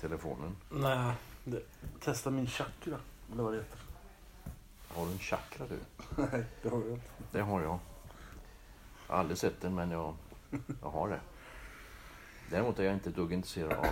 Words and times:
Telefonen? 0.00 0.56
Nej, 0.70 1.14
det, 1.44 1.62
testa 2.00 2.30
min 2.30 2.46
chakra. 2.46 2.96
Eller 3.32 3.42
vad 3.42 3.52
det 3.52 3.58
heter. 3.58 3.78
Har 4.88 5.06
du 5.06 5.12
en 5.12 5.18
chakra 5.18 5.66
du? 5.66 5.78
Nej, 6.16 6.44
det 6.62 6.68
har 6.68 6.78
jag 6.78 6.90
inte. 6.90 7.10
Det 7.30 7.40
har 7.40 7.60
jag. 7.60 7.78
Jag 9.08 9.14
har 9.14 9.20
aldrig 9.20 9.38
sett 9.38 9.60
den 9.60 9.74
men 9.74 9.90
jag, 9.90 10.14
jag 10.82 10.90
har 10.90 11.08
det. 11.08 11.20
Däremot 12.50 12.78
är 12.78 12.84
jag 12.84 12.94
inte 12.94 13.10
ett 13.10 13.16
dugg 13.16 13.32
intresserad 13.32 13.72
av 13.72 13.86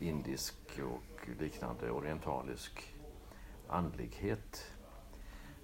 indisk 0.00 0.54
och 0.78 1.28
liknande 1.40 1.90
orientalisk 1.90 2.94
andlighet. 3.68 4.66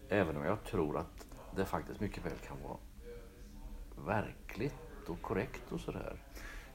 Även 0.08 0.36
om 0.36 0.44
jag 0.44 0.64
tror 0.64 0.98
att 0.98 1.26
det 1.56 1.64
faktiskt 1.64 2.00
mycket 2.00 2.24
väl 2.26 2.38
kan 2.46 2.56
vara 2.62 2.78
verkligt 4.06 5.08
och 5.08 5.22
korrekt 5.22 5.72
och 5.72 5.80
sådär. 5.80 6.16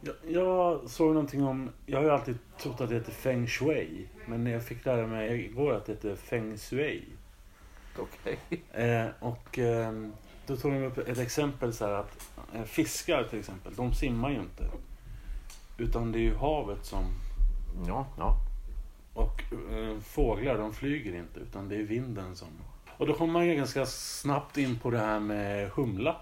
Jag, 0.02 0.16
jag 0.28 0.90
såg 0.90 1.08
någonting 1.08 1.44
om... 1.44 1.70
Jag 1.86 1.98
har 1.98 2.06
ju 2.06 2.12
alltid 2.12 2.38
trott 2.60 2.82
att 2.82 2.90
det 2.90 2.96
heter 2.96 3.12
feng 3.12 3.48
shui. 3.48 4.08
Men 4.26 4.46
jag 4.46 4.64
fick 4.64 4.86
lära 4.86 5.08
mig 5.08 5.46
igår 5.46 5.74
att 5.74 5.86
det 5.86 5.92
heter 5.92 6.16
feng 6.16 6.58
shui. 6.58 7.04
Okej. 7.98 8.40
Eh, 8.72 9.08
och 9.20 9.60
eh, 9.60 9.94
då 10.48 10.58
tog 10.58 10.72
de 10.72 10.84
upp 10.84 10.98
ett 10.98 11.18
exempel 11.18 11.74
så 11.74 11.86
här 11.86 11.94
att 11.94 12.30
eh, 12.54 12.64
fiskar 12.64 13.24
till 13.24 13.40
exempel, 13.40 13.76
de 13.76 13.94
simmar 13.94 14.30
ju 14.30 14.40
inte. 14.40 14.70
Utan 15.78 16.12
det 16.12 16.20
är 16.20 16.24
ju 16.24 16.36
havet 16.36 16.86
som... 16.86 17.06
Ja, 17.88 18.08
ja. 18.18 18.38
Och 19.14 19.44
eh, 19.74 20.00
fåglar, 20.00 20.58
de 20.58 20.74
flyger 20.74 21.16
inte. 21.16 21.40
Utan 21.40 21.70
det 21.70 21.76
är 21.76 21.84
vinden 21.84 22.36
som... 22.36 22.48
Och 22.98 23.08
då 23.08 23.14
kommer 23.14 23.34
man 23.34 23.48
ju 23.48 23.56
ganska 23.56 23.86
snabbt 23.86 24.58
in 24.58 24.80
på 24.80 24.92
det 24.92 24.98
här 24.98 25.20
med 25.20 25.70
humla. 25.70 26.16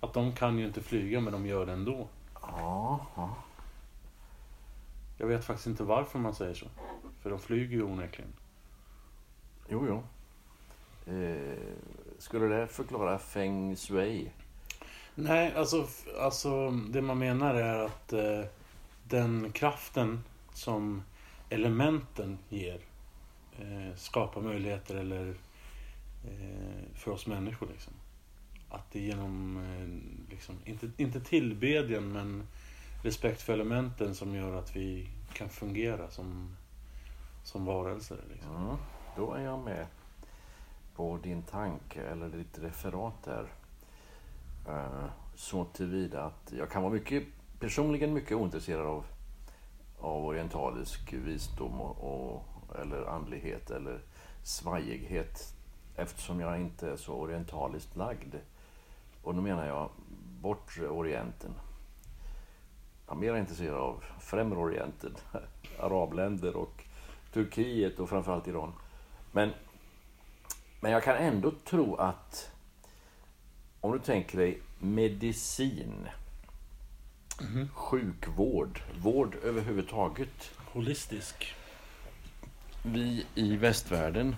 Att 0.00 0.12
de 0.12 0.32
kan 0.32 0.58
ju 0.58 0.66
inte 0.66 0.80
flyga 0.80 1.20
men 1.20 1.32
de 1.32 1.46
gör 1.46 1.66
det 1.66 1.72
ändå. 1.72 2.08
Ja, 2.56 3.06
ja. 3.16 3.34
Jag 5.16 5.26
vet 5.26 5.44
faktiskt 5.44 5.66
inte 5.66 5.84
varför 5.84 6.18
man 6.18 6.34
säger 6.34 6.54
så. 6.54 6.66
För 7.20 7.30
de 7.30 7.38
flyger 7.38 7.76
ju 7.76 7.82
onekligen. 7.82 8.32
Jo, 9.68 9.86
jo. 9.88 10.02
Eh, 11.14 11.58
skulle 12.18 12.46
det 12.46 12.66
förklara 12.66 13.18
feng 13.18 13.76
shui? 13.76 14.30
Nej, 15.14 15.54
alltså, 15.56 15.86
alltså 16.20 16.70
det 16.70 17.02
man 17.02 17.18
menar 17.18 17.54
är 17.54 17.84
att 17.84 18.12
eh, 18.12 18.44
den 19.04 19.52
kraften 19.52 20.24
som 20.52 21.02
elementen 21.50 22.38
ger 22.48 22.80
eh, 23.58 23.96
skapar 23.96 24.40
möjligheter 24.40 24.94
eller 24.94 25.28
eh, 26.24 26.94
för 26.94 27.10
oss 27.10 27.26
människor 27.26 27.66
liksom. 27.72 27.92
Att 28.70 28.90
det 28.92 28.98
är 28.98 29.02
genom, 29.02 29.56
eh, 29.56 30.30
liksom, 30.30 30.54
inte, 30.64 30.90
inte 30.96 31.20
tillbedjan 31.20 32.12
men 32.12 32.46
respekt 33.02 33.42
för 33.42 33.52
elementen 33.52 34.14
som 34.14 34.34
gör 34.34 34.54
att 34.54 34.76
vi 34.76 35.08
kan 35.32 35.48
fungera 35.48 36.10
som, 36.10 36.56
som 37.44 37.64
varelser. 37.64 38.18
Liksom. 38.32 38.56
Mm, 38.56 38.76
då 39.16 39.32
är 39.32 39.42
jag 39.42 39.58
med 39.58 39.86
på 40.96 41.18
din 41.22 41.42
tanke 41.42 42.02
eller 42.02 42.28
ditt 42.28 42.58
referat 42.58 43.22
där. 43.24 43.46
Eh, 44.68 45.04
så 45.34 45.64
tillvida 45.64 46.24
att 46.24 46.52
jag 46.58 46.70
kan 46.70 46.82
vara 46.82 46.92
mycket, 46.92 47.24
personligen 47.60 48.12
mycket 48.12 48.36
ointresserad 48.36 48.86
av, 48.86 49.04
av 49.98 50.24
orientalisk 50.24 51.12
visdom 51.12 51.80
och, 51.80 52.34
och, 52.34 52.44
eller 52.80 53.04
andlighet 53.04 53.70
eller 53.70 54.00
svajighet 54.42 55.54
eftersom 55.96 56.40
jag 56.40 56.60
inte 56.60 56.90
är 56.90 56.96
så 56.96 57.12
orientaliskt 57.12 57.96
lagd. 57.96 58.34
Och 59.22 59.34
då 59.34 59.40
menar 59.40 59.66
jag 59.66 59.90
bortre 60.40 60.88
orienten. 60.88 61.54
Jag 63.06 63.16
är 63.16 63.20
mer 63.20 63.36
intresserad 63.36 63.78
av 63.78 64.04
främre 64.20 64.58
orienten, 64.58 65.14
arabländer 65.80 66.56
och 66.56 66.84
Turkiet 67.32 67.98
och 67.98 68.08
framförallt 68.08 68.48
Iran. 68.48 68.72
Men, 69.32 69.50
men 70.80 70.92
jag 70.92 71.02
kan 71.02 71.16
ändå 71.16 71.52
tro 71.64 71.96
att 71.96 72.52
om 73.80 73.92
du 73.92 73.98
tänker 73.98 74.38
dig 74.38 74.60
medicin, 74.78 76.08
sjukvård, 77.72 78.82
vård 79.02 79.36
överhuvudtaget. 79.44 80.50
Holistisk. 80.72 81.54
Vi 82.82 83.26
i 83.34 83.56
västvärlden 83.56 84.36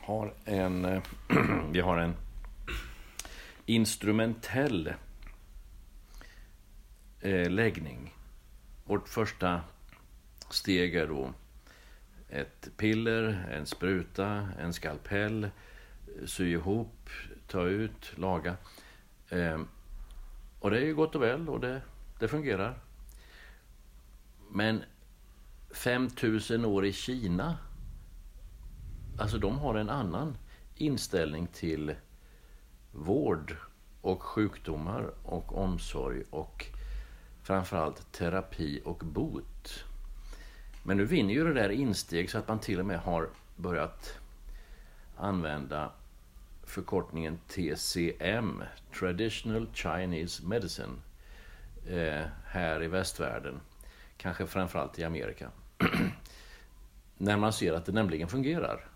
har 0.00 0.34
en, 0.44 1.02
vi 1.72 1.80
har 1.80 1.98
en 1.98 2.14
instrumentell 3.74 4.94
eh, 7.20 7.50
läggning. 7.50 8.14
Vårt 8.84 9.08
första 9.08 9.60
steg 10.50 10.94
är 10.94 11.06
då 11.06 11.32
ett 12.28 12.68
piller, 12.76 13.48
en 13.52 13.66
spruta, 13.66 14.48
en 14.58 14.72
skalpell, 14.72 15.50
sy 16.26 16.52
ihop, 16.52 17.10
ta 17.46 17.66
ut, 17.66 18.18
laga. 18.18 18.56
Eh, 19.28 19.60
och 20.60 20.70
det 20.70 20.76
är 20.76 20.84
ju 20.84 20.94
gott 20.94 21.14
och 21.14 21.22
väl 21.22 21.48
och 21.48 21.60
det, 21.60 21.82
det 22.18 22.28
fungerar. 22.28 22.78
Men 24.50 24.82
5000 25.74 26.64
år 26.64 26.86
i 26.86 26.92
Kina, 26.92 27.58
alltså 29.18 29.38
de 29.38 29.58
har 29.58 29.74
en 29.74 29.90
annan 29.90 30.36
inställning 30.74 31.46
till 31.46 31.94
vård 32.92 33.56
och 34.00 34.22
sjukdomar 34.22 35.10
och 35.22 35.58
omsorg 35.58 36.22
och 36.30 36.66
framförallt 37.42 38.12
terapi 38.12 38.82
och 38.84 38.98
bot. 38.98 39.84
Men 40.82 40.96
nu 40.96 41.04
vinner 41.04 41.34
ju 41.34 41.44
det 41.44 41.54
där 41.54 41.68
insteg 41.68 42.30
så 42.30 42.38
att 42.38 42.48
man 42.48 42.58
till 42.58 42.80
och 42.80 42.86
med 42.86 43.00
har 43.00 43.28
börjat 43.56 44.18
använda 45.16 45.92
förkortningen 46.62 47.38
TCM, 47.48 48.62
Traditional 48.98 49.66
Chinese 49.74 50.46
Medicine, 50.46 51.02
eh, 51.88 52.26
här 52.46 52.82
i 52.82 52.88
västvärlden. 52.88 53.60
Kanske 54.16 54.46
framförallt 54.46 54.98
i 54.98 55.04
Amerika. 55.04 55.50
När 57.16 57.36
man 57.36 57.52
ser 57.52 57.72
att 57.72 57.86
det 57.86 57.92
nämligen 57.92 58.28
fungerar. 58.28 58.91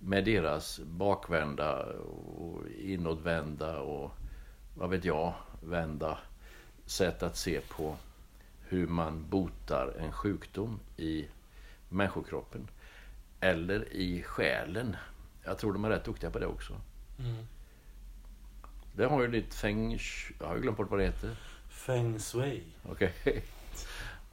Med 0.00 0.24
deras 0.24 0.80
bakvända 0.80 1.82
och 2.36 2.68
inåtvända 2.78 3.78
och 3.80 4.10
vad 4.74 4.90
vet 4.90 5.04
jag, 5.04 5.34
vända 5.62 6.18
sätt 6.86 7.22
att 7.22 7.36
se 7.36 7.60
på 7.60 7.96
hur 8.68 8.86
man 8.86 9.26
botar 9.30 9.94
en 9.98 10.12
sjukdom 10.12 10.80
i 10.96 11.26
människokroppen. 11.88 12.68
eller 13.40 13.92
i 13.92 14.22
själen. 14.22 14.96
Jag 15.44 15.58
tror 15.58 15.72
de 15.72 15.84
är 15.84 15.90
rätt 15.90 16.04
duktiga 16.04 16.30
på 16.30 16.38
det 16.38 16.46
också. 16.46 16.72
Mm. 17.18 17.46
Det 18.96 19.04
har 19.06 19.22
ju 19.22 19.28
ditt 19.28 19.54
feng... 19.54 19.98
Jag 20.40 20.46
har 20.46 20.54
ju 20.54 20.62
glömt 20.62 20.76
bort 20.76 20.90
vad 20.90 21.00
det 21.00 21.04
heter. 21.04 21.36
Feng 21.68 22.18
shui. 22.18 22.62
Okej. 22.90 23.12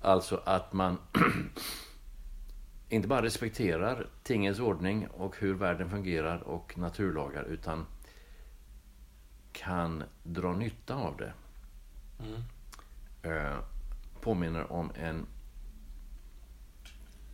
Alltså 0.02 0.42
att 0.46 0.74
man 0.74 0.98
inte 2.90 3.08
bara 3.08 3.22
respekterar 3.22 4.08
tingens 4.24 4.60
ordning 4.60 5.08
och 5.08 5.38
hur 5.38 5.54
världen 5.54 5.90
fungerar 5.90 6.38
och 6.38 6.78
naturlagar 6.78 7.44
utan 7.44 7.86
kan 9.52 10.04
dra 10.24 10.54
nytta 10.54 10.96
av 10.96 11.18
det. 11.18 11.34
Mm. 12.20 12.42
Eh, 13.22 13.58
påminner 14.22 14.72
om 14.72 14.92
en 14.96 15.26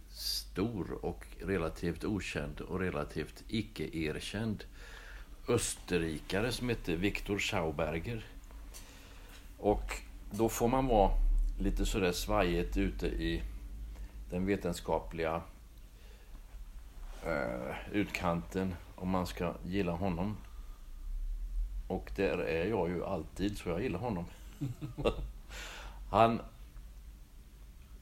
stor 0.10 1.06
och 1.06 1.26
relativt 1.42 2.04
okänd 2.04 2.62
och 2.62 2.80
relativt 2.80 3.44
icke-erkänd 3.48 4.64
österrikare 5.48 6.52
som 6.52 6.70
hette 6.70 6.96
Viktor 6.96 7.40
Schauberger. 7.40 8.26
Och 9.58 10.02
då 10.32 10.50
får 10.50 10.68
man 10.68 10.88
vara 10.88 11.12
lite 11.60 11.86
sådär 11.86 12.12
svajigt 12.12 12.78
ute 12.78 13.08
i 13.08 13.44
den 14.34 14.46
vetenskapliga 14.46 15.42
eh, 17.26 17.76
utkanten 17.92 18.76
om 18.96 19.10
man 19.10 19.28
ska 19.28 19.54
gilla 19.66 19.92
honom. 19.92 20.38
Och 21.88 22.12
där 22.16 22.38
är 22.38 22.66
jag 22.66 22.90
ju 22.90 23.06
alltid, 23.06 23.58
så 23.58 23.70
jag 23.70 23.82
gillar 23.82 24.00
honom. 24.00 24.26
Han 26.10 26.42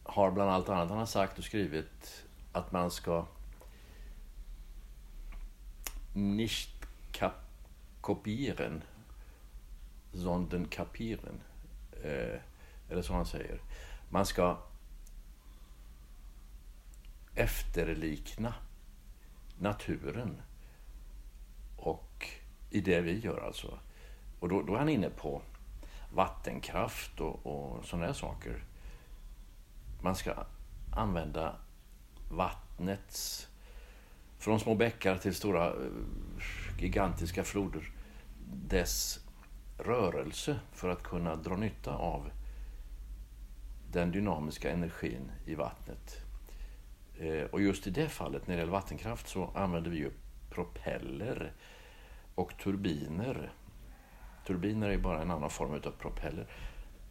har 0.04 0.32
bland 0.32 0.50
allt 0.50 0.70
annat 0.70 0.90
han 0.90 0.98
har 0.98 1.06
sagt 1.06 1.38
och 1.38 1.44
skrivit 1.44 2.26
att 2.52 2.72
man 2.72 2.92
ska 2.92 3.26
nicht 6.14 6.86
kopieren, 8.02 8.84
sondern 10.14 10.68
kapieren. 10.68 11.42
Eh, 12.04 12.40
eller 12.90 13.02
så 13.02 13.14
han 13.14 13.26
säger. 13.26 13.62
Man 14.10 14.26
ska 14.26 14.58
efterlikna 17.42 18.54
naturen. 19.60 20.42
Och 21.78 22.28
i 22.70 22.82
det 22.82 23.02
vi 23.02 23.20
gör 23.20 23.46
alltså. 23.46 23.80
Och 24.40 24.50
då, 24.50 24.62
då 24.62 24.74
är 24.74 24.80
han 24.80 24.90
inne 24.90 25.10
på 25.10 25.42
vattenkraft 26.14 27.20
och, 27.20 27.46
och 27.46 27.86
sådana 27.86 28.06
här 28.06 28.14
saker. 28.14 28.64
Man 30.02 30.16
ska 30.16 30.34
använda 30.92 31.56
vattnets, 32.32 33.48
från 34.38 34.60
små 34.60 34.76
bäckar 34.76 35.18
till 35.18 35.36
stora 35.36 35.68
eh, 35.68 35.74
gigantiska 36.80 37.44
floder, 37.44 37.92
dess 38.54 39.20
rörelse 39.78 40.60
för 40.72 40.90
att 40.90 41.04
kunna 41.04 41.36
dra 41.36 41.56
nytta 41.56 41.96
av 41.96 42.32
den 43.92 44.12
dynamiska 44.12 44.72
energin 44.72 45.32
i 45.46 45.56
vattnet. 45.56 46.21
Eh, 47.22 47.44
Och 47.52 47.62
just 47.62 47.88
i 47.88 47.90
det 47.90 48.10
fallet, 48.10 48.48
när 48.48 48.56
det 48.56 48.60
gäller 48.60 48.72
vattenkraft, 48.72 49.28
så 49.28 49.52
använder 49.56 49.92
vi 49.92 49.98
ju 49.98 50.12
propeller 50.50 51.52
och 52.36 52.58
turbiner. 52.64 53.52
Turbiner 54.48 54.88
är 54.88 54.92
ju 54.92 54.98
bara 55.02 55.22
en 55.22 55.32
annan 55.32 55.50
form 55.50 55.74
av 55.74 55.92
propeller. 56.00 56.48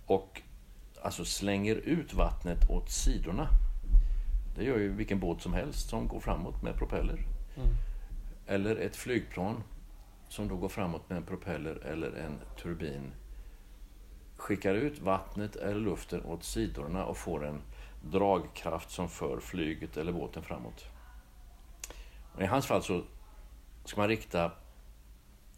Och 0.06 0.42
alltså 1.02 1.24
slänger 1.24 1.74
ut 1.74 2.14
vattnet 2.14 2.70
åt 2.70 2.90
sidorna. 2.90 3.48
Det 4.56 4.64
gör 4.64 4.78
ju 4.78 4.92
vilken 4.92 5.20
båt 5.20 5.42
som 5.42 5.54
helst 5.54 5.88
som 5.88 6.08
går 6.08 6.20
framåt 6.20 6.62
med 6.62 6.76
propeller. 6.76 7.26
Eller 8.46 8.76
ett 8.76 8.96
flygplan 8.96 9.62
som 10.28 10.48
då 10.48 10.56
går 10.56 10.68
framåt 10.68 11.08
med 11.08 11.16
en 11.18 11.24
propeller 11.24 11.74
eller 11.74 12.12
en 12.12 12.38
turbin. 12.62 13.12
Skickar 14.36 14.74
ut 14.74 14.98
vattnet 15.00 15.56
eller 15.56 15.80
luften 15.80 16.24
åt 16.24 16.44
sidorna 16.44 17.04
och 17.04 17.16
får 17.16 17.46
en 17.46 17.62
dragkraft 18.02 18.90
som 18.90 19.08
för 19.08 19.40
flyget 19.40 19.96
eller 19.96 20.12
båten 20.12 20.42
framåt. 20.42 20.84
Och 22.34 22.42
I 22.42 22.46
hans 22.46 22.66
fall 22.66 22.82
så 22.82 23.02
ska 23.84 24.00
man 24.00 24.08
rikta 24.08 24.52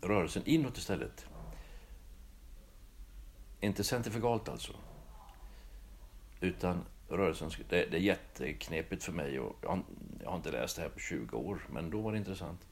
rörelsen 0.01 0.43
inåt 0.47 0.79
istället. 0.79 1.27
Inte 3.61 3.85
centrifugalt 3.85 4.49
alltså. 4.49 4.73
Utan 6.41 6.85
rörelsen, 7.09 7.51
det, 7.69 7.87
det 7.87 7.97
är 7.97 8.01
jätteknepigt 8.01 9.05
för 9.05 9.13
mig 9.13 9.41
och 9.41 9.57
jag 9.63 9.69
har, 9.69 9.83
jag 10.23 10.31
har 10.31 10.37
inte 10.37 10.51
läst 10.51 10.77
det 10.77 10.83
här 10.83 10.89
på 10.89 10.99
20 10.99 11.37
år, 11.37 11.63
men 11.71 11.91
då 11.91 12.01
var 12.01 12.13
det 12.13 12.19
intressant 12.19 12.67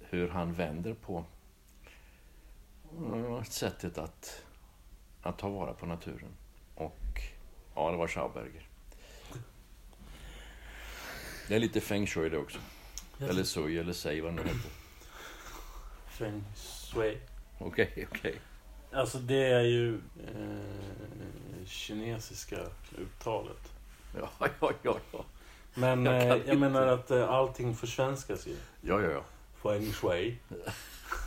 hur 0.00 0.28
han 0.28 0.52
vänder 0.52 0.94
på 0.94 1.24
eh, 3.14 3.42
sättet 3.42 3.98
att, 3.98 4.42
att 5.22 5.38
ta 5.38 5.48
vara 5.48 5.74
på 5.74 5.86
naturen. 5.86 6.36
Och 6.74 7.20
ja, 7.74 7.90
det 7.90 7.96
var 7.96 8.08
Schauberger. 8.08 8.65
Det 11.48 11.54
är 11.54 11.58
lite 11.58 11.80
feng 11.80 12.06
shui 12.06 12.28
det 12.28 12.38
också. 12.38 12.58
Eller 13.20 13.44
sui, 13.44 13.78
eller 13.78 13.92
säg 13.92 14.20
vad 14.20 14.32
det 14.32 14.36
nu 14.36 14.42
heter. 14.42 14.70
Feng 16.08 16.44
shui. 16.54 17.18
Okej, 17.58 18.08
okej. 18.12 18.34
Alltså 18.92 19.18
det 19.18 19.44
är 19.46 19.60
ju 19.62 19.94
eh, 19.94 21.66
kinesiska 21.66 22.56
uttalet. 22.98 23.72
Ja, 24.18 24.30
ja, 24.60 24.72
ja, 24.82 24.98
ja. 25.12 25.24
Men 25.74 26.04
Jag 26.04 26.14
eh, 26.28 26.36
inte. 26.36 26.48
jag 26.48 26.58
menar 26.58 26.86
att 26.86 27.10
eh, 27.10 27.30
allting 27.30 27.76
försvenskas 27.76 28.46
ju. 28.46 28.56
Ja, 28.80 29.00
ja, 29.02 29.10
ja. 29.10 29.24
Feng 29.62 29.92
shui. 29.92 30.38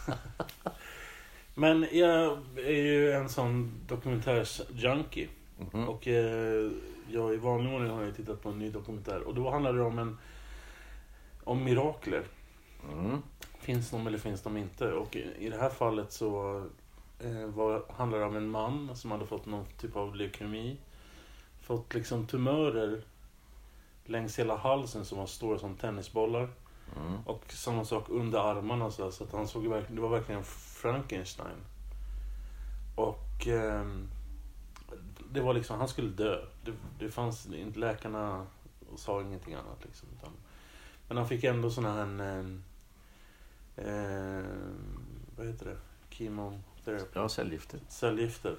Men 1.55 1.87
jag 1.91 2.39
är 2.55 2.81
ju 2.83 3.11
en 3.11 3.29
sån 3.29 3.71
dokumentärsjunkie. 3.87 5.27
Mhm. 5.57 5.89
Och 5.89 6.07
eh, 6.07 6.71
jag 7.11 7.33
i 7.33 7.37
vanlig 7.37 7.73
ordning 7.73 7.91
har 7.91 8.03
jag 8.03 8.15
tittat 8.15 8.41
på 8.41 8.49
en 8.49 8.59
ny 8.59 8.69
dokumentär. 8.69 9.21
Och 9.21 9.35
då 9.35 9.51
handlar 9.51 9.73
det 9.73 9.81
om 9.81 9.99
en 9.99 10.17
om 11.43 11.63
mirakler. 11.63 12.23
Mm. 12.93 13.21
Finns 13.59 13.91
de 13.91 14.07
eller 14.07 14.17
finns 14.17 14.41
de 14.41 14.57
inte? 14.57 14.91
Och 14.91 15.15
i 15.15 15.35
i 15.39 15.49
det 15.49 15.57
här 15.57 15.69
fallet 15.69 16.11
så 16.11 16.63
eh, 17.19 17.45
var, 17.45 17.83
handlar 17.89 18.19
det 18.19 18.25
om 18.25 18.35
en 18.35 18.49
man 18.49 18.95
som 18.95 19.11
hade 19.11 19.25
fått 19.25 19.45
någon 19.45 19.65
typ 19.77 19.95
av 19.95 20.15
leukemi. 20.15 20.77
Fått 21.61 21.93
liksom 21.93 22.27
tumörer 22.27 23.01
längs 24.05 24.39
hela 24.39 24.57
halsen 24.57 25.05
som 25.05 25.17
var 25.17 25.25
stora 25.25 25.59
som 25.59 25.75
tennisbollar. 25.75 26.49
Mm. 26.97 27.21
Och 27.25 27.43
samma 27.47 27.85
sak 27.85 28.05
under 28.09 28.39
armarna 28.39 28.91
så, 28.91 29.11
så 29.11 29.23
att 29.23 29.31
han 29.31 29.47
såg 29.47 29.67
verkligen, 29.67 29.95
det 29.95 30.01
var 30.01 30.09
verkligen 30.09 30.43
Frankenstein. 30.43 31.57
Och 32.95 33.47
ehm, 33.47 34.07
det 35.31 35.41
var 35.41 35.53
liksom, 35.53 35.79
han 35.79 35.87
skulle 35.87 36.09
dö. 36.09 36.45
Det, 36.65 36.73
det 36.99 37.11
fanns 37.11 37.45
inte, 37.45 37.79
läkarna 37.79 38.45
sa 38.95 39.21
ingenting 39.21 39.53
annat 39.53 39.85
liksom. 39.85 40.09
Utan, 40.17 40.31
men 41.07 41.17
han 41.17 41.27
fick 41.27 41.43
ändå 41.43 41.71
såna 41.71 41.93
här, 41.93 42.01
en, 42.01 42.63
eh, 43.75 44.45
vad 45.37 45.47
heter 45.47 45.65
det, 45.65 45.77
chemotherapy, 46.15 47.11
Ja, 47.13 47.29
cellgifter. 47.29 47.79
cellgifter. 47.89 48.55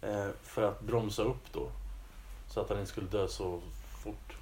Eh, 0.00 0.28
för 0.42 0.62
att 0.62 0.82
bromsa 0.82 1.22
upp 1.22 1.52
då. 1.52 1.70
Så 2.48 2.60
att 2.60 2.68
han 2.68 2.78
inte 2.78 2.90
skulle 2.90 3.06
dö 3.06 3.28
så 3.28 3.60
fort. 4.02 4.36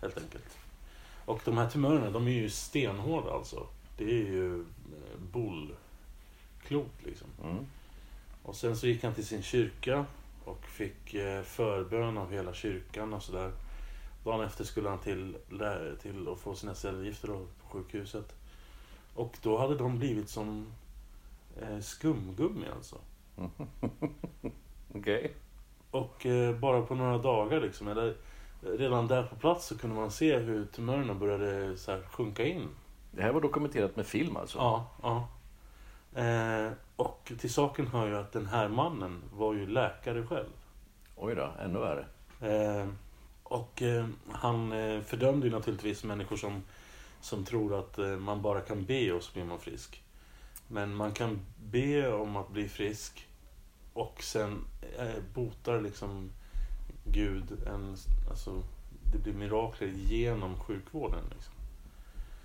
Helt 0.00 0.18
enkelt. 0.18 0.58
Och 1.24 1.40
de 1.44 1.58
här 1.58 1.70
tumörerna, 1.70 2.10
de 2.10 2.26
är 2.26 2.32
ju 2.32 2.50
stenhårda 2.50 3.32
alltså. 3.32 3.66
Det 3.96 4.04
är 4.04 4.26
ju 4.26 4.60
eh, 4.60 5.18
bollklot 5.32 6.92
liksom. 7.04 7.28
Mm. 7.44 7.66
Och 8.42 8.56
sen 8.56 8.76
så 8.76 8.86
gick 8.86 9.04
han 9.04 9.14
till 9.14 9.26
sin 9.26 9.42
kyrka 9.42 10.06
och 10.44 10.66
fick 10.66 11.14
eh, 11.14 11.42
förbön 11.42 12.18
av 12.18 12.32
hela 12.32 12.54
kyrkan 12.54 13.12
och 13.12 13.22
sådär. 13.22 13.52
Dagen 14.24 14.40
efter 14.40 14.64
skulle 14.64 14.88
han 14.88 14.98
till, 14.98 15.36
till 16.02 16.28
att 16.28 16.38
få 16.38 16.54
sina 16.54 16.74
cellgifter 16.74 17.28
på 17.28 17.46
sjukhuset. 17.62 18.34
Och 19.14 19.38
då 19.42 19.58
hade 19.58 19.76
de 19.76 19.98
blivit 19.98 20.28
som 20.28 20.66
eh, 21.60 21.80
skumgummi 21.80 22.66
alltså. 22.76 22.96
Okej. 24.94 25.32
Och 25.90 26.26
eh, 26.26 26.56
bara 26.56 26.82
på 26.82 26.94
några 26.94 27.18
dagar 27.18 27.60
liksom, 27.60 27.88
eller 27.88 28.16
redan 28.62 29.06
där 29.06 29.22
på 29.22 29.36
plats 29.36 29.66
så 29.66 29.78
kunde 29.78 29.96
man 29.96 30.10
se 30.10 30.38
hur 30.38 30.64
tumörerna 30.64 31.14
började 31.14 31.76
så 31.76 32.00
sjunka 32.10 32.46
in. 32.46 32.68
Det 33.10 33.22
här 33.22 33.32
var 33.32 33.40
dokumenterat 33.40 33.96
med 33.96 34.06
film 34.06 34.36
alltså? 34.36 34.58
Ja, 34.58 34.86
ja. 35.02 35.28
Eh, 36.14 36.72
och 36.96 37.32
till 37.38 37.52
saken 37.52 37.86
hör 37.86 38.08
ju 38.08 38.16
att 38.16 38.32
den 38.32 38.46
här 38.46 38.68
mannen 38.68 39.22
var 39.32 39.54
ju 39.54 39.66
läkare 39.66 40.26
själv. 40.26 40.50
Oj 41.16 41.34
då, 41.34 41.52
ännu 41.60 41.78
värre. 41.78 42.06
Eh, 42.40 42.88
och 43.42 43.82
eh, 43.82 44.06
han 44.30 44.70
fördömde 45.04 45.46
ju 45.46 45.52
naturligtvis 45.52 46.04
människor 46.04 46.36
som, 46.36 46.62
som 47.20 47.44
tror 47.44 47.78
att 47.78 47.98
man 48.20 48.42
bara 48.42 48.60
kan 48.60 48.84
be 48.84 49.12
och 49.12 49.22
så 49.22 49.32
blir 49.32 49.44
man 49.44 49.58
frisk. 49.58 50.02
Men 50.68 50.94
man 50.94 51.12
kan 51.12 51.40
be 51.70 52.12
om 52.12 52.36
att 52.36 52.50
bli 52.50 52.68
frisk 52.68 53.28
och 53.92 54.22
sen 54.22 54.64
botar 55.34 55.80
liksom 55.80 56.30
Gud 57.04 57.44
en, 57.66 57.96
alltså, 58.30 58.62
det 59.12 59.18
blir 59.18 59.32
mirakler 59.32 59.88
genom 59.88 60.56
sjukvården. 60.56 61.24
Liksom. 61.34 61.54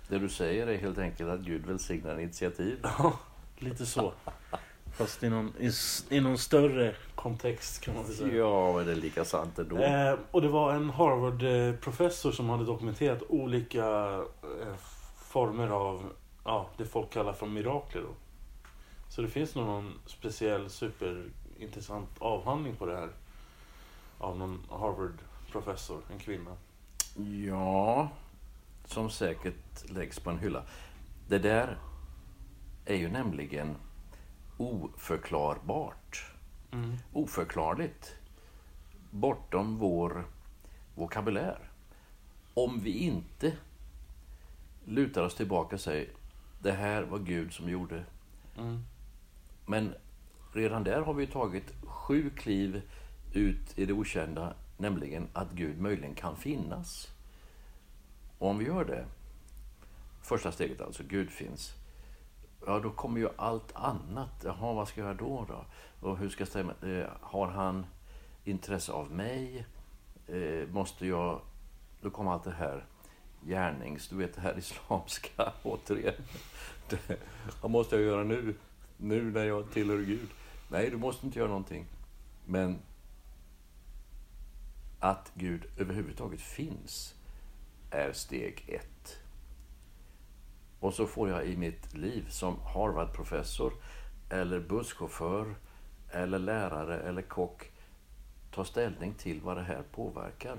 Det 0.08 0.18
du 0.18 0.28
säger 0.28 0.66
är 0.66 0.78
helt 0.78 0.98
enkelt 0.98 1.30
att 1.30 1.40
Gud 1.40 1.66
välsignar 1.66 2.20
initiativ. 2.20 2.78
Ja, 2.82 3.18
lite 3.62 3.86
så. 3.86 4.12
Fast 4.98 5.22
i 5.22 5.28
någon, 5.28 5.52
i, 5.58 5.70
i 6.16 6.20
någon 6.20 6.38
större 6.38 6.94
kontext 7.14 7.80
kan 7.80 7.94
man 7.94 8.04
väl 8.04 8.14
säga. 8.14 8.34
Ja, 8.34 8.76
men 8.76 8.86
det 8.86 8.92
är 8.92 8.96
lika 8.96 9.24
sant 9.24 9.58
ändå. 9.58 9.76
Eh, 9.76 10.14
och 10.30 10.42
det 10.42 10.48
var 10.48 10.74
en 10.74 10.90
Harvard-professor 10.90 12.32
som 12.32 12.48
hade 12.48 12.64
dokumenterat 12.64 13.22
olika 13.28 14.14
eh, 14.42 14.74
former 15.16 15.68
av 15.68 16.12
ja, 16.44 16.70
det 16.76 16.84
folk 16.84 17.10
kallar 17.10 17.32
för 17.32 17.46
mirakler. 17.46 18.02
Då. 18.02 18.14
Så 19.08 19.22
det 19.22 19.28
finns 19.28 19.54
nog 19.54 19.66
någon 19.66 20.00
speciell 20.06 20.70
superintressant 20.70 22.10
avhandling 22.18 22.76
på 22.76 22.86
det 22.86 22.96
här. 22.96 23.08
Av 24.18 24.38
någon 24.38 24.64
Harvard-professor, 24.70 26.00
en 26.12 26.18
kvinna. 26.18 26.50
Ja, 27.46 28.08
som 28.84 29.10
säkert 29.10 29.90
läggs 29.90 30.20
på 30.20 30.30
en 30.30 30.38
hylla. 30.38 30.62
Det 31.28 31.38
där 31.38 31.78
är 32.88 32.96
ju 32.96 33.08
nämligen 33.08 33.76
oförklarbart. 34.56 36.32
Mm. 36.72 36.96
Oförklarligt. 37.12 38.14
Bortom 39.10 39.78
vår 39.78 40.24
vokabulär. 40.94 41.58
Om 42.54 42.80
vi 42.80 42.98
inte 42.98 43.56
lutar 44.84 45.22
oss 45.22 45.34
tillbaka 45.34 45.76
och 45.76 45.80
säger 45.80 46.08
det 46.62 46.72
här 46.72 47.02
var 47.02 47.18
Gud 47.18 47.52
som 47.52 47.70
gjorde. 47.70 48.04
Mm. 48.58 48.84
Men 49.66 49.94
redan 50.52 50.84
där 50.84 51.00
har 51.00 51.14
vi 51.14 51.26
tagit 51.26 51.72
sju 51.84 52.30
kliv 52.30 52.82
ut 53.32 53.78
i 53.78 53.86
det 53.86 53.92
okända, 53.92 54.54
nämligen 54.76 55.28
att 55.32 55.52
Gud 55.52 55.80
möjligen 55.80 56.14
kan 56.14 56.36
finnas. 56.36 57.08
Och 58.38 58.50
om 58.50 58.58
vi 58.58 58.64
gör 58.64 58.84
det, 58.84 59.06
första 60.22 60.52
steget 60.52 60.80
alltså, 60.80 61.02
Gud 61.08 61.30
finns, 61.30 61.77
ja 62.68 62.80
då 62.80 62.90
kommer 62.90 63.20
ju 63.20 63.28
allt 63.36 63.72
annat. 63.74 64.42
Jaha, 64.44 64.72
vad 64.72 64.88
ska 64.88 65.00
jag 65.00 65.06
göra 65.06 65.16
då? 65.16 65.46
då? 65.48 65.64
Och 66.08 66.18
hur 66.18 66.28
ska 66.28 66.40
jag 66.40 66.48
stämma? 66.48 66.72
Eh, 66.82 67.06
har 67.20 67.48
han 67.48 67.86
intresse 68.44 68.92
av 68.92 69.10
mig? 69.10 69.66
Eh, 70.26 70.68
måste 70.68 71.06
jag... 71.06 71.40
Då 72.00 72.10
kommer 72.10 72.32
allt 72.32 72.44
det 72.44 72.50
här 72.50 72.84
gärnings... 73.46 74.08
Du 74.08 74.16
vet 74.16 74.34
det 74.34 74.40
här 74.40 74.58
islamska 74.58 75.52
återigen. 75.62 76.14
Det, 76.88 77.20
vad 77.62 77.70
måste 77.70 77.96
jag 77.96 78.04
göra 78.04 78.24
nu? 78.24 78.54
Nu 78.96 79.32
när 79.32 79.44
jag 79.44 79.70
tillhör 79.70 79.98
Gud? 79.98 80.28
Nej, 80.68 80.90
du 80.90 80.96
måste 80.96 81.26
inte 81.26 81.38
göra 81.38 81.48
någonting. 81.48 81.86
Men 82.46 82.78
att 85.00 85.32
Gud 85.34 85.64
överhuvudtaget 85.76 86.40
finns 86.40 87.14
är 87.90 88.12
steg 88.12 88.64
ett. 88.68 88.97
Och 90.80 90.94
så 90.94 91.06
får 91.06 91.28
jag 91.30 91.46
i 91.46 91.56
mitt 91.56 91.94
liv 91.94 92.26
som 92.30 92.60
Harvard-professor 92.74 93.72
eller 94.30 94.60
busschaufför 94.60 95.54
eller 96.10 96.38
lärare 96.38 97.00
eller 97.00 97.22
kock 97.22 97.70
ta 98.54 98.64
ställning 98.64 99.14
till 99.14 99.40
vad 99.40 99.56
det 99.56 99.62
här 99.62 99.82
påverkar. 99.92 100.56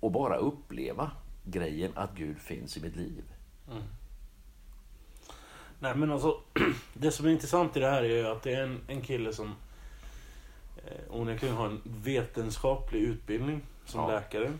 Och 0.00 0.12
bara 0.12 0.36
uppleva 0.36 1.10
grejen 1.44 1.92
att 1.94 2.14
Gud 2.14 2.38
finns 2.38 2.76
i 2.76 2.80
mitt 2.80 2.96
liv. 2.96 3.24
Nej 5.78 5.94
men 5.96 6.10
alltså, 6.12 6.40
det 6.94 7.10
som 7.10 7.26
är 7.26 7.30
intressant 7.30 7.76
i 7.76 7.80
det 7.80 7.90
här 7.90 8.02
är 8.02 8.16
ju 8.16 8.26
att 8.26 8.42
det 8.42 8.54
är 8.54 8.62
en, 8.62 8.80
en 8.88 9.00
kille 9.02 9.32
som 9.32 9.54
eh, 10.76 11.00
onekligen 11.10 11.56
har 11.56 11.66
en 11.66 11.80
vetenskaplig 11.84 13.00
utbildning 13.00 13.60
som 13.86 14.00
Ja. 14.00 14.08
läkare. 14.08 14.52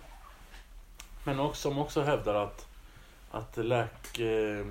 Men 1.24 1.40
också, 1.40 1.60
som 1.70 1.78
också 1.78 2.02
hävdar 2.02 2.34
att, 2.34 2.66
att, 3.30 3.56
läk, 3.56 4.18
eh, 4.18 4.66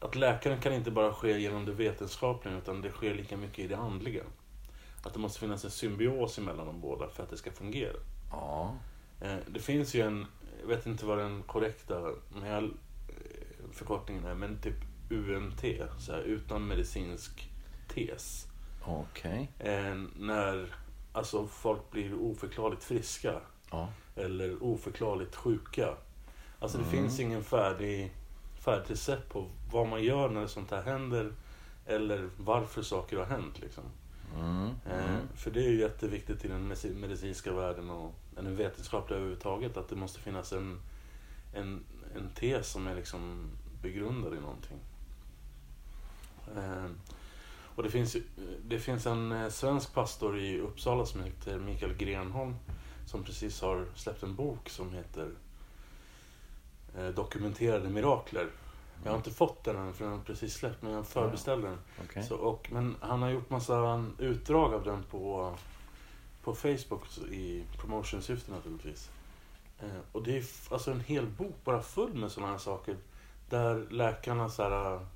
att 0.00 0.14
läkaren 0.14 0.60
kan 0.60 0.72
inte 0.72 0.90
bara 0.90 1.14
ske 1.14 1.38
genom 1.38 1.64
det 1.64 1.72
vetenskapliga 1.72 2.54
utan 2.58 2.80
det 2.82 2.90
sker 2.90 3.14
lika 3.14 3.36
mycket 3.36 3.58
i 3.58 3.66
det 3.68 3.76
andliga. 3.76 4.22
Att 5.02 5.12
det 5.14 5.18
måste 5.20 5.40
finnas 5.40 5.64
en 5.64 5.70
symbios 5.70 6.38
mellan 6.38 6.66
de 6.66 6.80
båda 6.80 7.08
för 7.08 7.22
att 7.22 7.30
det 7.30 7.36
ska 7.36 7.50
fungera. 7.52 7.96
Ja. 8.30 8.74
Eh, 9.20 9.36
Det 9.46 9.60
finns 9.60 9.94
ju 9.94 10.00
en, 10.00 10.26
jag 10.60 10.68
vet 10.68 10.86
inte 10.86 11.06
vad 11.06 11.18
den 11.18 11.42
korrekta 11.42 12.12
men 12.34 12.64
eh, 13.08 13.72
förkortningen 13.72 14.24
är, 14.24 14.34
men 14.34 14.60
typ 14.60 14.74
UMT, 15.10 15.64
så 15.98 16.12
här, 16.12 16.20
utan 16.20 16.66
medicinsk 16.66 17.50
tes. 17.94 18.46
Okej. 18.84 19.50
Eh, 19.58 19.94
När 20.16 20.74
alltså, 21.12 21.46
folk 21.46 21.90
blir 21.90 22.14
oförklarligt 22.14 22.84
friska 22.84 23.40
Ja. 23.70 23.88
eller 24.16 24.62
oförklarligt 24.62 25.36
sjuka. 25.36 25.94
Alltså 26.58 26.78
det 26.78 26.84
Mm. 26.84 26.96
finns 26.96 27.20
ingen 27.20 27.44
färdig, 27.44 28.14
färdigt 28.64 28.90
recept 28.90 29.28
på 29.32 29.50
vad 29.72 29.88
man 29.88 30.02
gör 30.02 30.28
när 30.28 30.46
sånt 30.46 30.70
här 30.70 30.82
händer 30.82 31.32
eller 31.86 32.28
varför 32.36 32.82
saker 32.82 33.16
har 33.16 33.24
hänt. 33.24 33.60
Liksom. 33.60 33.84
Mm. 34.38 34.66
Eh, 34.66 35.16
För 35.34 35.50
det 35.50 35.60
är 35.60 35.68
ju 35.68 35.80
jätteviktigt 35.80 36.44
i 36.44 36.48
den 36.48 36.72
medi- 36.72 36.94
medicinska 36.94 37.52
världen 37.52 37.90
och 37.90 38.14
den 38.34 38.56
vetenskapliga 38.56 39.16
överhuvudtaget 39.18 39.76
att 39.76 39.88
det 39.88 39.96
måste 39.96 40.20
finnas 40.20 40.52
en, 40.52 40.80
en, 41.54 41.84
en 42.16 42.30
tes 42.34 42.68
som 42.70 42.86
är 42.86 42.94
liksom 42.94 43.50
begrundad 43.82 44.34
i 44.34 44.40
någonting. 44.40 44.78
Eh, 46.56 46.86
Och 47.76 47.82
det 47.82 47.90
finns, 47.90 48.16
det 48.68 48.78
finns 48.78 49.06
en 49.06 49.32
eh, 49.32 49.48
svensk 49.48 49.94
pastor 49.94 50.38
i 50.38 50.60
Uppsala 50.60 51.06
som 51.06 51.24
heter 51.24 51.58
Mikael 51.58 51.94
Grenholm 51.94 52.56
som 53.06 53.24
precis 53.24 53.60
har 53.60 53.86
släppt 53.94 54.22
en 54.22 54.34
bok 54.34 54.68
som 54.68 54.92
heter 54.92 55.30
eh, 56.98 57.08
Dokumenterade 57.08 57.88
mirakler. 57.88 58.46
Jag 59.04 59.10
har 59.10 59.16
inte 59.16 59.30
fått 59.30 59.64
den 59.64 59.76
än 59.76 59.92
för 59.92 60.04
den 60.04 60.12
har 60.12 60.20
precis 60.20 60.54
släppt 60.54 60.82
men 60.82 60.92
jag 60.92 61.06
förbeställde 61.06 61.68
den. 61.68 61.78
Okej. 62.04 62.22
Så, 62.22 62.36
och, 62.36 62.68
men 62.72 62.96
han 63.00 63.22
har 63.22 63.30
gjort 63.30 63.50
massa 63.50 64.04
utdrag 64.18 64.74
av 64.74 64.84
den 64.84 65.02
på, 65.02 65.54
på 66.42 66.54
Facebook 66.54 67.18
i 67.30 67.64
promotionsyfte 67.78 68.50
naturligtvis. 68.50 69.10
Eh, 69.80 70.00
och 70.12 70.22
det 70.22 70.38
är 70.38 70.44
alltså 70.70 70.90
en 70.90 71.00
hel 71.00 71.26
bok 71.26 71.54
bara 71.64 71.82
full 71.82 72.14
med 72.14 72.32
sådana 72.32 72.52
här 72.52 72.58
saker. 72.58 72.96
Där 73.48 73.86
läkarna 73.90 74.48
så 74.48 74.62
här, 74.62 75.06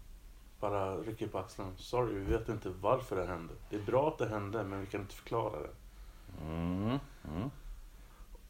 bara 0.60 0.96
rycker 0.96 1.26
på 1.26 1.38
axlarna. 1.38 1.70
Sorry, 1.76 2.14
vi 2.14 2.24
vet 2.24 2.48
inte 2.48 2.70
varför 2.80 3.16
det 3.16 3.26
hände. 3.26 3.54
Det 3.70 3.76
är 3.76 3.82
bra 3.82 4.08
att 4.08 4.18
det 4.18 4.28
hände, 4.28 4.64
men 4.64 4.80
vi 4.80 4.86
kan 4.86 5.00
inte 5.00 5.14
förklara 5.14 5.60
det. 5.60 5.70
Mm. 6.42 6.98
Mm. 7.34 7.50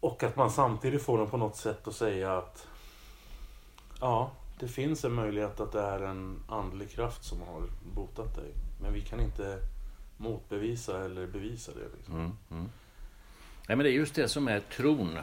Och 0.00 0.23
att 0.23 0.37
man 0.37 0.50
samtidigt 0.50 1.03
får 1.03 1.19
dem 1.19 1.31
på 1.31 1.37
något 1.37 1.57
sätt 1.57 1.88
att 1.88 1.95
säga 1.95 2.38
att 2.38 2.69
ja, 4.00 4.31
det 4.58 4.68
finns 4.68 5.04
en 5.04 5.12
möjlighet 5.12 5.61
att 5.61 5.73
det 5.73 5.80
är 5.80 6.00
en 6.00 6.42
andlig 6.49 6.90
kraft 6.90 7.25
som 7.25 7.40
har 7.42 7.62
botat 7.94 8.34
dig. 8.34 8.52
Men 8.80 8.92
vi 8.92 9.00
kan 9.00 9.20
inte 9.20 9.58
motbevisa 10.16 11.04
eller 11.04 11.26
bevisa 11.26 11.73
det. 11.75 11.96
Liksom. 11.96 12.14
Mm. 12.14 12.32
Mm. 12.50 12.70
Nej, 13.68 13.76
men 13.76 13.78
det 13.78 13.90
är 13.90 13.94
just 13.94 14.14
det 14.14 14.28
som 14.28 14.49
är 14.49 14.61
tron 14.61 15.18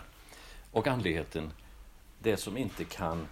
och 0.71 0.88
andligheten. 0.88 1.51
Det 2.19 2.38
som 2.38 2.57
inte 2.57 2.83
kan 2.83 3.27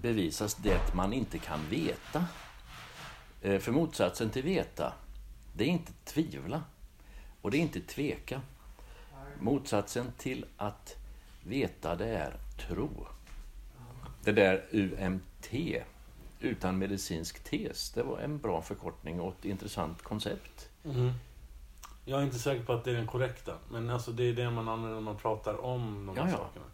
bevisas, 0.00 0.54
det 0.54 0.94
man 0.94 1.12
inte 1.12 1.38
kan 1.38 1.60
veta. 1.70 2.24
Eh, 3.42 3.58
för 3.58 3.72
motsatsen 3.72 4.30
till 4.30 4.42
veta, 4.42 4.92
det 5.52 5.64
är 5.64 5.68
inte 5.68 5.92
tvivla 6.04 6.62
och 7.40 7.50
det 7.50 7.56
är 7.56 7.60
inte 7.60 7.80
tveka. 7.80 8.40
Motsatsen 9.40 10.12
till 10.18 10.46
att 10.56 10.96
veta, 11.44 11.96
det 11.96 12.08
är 12.08 12.36
tro. 12.68 13.06
Det 14.24 14.32
där 14.32 14.66
UMT, 14.72 15.54
utan 16.40 16.78
medicinsk 16.78 17.44
tes, 17.44 17.90
det 17.90 18.02
var 18.02 18.18
en 18.18 18.38
bra 18.38 18.62
förkortning 18.62 19.20
och 19.20 19.34
ett 19.38 19.44
intressant 19.44 20.02
koncept. 20.02 20.68
Jag 22.04 22.20
är 22.20 22.24
inte 22.24 22.38
säker 22.38 22.64
på 22.64 22.72
att 22.72 22.84
det 22.84 22.90
är 22.90 22.94
den 22.94 23.06
korrekta. 23.06 23.54
Men 23.70 23.90
alltså 23.90 24.12
det 24.12 24.24
är 24.24 24.32
det 24.32 24.50
man 24.50 24.68
använder 24.68 24.94
när 24.94 25.00
man 25.02 25.16
pratar 25.16 25.64
om 25.64 26.06
de 26.06 26.16
här 26.22 26.30
sakerna. 26.30 26.64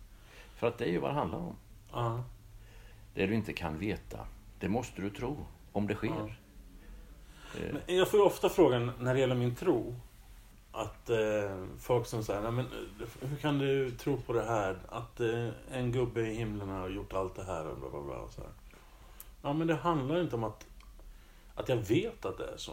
För 0.55 0.67
att 0.69 0.79
det 0.79 0.85
är 0.85 0.91
ju 0.91 0.99
vad 0.99 1.11
det 1.11 1.15
handlar 1.15 1.39
om. 1.39 1.57
Ja. 1.93 2.25
Det 3.15 3.27
du 3.27 3.35
inte 3.35 3.53
kan 3.53 3.79
veta, 3.79 4.27
det 4.61 4.69
måste 4.69 5.03
du 5.03 5.11
tro 5.11 5.47
om 5.73 5.87
det 5.87 5.95
sker. 5.95 6.39
Eh, 7.61 7.75
Men 7.87 7.97
jag 7.97 8.09
får 8.09 8.21
ju 8.21 8.27
ofta 8.27 8.49
frågan 8.49 8.93
när 9.01 9.15
det 9.15 9.21
gäller 9.21 9.35
min 9.35 9.55
tro. 9.55 9.95
Att 10.77 11.11
eh, 11.11 11.65
folk 11.81 12.07
som 12.07 12.25
säger, 12.25 12.41
"Nej, 12.43 12.53
men 12.53 12.67
eh, 12.67 13.29
hur 13.29 13.37
kan 13.37 13.59
du 13.59 13.91
tro 13.91 14.17
på 14.21 14.33
det 14.33 14.45
här? 14.45 14.79
Att 14.89 15.21
eh, 15.21 15.49
en 15.71 15.93
gubbe 15.93 16.21
i 16.21 16.35
himlen 16.35 16.69
har 16.69 16.89
gjort 16.89 17.13
allt 17.13 17.35
det 17.35 17.45
här 17.45 17.67
och 17.67 17.79
bla 17.79 17.91
bla 17.91 18.01
bla. 18.01 18.17
Och 18.17 18.31
så 18.31 18.41
här. 18.41 18.51
Ja 19.43 19.53
men 19.53 19.67
det 19.67 19.75
handlar 19.75 20.21
inte 20.21 20.37
om 20.37 20.45
att, 20.45 20.67
att 21.55 21.69
jag 21.69 21.77
vet 21.77 22.25
att 22.25 22.39
det 22.39 22.47
är 22.47 22.57
så. 22.57 22.73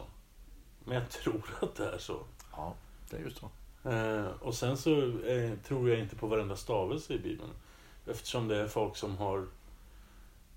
Men 0.86 0.96
jag 0.96 1.10
tror 1.10 1.44
att 1.62 1.76
det 1.76 1.90
är 1.90 1.98
så. 1.98 2.20
Ja, 2.52 2.74
det 3.10 3.18
är 3.18 3.22
just 3.22 3.38
så. 3.38 3.50
Eh, 3.90 4.26
och 4.42 4.56
sen 4.56 4.78
så 4.78 5.20
eh, 5.20 5.52
tror 5.68 5.90
jag 5.90 6.00
inte 6.00 6.16
på 6.16 6.28
varenda 6.28 6.56
stavelse 6.56 7.14
i 7.14 7.20
Bibeln. 7.20 7.52
Eftersom 8.08 8.48
det 8.48 8.58
är 8.58 8.68
folk 8.68 8.96
som 8.96 9.18
har... 9.18 9.48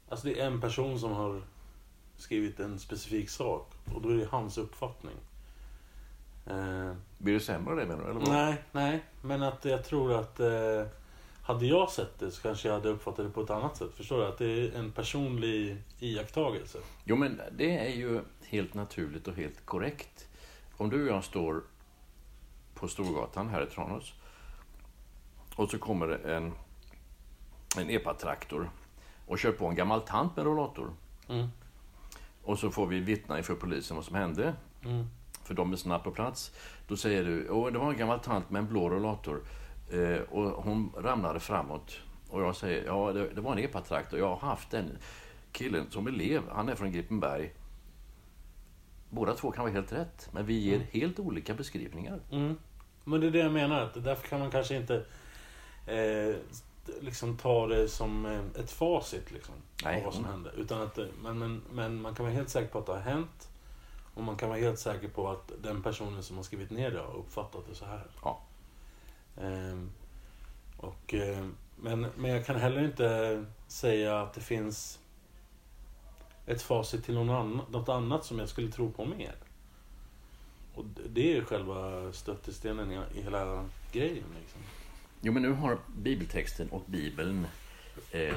Alltså 0.08 0.26
det 0.26 0.40
är 0.40 0.46
en 0.46 0.60
person 0.60 1.00
som 1.00 1.12
har 1.12 1.42
skrivit 2.16 2.60
en 2.60 2.78
specifik 2.78 3.30
sak. 3.30 3.72
Och 3.94 4.02
då 4.02 4.08
är 4.08 4.14
det 4.16 4.26
hans 4.30 4.58
uppfattning. 4.58 5.16
Eh, 6.46 6.92
Blir 7.18 7.34
du 7.34 7.40
sämre 7.40 7.70
av 7.70 7.76
det 7.76 7.86
menar 7.86 8.04
du? 8.04 8.10
Eller 8.10 8.20
vad? 8.20 8.28
nej, 8.28 8.62
nej. 8.72 9.04
Men 9.22 9.42
att 9.42 9.64
jag 9.64 9.84
tror 9.84 10.14
att... 10.14 10.40
Eh, 10.40 10.86
hade 11.46 11.66
jag 11.66 11.90
sett 11.90 12.18
det 12.18 12.30
så 12.30 12.42
kanske 12.42 12.68
jag 12.68 12.74
hade 12.74 12.88
uppfattat 12.88 13.26
det 13.26 13.30
på 13.30 13.40
ett 13.40 13.50
annat 13.50 13.76
sätt. 13.76 13.90
Förstår 13.94 14.18
du? 14.18 14.26
Att 14.26 14.38
det 14.38 14.44
är 14.46 14.78
en 14.78 14.92
personlig 14.92 15.82
iakttagelse. 16.00 16.78
Jo, 17.04 17.16
men 17.16 17.40
det 17.56 17.78
är 17.78 17.96
ju 17.96 18.20
helt 18.44 18.74
naturligt 18.74 19.28
och 19.28 19.34
helt 19.34 19.66
korrekt. 19.66 20.28
Om 20.76 20.90
du 20.90 21.02
och 21.02 21.16
jag 21.16 21.24
står 21.24 21.62
på 22.74 22.88
Storgatan 22.88 23.48
här 23.48 23.62
i 23.62 23.66
Tranås 23.66 24.14
och 25.56 25.70
så 25.70 25.78
kommer 25.78 26.06
det 26.06 26.34
en, 26.34 26.52
en 27.78 27.90
epatraktor 27.90 28.70
och 29.26 29.38
kör 29.38 29.52
på 29.52 29.66
en 29.66 29.74
gammal 29.74 30.00
tant 30.00 30.36
med 30.36 30.44
rollator. 30.44 30.90
Mm. 31.28 31.48
Och 32.42 32.58
så 32.58 32.70
får 32.70 32.86
vi 32.86 33.00
vittna 33.00 33.38
inför 33.38 33.54
polisen 33.54 33.96
vad 33.96 34.04
som 34.04 34.16
hände. 34.16 34.54
Mm. 34.84 35.06
För 35.46 35.54
de 35.54 35.72
är 35.72 35.76
snabbt 35.76 36.04
på 36.04 36.10
plats. 36.10 36.52
Då 36.88 36.96
säger 36.96 37.24
du, 37.24 37.48
Åh, 37.50 37.72
det 37.72 37.78
var 37.78 37.90
en 37.90 37.96
gammal 37.98 38.20
tant 38.20 38.50
med 38.50 38.60
en 38.60 38.68
blå 38.68 38.90
rollator. 38.90 39.42
Eh, 39.92 40.20
och 40.20 40.62
hon 40.64 40.92
ramlade 40.96 41.40
framåt. 41.40 41.98
Och 42.30 42.42
jag 42.42 42.56
säger, 42.56 42.84
ja 42.86 43.12
det, 43.12 43.28
det 43.28 43.40
var 43.40 43.52
en 43.52 43.58
epatraktor. 43.58 44.18
Jag 44.18 44.28
har 44.36 44.48
haft 44.48 44.70
den 44.70 44.98
killen 45.52 45.86
som 45.90 46.06
elev. 46.06 46.42
Han 46.52 46.68
är 46.68 46.74
från 46.74 46.92
Gripenberg. 46.92 47.52
Båda 49.10 49.34
två 49.34 49.50
kan 49.50 49.64
vara 49.64 49.72
helt 49.72 49.92
rätt. 49.92 50.28
Men 50.32 50.46
vi 50.46 50.54
ger 50.54 50.78
helt 50.90 51.18
olika 51.18 51.54
beskrivningar. 51.54 52.20
Mm. 52.32 52.56
Men 53.04 53.20
det 53.20 53.26
är 53.26 53.30
det 53.30 53.38
jag 53.38 53.52
menar. 53.52 53.80
Att 53.80 54.04
därför 54.04 54.28
kan 54.28 54.40
man 54.40 54.50
kanske 54.50 54.76
inte 54.76 55.04
eh, 55.86 56.36
liksom 57.00 57.36
ta 57.36 57.66
det 57.66 57.88
som 57.88 58.26
eh, 58.26 58.40
ett 58.62 58.70
facit 58.70 59.30
liksom, 59.32 59.54
Nej, 59.84 59.98
av 59.98 60.04
vad 60.04 60.14
som 60.14 60.24
mm. 60.24 60.34
hände. 60.34 60.50
Utan 60.56 60.82
att, 60.82 60.94
det- 60.94 61.08
men, 61.22 61.38
men, 61.38 61.62
men 61.72 62.00
man 62.02 62.14
kan 62.14 62.24
vara 62.26 62.34
helt 62.34 62.48
säker 62.48 62.68
på 62.68 62.78
att 62.78 62.86
det 62.86 62.92
har 62.92 63.00
hänt. 63.00 63.48
Och 64.16 64.22
man 64.22 64.36
kan 64.36 64.48
vara 64.48 64.58
helt 64.58 64.78
säker 64.78 65.08
på 65.08 65.28
att 65.28 65.52
den 65.62 65.82
personen 65.82 66.22
som 66.22 66.36
har 66.36 66.44
skrivit 66.44 66.70
ner 66.70 66.90
det 66.90 66.98
har 67.00 67.16
uppfattat 67.16 67.66
det 67.68 67.74
så 67.74 67.84
här. 67.84 68.06
Ja. 68.22 68.40
Ehm, 69.40 69.90
och, 70.76 71.14
eh, 71.14 71.46
men, 71.76 72.06
men 72.16 72.30
jag 72.30 72.46
kan 72.46 72.56
heller 72.56 72.84
inte 72.84 73.44
säga 73.68 74.20
att 74.20 74.34
det 74.34 74.40
finns 74.40 74.98
ett 76.46 76.62
facit 76.62 77.04
till 77.04 77.14
någon 77.14 77.30
annan, 77.30 77.60
något 77.70 77.88
annat 77.88 78.24
som 78.24 78.38
jag 78.38 78.48
skulle 78.48 78.72
tro 78.72 78.90
på 78.90 79.04
mer. 79.04 79.34
Och 80.74 80.84
det- 81.10 81.36
är 81.36 81.44
själva 81.44 82.12
stöttestenen 82.12 82.92
i, 82.92 83.00
i 83.18 83.22
hela 83.22 83.64
grejen. 83.92 84.24
Liksom. 84.40 84.60
Jo, 85.20 85.32
men 85.32 85.42
nu 85.42 85.52
har 85.52 85.78
bibeltexten 85.96 86.68
och 86.70 86.82
bibeln 86.86 87.46
eh, 88.10 88.34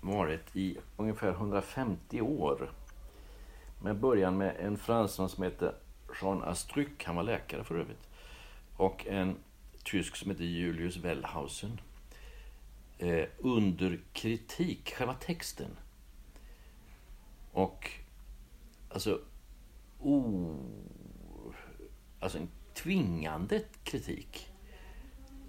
varit 0.00 0.56
i 0.56 0.76
ungefär 0.96 1.30
150 1.30 2.20
år. 2.20 2.70
Med 3.80 3.98
början 3.98 4.38
med 4.38 4.56
en 4.60 4.78
fransman 4.78 5.28
som 5.28 5.44
heter 5.44 5.74
Jean 6.22 6.42
Astruc, 6.42 6.88
han 7.04 7.16
var 7.16 7.22
läkare 7.22 7.64
för 7.64 7.74
övrigt. 7.74 8.08
Och 8.76 9.06
en 9.06 9.36
tysk 9.84 10.16
som 10.16 10.30
heter 10.30 10.44
Julius 10.44 10.96
Wellhausen. 10.96 11.80
Eh, 12.98 13.24
under 13.38 14.00
kritik, 14.12 14.94
själva 14.94 15.14
texten. 15.14 15.70
Och 17.52 17.90
alltså, 18.88 19.20
oh, 20.00 20.56
alltså 22.20 22.38
en 22.38 22.48
tvingande 22.74 23.62
kritik 23.84 24.48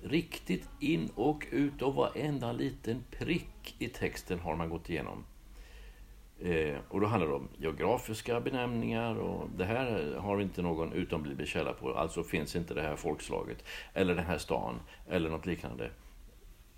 riktigt 0.04 0.70
in 0.80 1.12
och 1.16 1.46
ut 1.52 1.82
och 1.82 1.96
varenda 1.96 2.52
liten 2.52 3.04
prick 3.12 3.76
i 3.80 3.88
texten 3.88 4.40
har 4.40 4.56
man 4.56 4.70
gått 4.70 4.90
igenom. 4.90 5.24
Eh, 6.42 6.78
och 6.90 7.02
då 7.02 7.08
handlar 7.08 7.30
det 7.30 7.36
om 7.36 7.48
geografiska 7.58 8.40
benämningar 8.40 9.16
och 9.16 9.50
det 9.58 9.66
här 9.66 10.16
har 10.18 10.36
vi 10.36 10.44
inte 10.44 10.62
någon 10.62 10.94
utombliven 10.94 11.46
källa 11.46 11.74
på. 11.74 11.94
Alltså 11.94 12.24
finns 12.24 12.56
inte 12.56 12.74
det 12.74 12.82
här 12.82 12.96
folkslaget 12.96 13.64
eller 13.94 14.16
den 14.16 14.26
här 14.26 14.38
stan 14.38 14.80
eller 15.10 15.30
något 15.30 15.46
liknande. 15.46 15.92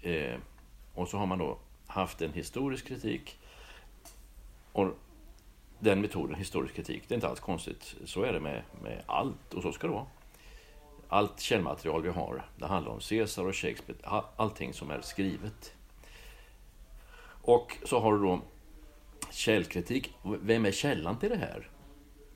Eh, 0.02 0.36
och 0.94 1.08
så 1.08 1.18
har 1.18 1.26
man 1.26 1.40
då 1.40 1.58
haft 1.88 2.22
en 2.22 2.34
historisk 2.34 2.88
kritik. 2.88 3.40
Och 4.72 4.88
den 5.80 6.02
metoden, 6.02 6.36
historisk 6.36 6.76
kritik, 6.76 7.04
det 7.08 7.14
är 7.14 7.16
inte 7.16 7.28
alls 7.28 7.40
konstigt. 7.40 7.96
Så 8.06 8.24
är 8.24 8.34
det 8.34 8.40
med, 8.40 8.64
med 8.84 9.04
allt 9.06 9.54
och 9.54 9.62
så 9.62 9.72
ska 9.72 9.88
det 9.88 9.94
vara 9.94 10.06
allt 11.10 11.40
källmaterial 11.40 12.02
vi 12.02 12.10
har. 12.10 12.46
Det 12.58 12.66
handlar 12.66 12.92
om 12.92 13.00
Caesar 13.00 13.46
och 13.46 13.56
Shakespeare, 13.56 14.24
allting 14.36 14.74
som 14.74 14.92
är 14.92 15.02
skrivet. 15.02 15.74
Och 17.42 17.78
så 17.84 18.00
har 18.00 18.14
du 18.14 18.20
då 18.20 18.42
källkritik. 19.32 20.14
Vem 20.24 20.66
är 20.66 20.72
källan 20.72 21.20
till 21.20 21.30
det 21.30 21.38
här? 21.38 21.70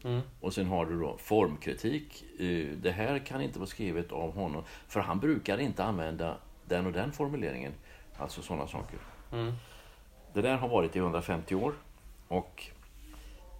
Mm. 0.03 0.21
Och 0.39 0.53
sen 0.53 0.67
har 0.67 0.85
du 0.85 0.99
då 0.99 1.17
formkritik. 1.17 2.23
Eh, 2.39 2.67
Det 2.77 2.91
här 2.91 3.19
kan 3.19 3.41
inte 3.41 3.59
vara 3.59 3.67
skrivet 3.69 4.11
av 4.11 4.33
honom, 4.35 4.63
för 4.87 4.99
han 4.99 5.19
brukar 5.19 5.57
inte 5.57 5.83
använda 5.83 6.37
den 6.65 6.85
och 6.85 6.91
den 6.93 7.11
formuleringen. 7.11 7.73
Alltså 8.17 8.41
sådana 8.41 8.67
saker. 8.67 8.99
Mm. 9.31 9.53
Det 10.33 10.41
där 10.41 10.57
har 10.57 10.67
varit 10.67 10.95
i 10.95 10.99
150 10.99 11.55
år 11.55 11.73
och 12.27 12.63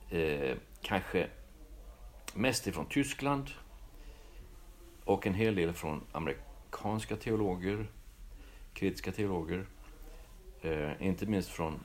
eh, 0.10 0.58
kanske 0.82 1.28
mest 2.34 2.67
ifrån 2.67 2.86
Tyskland 2.86 3.50
och 5.06 5.28
en 5.28 5.34
hel 5.34 5.56
del 5.56 5.74
från 5.74 6.02
amerikanska 6.12 7.15
teologer, 7.15 7.88
kritiska 8.74 9.12
teologer. 9.12 9.65
Eh, 10.62 10.91
inte 11.00 11.26
minst 11.26 11.50
från 11.50 11.80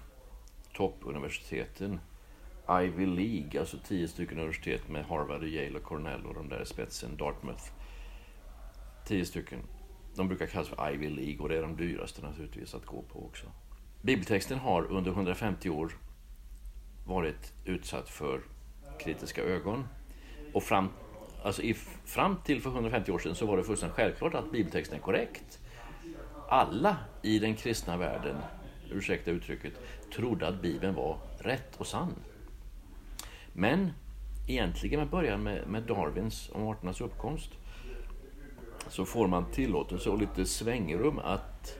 toppuniversiteten. 0.72 2.00
Ivy 2.70 3.06
League, 3.06 3.60
alltså 3.60 3.78
tio 3.84 4.08
stycken 4.08 4.38
universitet 4.38 4.88
med 4.88 5.04
Harvard, 5.04 5.44
Yale 5.44 5.78
och 5.78 5.84
Cornell 5.84 6.26
och 6.26 6.34
de 6.34 6.48
där 6.48 6.62
i 6.62 6.66
spetsen, 6.66 7.16
Dartmouth. 7.16 7.64
Tio 9.04 9.24
stycken. 9.24 9.58
De 10.14 10.28
brukar 10.28 10.46
kallas 10.46 10.68
för 10.68 10.92
Ivy 10.92 11.08
League 11.08 11.38
och 11.38 11.48
det 11.48 11.56
är 11.56 11.62
de 11.62 11.76
dyraste 11.76 12.22
naturligtvis 12.22 12.74
att 12.74 12.86
gå 12.86 13.02
på 13.02 13.24
också. 13.24 13.46
Bibeltexten 14.02 14.58
har 14.58 14.82
under 14.82 15.10
150 15.10 15.70
år 15.70 15.92
varit 17.06 17.52
utsatt 17.64 18.08
för 18.08 18.40
kritiska 18.98 19.42
ögon. 19.42 19.88
Och 20.52 20.62
fram, 20.62 20.88
alltså 21.42 21.62
i, 21.62 21.74
fram 22.04 22.36
till 22.44 22.62
för 22.62 22.70
150 22.70 23.12
år 23.12 23.18
sedan 23.18 23.34
så 23.34 23.46
var 23.46 23.56
det 23.56 23.64
fullständigt 23.64 23.96
självklart 23.96 24.34
att 24.34 24.52
bibeltexten 24.52 24.98
är 24.98 25.02
korrekt. 25.02 25.58
Alla 26.48 26.96
i 27.22 27.38
den 27.38 27.56
kristna 27.56 27.96
världen, 27.96 28.36
ursäkta 28.92 29.30
uttrycket, 29.30 29.72
trodde 30.14 30.48
att 30.48 30.62
Bibeln 30.62 30.94
var 30.94 31.18
rätt 31.38 31.76
och 31.76 31.86
sann. 31.86 32.14
Men 33.52 33.92
egentligen 34.46 35.00
med 35.00 35.08
början 35.08 35.42
med, 35.42 35.66
med 35.66 35.82
Darwins 35.82 36.48
och 36.48 36.70
arternas 36.70 37.00
uppkomst 37.00 37.50
så 38.88 39.04
får 39.04 39.26
man 39.26 39.44
tillåtelse 39.52 40.10
och 40.10 40.18
lite 40.18 40.46
svängrum 40.46 41.18
att 41.18 41.78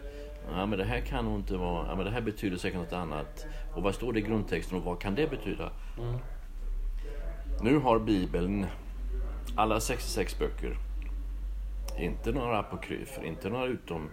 ja, 0.51 0.67
men 0.67 0.79
det 0.79 0.85
här 0.85 1.01
kan 1.01 1.25
nog 1.25 1.39
inte 1.39 1.57
vara, 1.57 1.87
ja, 1.87 1.97
men 1.97 2.05
det 2.05 2.11
här 2.11 2.21
betyder 2.21 2.57
säkert 2.57 2.81
något 2.81 2.93
annat. 2.93 3.47
Och 3.75 3.83
vad 3.83 3.95
står 3.95 4.13
det 4.13 4.19
i 4.19 4.23
grundtexten 4.23 4.79
och 4.79 4.85
vad 4.85 5.01
kan 5.01 5.15
det 5.15 5.31
betyda? 5.31 5.71
Nu 7.63 7.79
har 7.79 7.99
Bibeln 7.99 8.67
alla 9.57 9.81
66 9.81 10.39
böcker, 10.39 10.77
inte 11.99 12.33
några 12.33 12.59
apokryfer, 12.59 13.25
inte 13.25 13.49
några 13.49 13.67
utom 13.67 14.11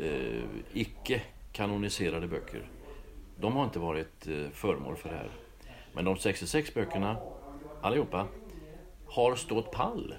eh, 0.00 0.42
icke 0.72 1.22
kanoniserade 1.56 2.28
böcker. 2.28 2.68
De 3.36 3.56
har 3.56 3.64
inte 3.64 3.78
varit 3.78 4.26
eh, 4.26 4.50
föremål 4.52 4.96
för 4.96 5.08
det 5.08 5.14
här. 5.14 5.30
Men 5.92 6.04
de 6.04 6.16
66 6.16 6.74
böckerna, 6.74 7.16
allihopa, 7.80 8.26
har 9.06 9.36
stått 9.36 9.70
pall. 9.72 10.14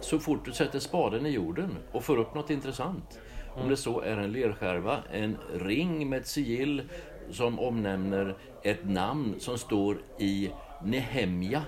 Så 0.00 0.18
fort 0.18 0.44
du 0.44 0.52
sätter 0.52 0.78
spaden 0.78 1.26
i 1.26 1.30
jorden 1.30 1.76
och 1.92 2.04
får 2.04 2.16
upp 2.16 2.34
något 2.34 2.50
intressant. 2.50 3.20
Om 3.54 3.68
det 3.68 3.76
så 3.76 4.00
är 4.00 4.16
en 4.16 4.32
lerskärva, 4.32 5.02
en 5.12 5.38
ring 5.54 6.08
med 6.08 6.20
ett 6.20 6.26
sigill 6.26 6.82
som 7.30 7.58
omnämner 7.58 8.36
ett 8.62 8.84
namn 8.84 9.34
som 9.38 9.58
står 9.58 9.98
i 10.18 10.50
Nehemja 10.84 11.62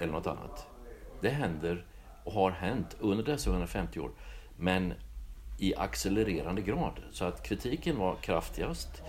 eller 0.00 0.12
något 0.12 0.26
annat. 0.26 0.66
Det 1.20 1.28
händer 1.28 1.86
och 2.24 2.32
har 2.32 2.50
hänt 2.50 2.96
under 3.00 3.24
dessa 3.24 3.50
150 3.50 4.00
år, 4.00 4.10
men 4.56 4.94
i 5.62 5.74
accelererande 5.76 6.62
grad. 6.62 7.00
Så 7.12 7.24
att 7.24 7.42
kritiken 7.42 7.98
var 7.98 8.16
kraftigast 8.16 9.02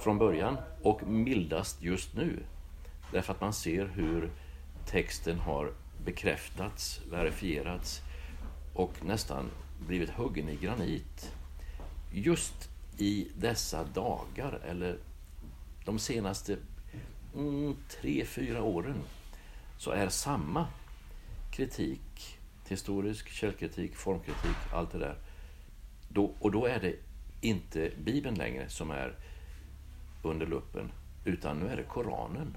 från 0.00 0.18
början 0.18 0.56
och 0.82 1.06
mildast 1.06 1.82
just 1.82 2.14
nu. 2.14 2.42
Därför 3.12 3.32
att 3.32 3.40
man 3.40 3.52
ser 3.52 3.86
hur 3.86 4.30
texten 4.86 5.38
har 5.38 5.72
bekräftats, 6.04 7.00
verifierats 7.10 8.00
och 8.74 9.04
nästan 9.04 9.50
blivit 9.86 10.10
huggen 10.10 10.48
i 10.48 10.56
granit. 10.56 11.32
Just 12.12 12.70
i 12.98 13.28
dessa 13.36 13.84
dagar, 13.84 14.60
eller 14.64 14.98
de 15.84 15.98
senaste 15.98 16.56
mm, 17.34 17.76
tre, 17.88 18.24
fyra 18.24 18.62
åren, 18.62 18.96
så 19.78 19.90
är 19.90 20.08
samma 20.08 20.66
kritik, 21.50 22.38
historisk 22.68 23.28
källkritik, 23.28 23.96
formkritik, 23.96 24.56
allt 24.72 24.92
det 24.92 24.98
där. 24.98 25.18
Då, 26.08 26.34
och 26.38 26.50
då 26.50 26.66
är 26.66 26.80
det 26.80 26.96
inte 27.40 27.90
Bibeln 28.04 28.34
längre 28.34 28.68
som 28.68 28.90
är 28.90 29.14
under 30.22 30.46
luppen, 30.46 30.92
utan 31.24 31.58
nu 31.58 31.68
är 31.68 31.76
det 31.76 31.82
Koranen. 31.82 32.56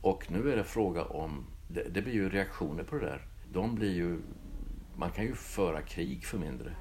Och 0.00 0.30
nu 0.30 0.52
är 0.52 0.56
det 0.56 0.64
fråga 0.64 1.04
om, 1.04 1.46
det, 1.68 1.82
det 1.94 2.02
blir 2.02 2.14
ju 2.14 2.28
reaktioner 2.30 2.84
på 2.84 2.96
det 2.96 3.06
där. 3.06 3.20
De 3.52 3.74
blir 3.74 3.92
ju, 3.92 4.18
man 4.96 5.10
kan 5.10 5.24
ju 5.24 5.34
föra 5.34 5.82
krig 5.82 6.24
för 6.24 6.38
mindre. 6.38 6.72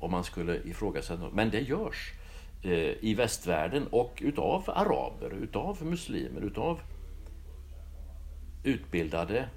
om 0.00 0.10
man 0.10 0.24
skulle 0.24 0.62
ifrågasätta 0.64 1.22
något. 1.22 1.34
Men 1.34 1.50
det 1.50 1.60
görs 1.60 2.12
eh, 2.62 3.04
i 3.04 3.14
västvärlden 3.14 3.86
och 3.86 4.18
utav 4.24 4.64
araber, 4.70 5.34
utav 5.34 5.84
muslimer, 5.84 6.40
utav 6.40 6.80
utbildade 8.64 9.48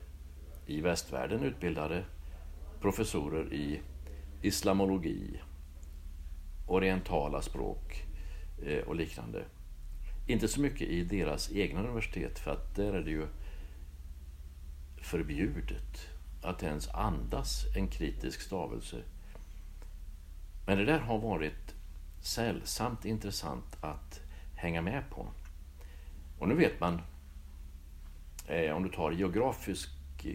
i 0.65 0.81
västvärlden 0.81 1.43
utbildade 1.43 2.03
professorer 2.81 3.53
i 3.53 3.79
islamologi, 4.41 5.41
orientala 6.67 7.41
språk 7.41 8.05
eh, 8.65 8.79
och 8.87 8.95
liknande. 8.95 9.45
Inte 10.27 10.47
så 10.47 10.61
mycket 10.61 10.87
i 10.87 11.03
deras 11.03 11.51
egna 11.51 11.79
universitet 11.79 12.39
för 12.39 12.51
att 12.51 12.75
där 12.75 12.93
är 12.93 13.03
det 13.03 13.11
ju 13.11 13.27
förbjudet 15.01 16.07
att 16.41 16.63
ens 16.63 16.89
andas 16.89 17.65
en 17.75 17.87
kritisk 17.87 18.41
stavelse. 18.41 18.97
Men 20.65 20.77
det 20.77 20.85
där 20.85 20.99
har 20.99 21.19
varit 21.19 21.75
sällsamt 22.21 23.05
intressant 23.05 23.77
att 23.81 24.21
hänga 24.55 24.81
med 24.81 25.09
på. 25.09 25.27
Och 26.39 26.47
nu 26.47 26.55
vet 26.55 26.79
man, 26.79 27.01
eh, 28.47 28.75
om 28.75 28.83
du 28.83 28.89
tar 28.89 29.11
geografisk 29.11 29.89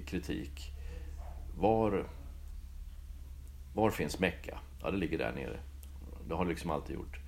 kritik, 0.07 0.71
var, 1.57 2.07
var 3.75 3.91
finns 3.91 4.19
Mecka? 4.19 4.59
Ja, 4.83 4.91
det 4.91 4.97
ligger 4.97 5.19
där 5.19 5.33
nere. 5.33 5.59
Det 6.29 6.35
har 6.35 6.45
det 6.45 6.51
liksom 6.51 6.71
alltid 6.71 6.97
gjort. 6.97 7.19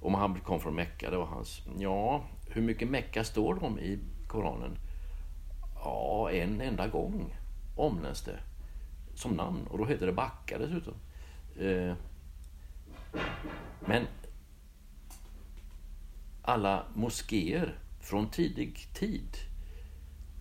Och 0.00 0.12
Muhammed 0.12 0.42
kom 0.42 0.60
från 0.60 0.74
Mecka, 0.74 1.10
det 1.10 1.16
var 1.16 1.26
hans. 1.26 1.62
Ja, 1.78 2.24
hur 2.48 2.62
mycket 2.62 2.88
Mecka 2.88 3.24
står 3.24 3.54
det 3.54 3.60
om 3.60 3.78
i 3.78 3.98
Koranen? 4.28 4.78
Ja, 5.74 6.30
en 6.30 6.60
enda 6.60 6.88
gång 6.88 7.34
omnämns 7.76 8.22
det 8.22 8.40
som 9.14 9.32
namn 9.32 9.66
och 9.66 9.78
då 9.78 9.84
heter 9.84 10.06
det 10.06 10.12
Backa 10.12 10.58
dessutom. 10.58 10.94
Eh, 11.60 11.94
men 13.80 14.06
alla 16.42 16.84
moskéer 16.94 17.78
från 18.00 18.30
tidig 18.30 18.88
tid, 18.94 19.36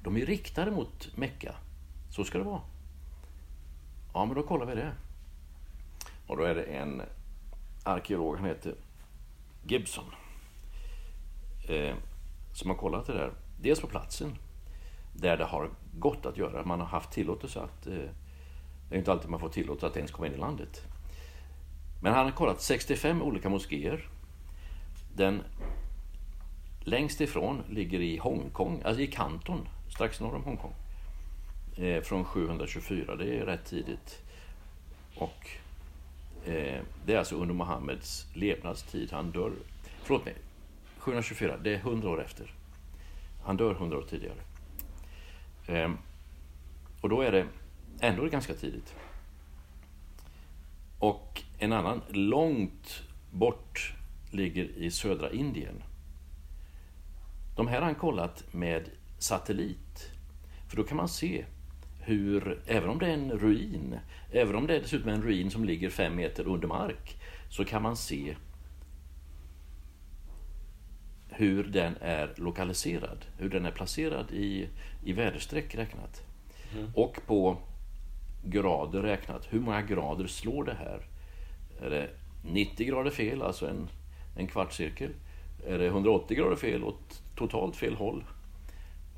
de 0.04 0.18
är 0.18 0.26
riktade 0.26 0.72
mot 0.72 1.18
Mecka. 1.18 1.56
Så 2.10 2.24
ska 2.24 2.38
det 2.38 2.44
vara. 2.44 2.62
Ja, 4.14 4.26
men 4.26 4.36
då 4.36 4.44
kollar 4.44 4.66
vi 4.66 4.76
det. 4.76 4.92
Och 6.30 6.38
då 6.38 6.44
är 6.44 6.56
det 6.56 6.64
en 6.64 7.02
arkeolog, 7.84 8.36
han 8.36 8.46
heter 8.46 8.76
Gibson, 9.64 10.06
eh, 11.70 11.96
som 12.54 12.70
har 12.70 12.78
kollat 12.78 13.08
det 13.08 13.14
där. 13.14 13.32
Dels 13.62 13.80
på 13.80 13.88
platsen, 13.88 14.36
där 15.14 15.38
det 15.38 15.46
har 15.46 15.70
gått 15.94 16.26
att 16.26 16.38
göra. 16.38 16.66
Man 16.66 16.80
har 16.80 16.88
haft 16.88 17.12
tillåtelse 17.12 17.60
att... 17.60 17.88
Eh, 17.88 17.94
det 18.90 18.96
är 18.96 19.00
inte 19.00 19.12
alltid 19.12 19.30
man 19.30 19.40
får 19.40 19.50
tillåtelse 19.50 19.88
att 19.88 19.98
ens 19.98 20.12
komma 20.12 20.28
in 20.28 20.34
i 20.34 20.38
landet. 20.38 20.84
Men 22.02 22.14
han 22.14 22.26
har 22.26 22.32
kollat 22.32 22.62
65 22.62 23.22
olika 23.22 23.50
moskéer. 23.50 24.10
Den 25.16 25.44
längst 26.80 27.22
ifrån 27.22 27.64
ligger 27.70 28.00
i 28.00 28.18
Hongkong, 28.18 28.82
alltså 28.86 29.02
i 29.02 29.08
Kanton, 29.08 29.68
strax 29.90 30.20
norr 30.20 30.36
om 30.36 30.44
Hongkong. 30.44 30.74
Eh, 31.78 32.02
från 32.02 32.26
724, 32.26 33.16
det 33.16 33.40
är 33.40 33.46
rätt 33.46 33.66
tidigt. 33.66 34.22
Och 35.16 35.60
Eh, 36.46 36.82
det 37.06 37.14
är 37.14 37.18
alltså 37.18 37.36
under 37.36 37.56
Muhammeds 37.56 38.28
levnadstid. 38.34 39.12
Han 39.12 39.32
dör, 39.32 39.52
förlåt 40.04 40.26
mig, 40.26 40.36
724, 40.98 41.58
det 41.58 41.74
är 41.74 41.78
100 41.78 42.10
år 42.10 42.22
efter. 42.22 42.54
Han 43.44 43.58
dör 43.58 43.72
100 43.72 43.98
år 43.98 44.06
tidigare. 44.10 44.40
Eh, 45.68 45.92
och 47.02 47.10
då 47.10 47.22
är 47.22 47.32
det 47.32 47.48
ändå 48.00 48.26
ganska 48.26 48.54
tidigt. 48.54 48.96
Och 51.00 51.44
en 51.60 51.74
annan 51.74 52.02
långt 52.10 53.04
bort 53.32 53.94
ligger 54.32 54.64
i 54.64 54.92
södra 54.92 55.32
Indien. 55.32 55.84
De 57.56 57.68
här 57.68 57.76
har 57.76 57.86
han 57.86 57.96
kollat 57.96 58.54
med 58.54 58.90
satellit. 59.20 60.12
För 60.68 60.78
då 60.78 60.84
kan 60.84 60.98
man 60.98 61.10
se 61.10 61.46
hur, 62.10 62.62
även 62.68 62.90
om 62.90 63.00
det 63.00 63.08
är 63.08 63.14
en 63.14 63.32
ruin, 63.32 64.00
även 64.32 64.56
om 64.56 64.68
det 64.68 64.76
är 64.76 64.82
dessutom 64.82 65.10
en 65.10 65.22
ruin 65.22 65.52
som 65.52 65.66
ligger 65.66 65.90
fem 65.90 66.16
meter 66.16 66.48
under 66.48 66.68
mark, 66.68 67.18
så 67.50 67.66
kan 67.66 67.82
man 67.82 67.96
se 67.98 68.36
hur 71.30 71.64
den 71.64 71.96
är 72.02 72.34
lokaliserad, 72.36 73.26
hur 73.38 73.50
den 73.50 73.66
är 73.66 73.72
placerad 73.72 74.32
i, 74.32 74.68
i 75.04 75.14
väderstreck 75.14 75.76
räknat. 75.76 76.24
Mm. 76.76 76.92
Och 76.96 77.20
på 77.28 77.58
grader 78.44 79.02
räknat, 79.02 79.48
hur 79.50 79.60
många 79.60 79.82
grader 79.82 80.28
slår 80.28 80.64
det 80.64 80.76
här? 80.76 81.02
Är 81.82 81.90
det 81.90 82.10
90 82.44 82.88
grader 82.88 83.12
fel, 83.12 83.42
alltså 83.42 83.68
en, 83.68 83.90
en 84.38 84.48
kvartscirkel? 84.48 85.12
Är 85.68 85.78
det 85.78 85.86
180 85.86 86.38
grader 86.38 86.56
fel 86.56 86.84
åt 86.84 87.22
totalt 87.36 87.76
fel 87.76 87.96
håll? 87.96 88.24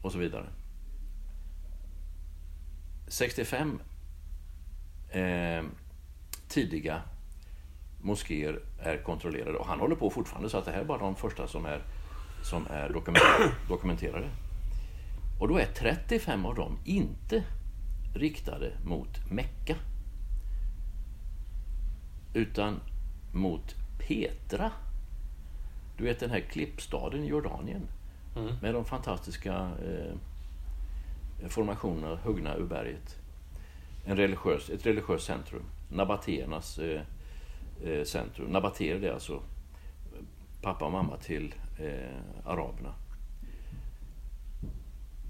Och 0.02 0.12
så 0.12 0.18
vidare. 0.18 0.46
65 3.12 3.80
eh, 5.10 5.64
tidiga 6.48 7.02
moskéer 8.02 8.60
är 8.80 9.04
kontrollerade 9.04 9.58
och 9.58 9.68
han 9.68 9.80
håller 9.80 9.96
på 9.96 10.10
fortfarande 10.10 10.50
så 10.50 10.58
att 10.58 10.66
det 10.66 10.72
här 10.72 10.82
är 10.82 10.86
bara 10.86 10.98
de 10.98 11.16
första 11.16 11.48
som 11.48 11.66
är, 11.66 11.82
som 12.44 12.68
är 12.70 12.90
dokumenterade. 13.68 14.30
Och 15.40 15.48
då 15.48 15.58
är 15.58 15.66
35 15.66 16.46
av 16.46 16.56
dem 16.56 16.80
inte 16.86 17.44
riktade 18.16 18.74
mot 18.86 19.32
Mecka. 19.32 19.76
Utan 22.34 22.80
mot 23.34 23.76
Petra. 24.00 24.72
Du 25.98 26.04
vet 26.04 26.20
den 26.20 26.30
här 26.30 26.40
klippstaden 26.40 27.24
i 27.24 27.28
Jordanien. 27.28 27.88
Mm. 28.36 28.56
Med 28.62 28.74
de 28.74 28.86
fantastiska 28.86 29.54
eh, 29.54 30.16
Formationer 31.50 32.16
huggna 32.16 32.56
ur 32.56 32.66
berget. 32.66 33.20
En 34.06 34.18
religiös, 34.18 34.70
ett 34.70 34.86
religiöst 34.86 35.26
centrum. 35.26 35.64
Nabatéernas 35.90 36.80
eh, 36.80 37.02
eh, 37.84 38.04
centrum. 38.04 38.52
Nabatéer 38.52 39.00
det 39.00 39.08
är 39.08 39.14
alltså 39.14 39.44
pappa 40.62 40.86
och 40.86 40.92
mamma 40.92 41.18
till 41.18 41.56
eh, 41.80 42.46
araberna. 42.46 42.94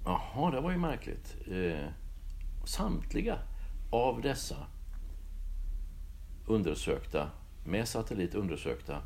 Jaha, 0.06 0.52
det 0.52 0.62
var 0.62 0.72
ju 0.72 0.78
märkligt. 0.78 1.36
Eh, 1.52 1.88
samtliga 2.66 3.40
av 3.90 4.22
dessa 4.22 4.68
undersökta, 6.46 7.30
med 7.66 7.88
satellit 7.88 8.36
undersökta 8.36 9.02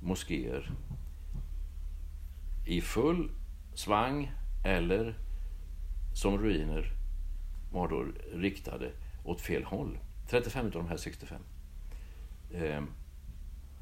moskéer 0.00 0.70
i 2.66 2.80
full 2.80 3.30
svang 3.74 4.32
eller 4.64 5.14
som 6.18 6.38
ruiner 6.38 6.92
var 7.72 7.88
då 7.88 8.06
riktade 8.34 8.90
åt 9.24 9.40
fel 9.40 9.64
håll. 9.64 9.98
35 10.28 10.66
av 10.66 10.72
de 10.72 10.88
här 10.88 10.96
65. 10.96 11.40
Eh, 12.54 12.82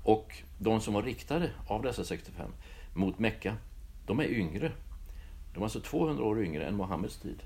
och 0.02 0.36
de 0.58 0.80
som 0.80 0.94
var 0.94 1.02
riktade 1.02 1.50
av 1.66 1.82
dessa 1.82 2.04
65 2.04 2.50
mot 2.94 3.18
Mecka, 3.18 3.56
de 4.06 4.20
är 4.20 4.24
yngre. 4.24 4.72
De 5.54 5.60
är 5.60 5.64
alltså 5.64 5.80
200 5.80 6.24
år 6.24 6.42
yngre 6.42 6.66
än 6.66 6.76
Mohammeds 6.76 7.18
tid. 7.18 7.42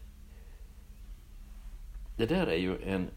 Det 2.16 2.26
där 2.26 2.46
är 2.46 2.58
ju 2.58 2.82
en, 2.82 3.08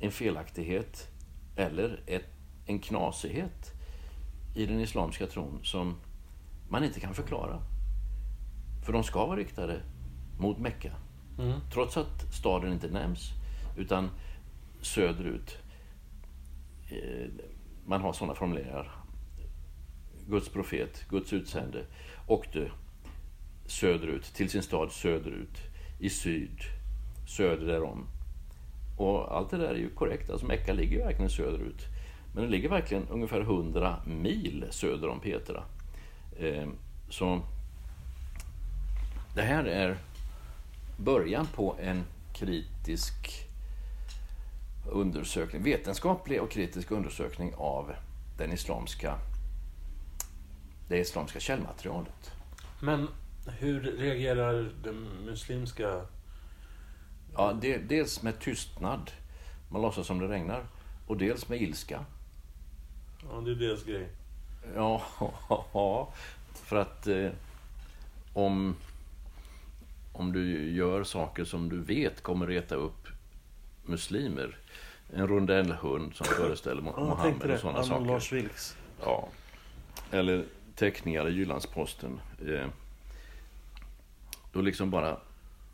en 0.00 0.10
felaktighet 0.10 1.08
eller 1.56 2.02
ett, 2.06 2.28
en 2.66 2.78
knasighet 2.78 3.72
i 4.54 4.66
den 4.66 4.80
islamska 4.80 5.26
tron 5.26 5.60
som 5.62 5.96
man 6.68 6.84
inte 6.84 7.00
kan 7.00 7.14
förklara. 7.14 7.62
För 8.84 8.92
de 8.92 9.04
ska 9.04 9.26
vara 9.26 9.36
riktade 9.36 9.80
mot 10.40 10.58
Mecka. 10.58 10.92
Mm. 11.38 11.60
Trots 11.72 11.96
att 11.96 12.34
staden 12.34 12.72
inte 12.72 12.88
nämns, 12.88 13.30
utan 13.76 14.10
söderut. 14.80 15.58
Eh, 16.88 17.28
man 17.86 18.00
har 18.00 18.12
sådana 18.12 18.34
formuleringar. 18.34 18.90
Guds 20.28 20.48
profet, 20.48 21.04
Guds 21.08 21.32
utsände, 21.32 21.84
åkte 22.26 22.70
söderut, 23.66 24.24
till 24.24 24.50
sin 24.50 24.62
stad 24.62 24.92
söderut, 24.92 25.58
i 25.98 26.10
syd, 26.10 26.58
söder 27.26 27.66
därom. 27.66 28.06
Och 28.96 29.36
allt 29.36 29.50
det 29.50 29.56
där 29.56 29.74
är 29.74 29.78
ju 29.78 29.90
korrekt, 29.90 30.30
alltså 30.30 30.46
Mecka 30.46 30.72
ligger 30.72 30.96
ju 30.96 31.04
verkligen 31.04 31.30
söderut. 31.30 31.86
Men 32.34 32.44
det 32.44 32.50
ligger 32.50 32.68
verkligen 32.68 33.08
ungefär 33.08 33.40
100 33.40 33.96
mil 34.06 34.66
söder 34.70 35.08
om 35.08 35.20
Petra. 35.20 35.62
Eh, 36.38 36.68
så 37.08 37.42
det 39.34 39.42
här 39.42 39.64
är 39.64 39.96
början 41.04 41.46
på 41.54 41.76
en 41.80 42.04
kritisk 42.32 43.46
undersökning, 44.90 45.62
vetenskaplig 45.62 46.42
och 46.42 46.50
kritisk 46.50 46.90
undersökning 46.90 47.54
av 47.56 47.92
den 48.38 48.52
islamska, 48.52 49.18
det 50.88 50.98
islamska 50.98 51.40
källmaterialet. 51.40 52.32
Men 52.80 53.08
hur 53.58 53.80
reagerar 53.80 54.72
den 54.82 55.08
muslimska... 55.24 56.06
Ja, 57.36 57.58
det, 57.60 57.78
dels 57.78 58.22
med 58.22 58.40
tystnad. 58.40 59.10
Man 59.68 59.82
låtsas 59.82 60.06
som 60.06 60.18
det 60.18 60.28
regnar. 60.28 60.64
och 61.06 61.16
dels 61.16 61.48
med 61.48 61.62
ilska. 61.62 62.04
Ja, 63.30 63.40
det 63.40 63.50
är 63.50 63.54
deras 63.54 63.84
grej. 63.84 64.08
Ja, 64.74 65.02
för 66.54 66.76
att 66.76 67.06
eh, 67.06 67.30
om, 68.32 68.76
om 70.20 70.32
du 70.32 70.70
gör 70.70 71.04
saker 71.04 71.44
som 71.44 71.68
du 71.68 71.80
vet 71.80 72.22
kommer 72.22 72.46
reta 72.46 72.74
upp 72.74 73.08
muslimer. 73.84 74.58
En 75.12 75.28
rondellhund 75.28 76.14
som 76.14 76.26
föreställer 76.36 76.82
Mohammed 76.82 77.50
och 77.50 77.60
sådana 77.60 77.82
saker. 77.82 78.06
Lars 78.06 78.32
Vilks. 78.32 78.76
Ja. 79.04 79.28
Eller 80.10 80.44
teckningar 80.76 81.28
i 81.28 81.32
Jyllandsposten. 81.32 82.20
Eh, 82.48 82.66
då 84.52 84.60
liksom 84.60 84.90
bara 84.90 85.16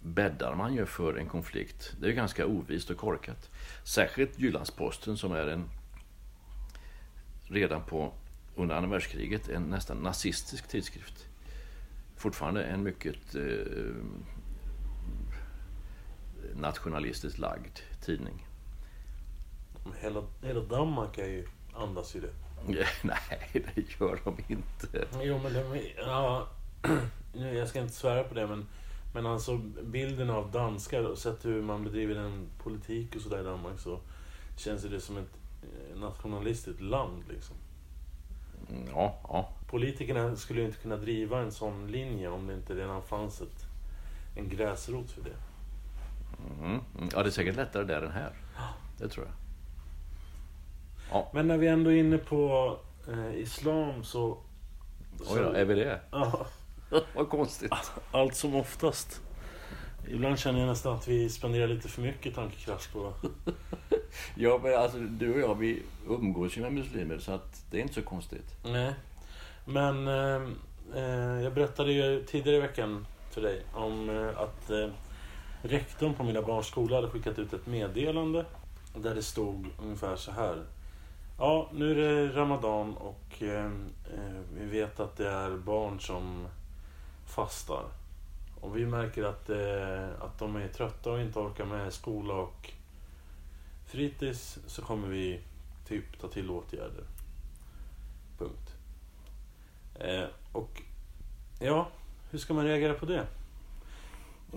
bäddar 0.03 0.55
man 0.55 0.75
ju 0.75 0.87
för 0.87 1.17
en 1.17 1.29
konflikt. 1.29 1.97
Det 2.01 2.07
är 2.07 2.13
ganska 2.13 2.47
ovist 2.47 2.91
och 2.91 2.97
korkat. 2.97 3.51
Särskilt 3.85 4.39
Jyllandsposten 4.39 5.17
som 5.17 5.33
är 5.33 5.47
en 5.47 5.65
redan 7.49 7.83
på 7.83 8.13
under 8.57 8.75
andra 8.75 8.91
världskriget 8.91 9.49
en 9.49 9.63
nästan 9.63 9.97
nazistisk 9.97 10.69
tidskrift. 10.69 11.27
Fortfarande 12.17 12.65
en 12.65 12.83
mycket 12.83 13.35
eh, 13.35 13.43
nationalistiskt 16.61 17.39
lagd 17.39 17.79
tidning. 18.01 18.47
Hela, 20.01 20.23
hela 20.43 20.61
Danmark 20.61 21.19
är 21.19 21.27
ju, 21.27 21.47
andas 21.75 22.17
ju 22.17 22.21
det. 22.21 22.33
Nej, 23.03 23.51
det 23.53 24.01
gör 24.01 24.21
de 24.25 24.37
inte. 24.49 25.07
Jo, 25.23 25.39
men 25.43 25.53
det, 25.53 25.83
ja, 25.97 26.49
nu, 27.35 27.55
jag 27.55 27.69
ska 27.69 27.81
inte 27.81 27.95
svära 27.95 28.25
på 28.25 28.35
det, 28.35 28.47
men, 28.47 28.67
men 29.15 29.27
alltså 29.27 29.57
bilden 29.83 30.31
av 30.31 30.51
danskar 30.51 31.03
och 31.03 31.19
sett 31.19 31.45
hur 31.45 31.63
man 31.63 31.85
bedriver 31.85 32.15
en 32.15 32.47
politik 32.59 33.17
och 33.17 33.23
sådär 33.23 33.41
i 33.41 33.45
Danmark 33.45 33.81
så 33.81 34.01
känns 34.57 34.83
det 34.83 35.01
som 35.01 35.17
ett 35.17 35.39
eh, 35.63 35.99
nationalistiskt 36.01 36.81
land 36.81 37.25
liksom. 37.29 37.57
Mm, 38.71 38.89
Ja, 38.95 39.21
ja. 39.23 39.49
Politikerna 39.67 40.37
skulle 40.37 40.61
ju 40.61 40.67
inte 40.67 40.79
kunna 40.79 40.97
driva 40.97 41.41
en 41.41 41.53
sån 41.53 41.91
linje 41.91 42.29
om 42.29 42.47
det 42.47 42.55
inte 42.55 42.75
redan 42.75 43.03
fanns 43.03 43.41
ett, 43.41 43.65
en 44.37 44.49
gräsrot 44.49 45.11
för 45.11 45.23
det. 45.23 45.37
Mm. 46.61 46.81
Ja, 47.13 47.23
det 47.23 47.29
är 47.29 47.31
säkert 47.31 47.57
lättare 47.57 47.85
där 47.85 48.03
än 48.03 48.13
här. 48.13 48.33
Det 48.99 49.09
tror 49.09 49.27
jag. 49.27 49.35
Ja, 51.11 51.31
Men 51.35 51.49
när 51.49 51.57
vi 51.59 51.67
ändå 51.69 51.93
är 51.93 51.97
inne 51.97 52.19
på 52.19 52.77
eh, 53.09 53.35
islam 53.37 54.05
så... 54.05 54.39
oj 55.21 55.41
då, 55.41 55.51
är 55.51 55.65
vi 55.65 55.75
det? 55.75 56.01
Ja, 56.11 56.47
Vad 57.15 57.29
konstigt. 57.29 57.73
allt 58.11 58.35
som 58.35 58.55
oftast. 58.55 59.21
Ibland 60.09 60.39
känner 60.39 60.61
jag 60.61 60.69
nästan 60.69 60.97
att 60.97 61.09
vi 61.09 61.29
spenderar 61.29 61.67
lite 61.69 61.89
för 61.89 62.03
mycket 62.03 62.35
tankekraft 62.35 62.93
på... 62.93 63.13
Ja, 64.35 64.61
men 64.63 64.75
alltså 64.79 64.99
du 64.99 65.35
och 65.35 65.41
jag, 65.41 65.55
vi 65.55 65.83
umgås 66.09 66.57
ju 66.57 66.63
med 66.63 66.73
muslimer 66.73 67.19
så 67.19 67.33
att 67.33 67.65
det 67.71 67.79
är 67.79 67.83
inte 67.83 67.95
så 67.95 68.03
konstigt. 68.03 68.57
Nej. 68.65 68.95
Men 69.65 70.09
eh, 70.09 70.43
eh, 70.95 71.43
jag 71.43 71.55
berättade 71.55 71.93
ju 71.93 72.23
tidigare 72.25 72.57
i 72.57 72.61
veckan 72.61 73.07
för 73.31 73.41
dig 73.43 73.63
om 73.75 74.11
eh, 74.11 74.39
att 74.41 74.71
eh, 74.71 74.89
rektorn 75.67 76.15
på 76.15 76.25
mina 76.25 76.43
barns 76.43 76.67
skola 76.67 76.97
hade 76.97 77.09
skickat 77.09 77.39
ut 77.39 77.53
ett 77.53 77.67
meddelande 77.67 78.45
där 78.95 79.15
det 79.15 79.23
stod 79.23 79.67
ungefär 79.83 80.17
så 80.17 80.31
här. 80.31 80.65
Ja, 81.39 81.71
nu 81.73 81.91
är 81.91 81.95
det 81.95 82.29
Ramadan 82.41 82.97
och 82.97 83.43
eh, 83.43 83.65
eh, 84.15 84.41
vi 84.55 84.67
vet 84.67 85.01
att 85.01 85.17
det 85.17 85.29
är 85.29 85.57
barn 85.57 86.01
som 86.01 86.47
fastar. 87.27 87.85
Och 88.61 88.77
vi 88.77 88.87
märker 88.87 89.25
att, 89.25 89.51
eh, 89.51 90.25
att 90.25 90.39
de 90.39 90.57
är 90.57 90.69
trötta 90.69 91.11
och 91.11 91.21
inte 91.21 91.39
orkar 91.39 91.65
med 91.65 91.93
skola 91.93 92.35
och 92.35 92.73
fritids 93.87 94.59
så 94.67 94.83
kommer 94.83 95.09
vi 95.09 95.41
typ 95.89 96.21
ta 96.21 96.29
till 96.29 96.51
åtgärder. 96.51 97.05
Punkt. 98.39 98.75
Eh, 99.95 100.25
och 100.53 100.83
ja, 101.61 101.89
hur 102.31 102.39
ska 102.39 102.55
man 102.55 102.65
reagera 102.65 102.95
på 102.95 103.07
det? 103.07 103.27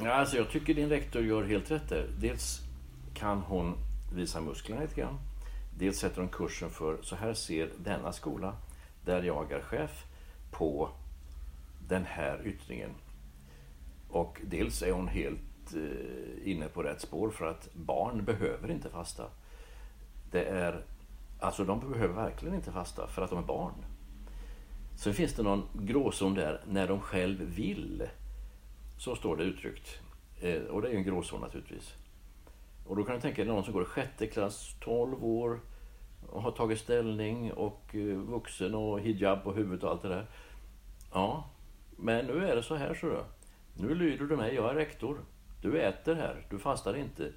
Ja, 0.03 0.13
alltså 0.13 0.37
jag 0.37 0.49
tycker 0.49 0.73
din 0.73 0.89
rektor 0.89 1.21
gör 1.21 1.43
helt 1.43 1.71
rätt 1.71 1.89
där. 1.89 2.07
Dels 2.19 2.61
kan 3.13 3.41
hon 3.41 3.77
visa 4.13 4.41
musklerna 4.41 4.81
lite 4.81 5.01
grann. 5.01 5.19
Dels 5.77 5.99
sätter 5.99 6.21
hon 6.21 6.29
kursen 6.29 6.69
för 6.69 6.97
så 7.01 7.15
här 7.15 7.33
ser 7.33 7.69
denna 7.77 8.11
skola, 8.11 8.55
där 9.05 9.23
jag 9.23 9.51
är 9.51 9.61
chef, 9.61 10.05
på 10.51 10.89
den 11.87 12.05
här 12.05 12.47
yttringen. 12.47 12.89
Och 14.09 14.41
dels 14.43 14.81
är 14.81 14.91
hon 14.91 15.07
helt 15.07 15.75
eh, 15.75 16.51
inne 16.51 16.67
på 16.67 16.83
rätt 16.83 17.01
spår 17.01 17.29
för 17.29 17.45
att 17.45 17.69
barn 17.73 18.25
behöver 18.25 18.71
inte 18.71 18.89
fasta. 18.89 19.23
Det 20.31 20.43
är, 20.43 20.83
alltså 21.39 21.65
de 21.65 21.91
behöver 21.91 22.15
verkligen 22.15 22.55
inte 22.55 22.71
fasta 22.71 23.07
för 23.07 23.21
att 23.21 23.29
de 23.29 23.39
är 23.39 23.47
barn. 23.47 23.73
Sen 24.95 25.13
finns 25.13 25.33
det 25.33 25.43
någon 25.43 25.63
gråzon 25.73 26.33
där 26.33 26.61
när 26.67 26.87
de 26.87 26.99
själv 27.01 27.39
vill. 27.41 28.07
Så 28.99 29.15
står 29.15 29.35
det 29.35 29.43
uttryckt. 29.43 29.99
Eh, 30.41 30.61
och 30.61 30.81
det 30.81 30.87
är 30.87 30.91
ju 30.91 30.97
en 30.97 31.03
gråzon 31.03 31.41
naturligtvis. 31.41 31.93
Och 32.87 32.95
då 32.95 33.03
kan 33.03 33.15
du 33.15 33.21
tänka 33.21 33.43
dig 33.43 33.53
någon 33.53 33.63
som 33.63 33.73
går 33.73 33.81
i 33.81 33.85
sjätte 33.85 34.27
klass, 34.27 34.75
12 34.79 35.25
år 35.25 35.59
och 36.29 36.41
har 36.41 36.51
tagit 36.51 36.79
ställning 36.79 37.53
och 37.53 37.95
eh, 37.95 38.17
vuxen 38.17 38.75
och 38.75 38.99
hijab 38.99 39.43
på 39.43 39.53
huvudet 39.53 39.83
och 39.83 39.91
allt 39.91 40.01
det 40.01 40.09
där. 40.09 40.25
Ja, 41.13 41.49
men 41.97 42.25
nu 42.25 42.45
är 42.45 42.55
det 42.55 42.63
så 42.63 42.75
här 42.75 42.93
så 42.93 43.05
du. 43.05 43.23
Nu 43.73 43.95
lyder 43.95 44.25
du 44.25 44.37
mig, 44.37 44.55
jag 44.55 44.69
är 44.69 44.75
rektor. 44.75 45.19
Du 45.61 45.81
äter 45.81 46.15
här, 46.15 46.45
du 46.49 46.59
fastar 46.59 46.95
inte. 46.95 47.31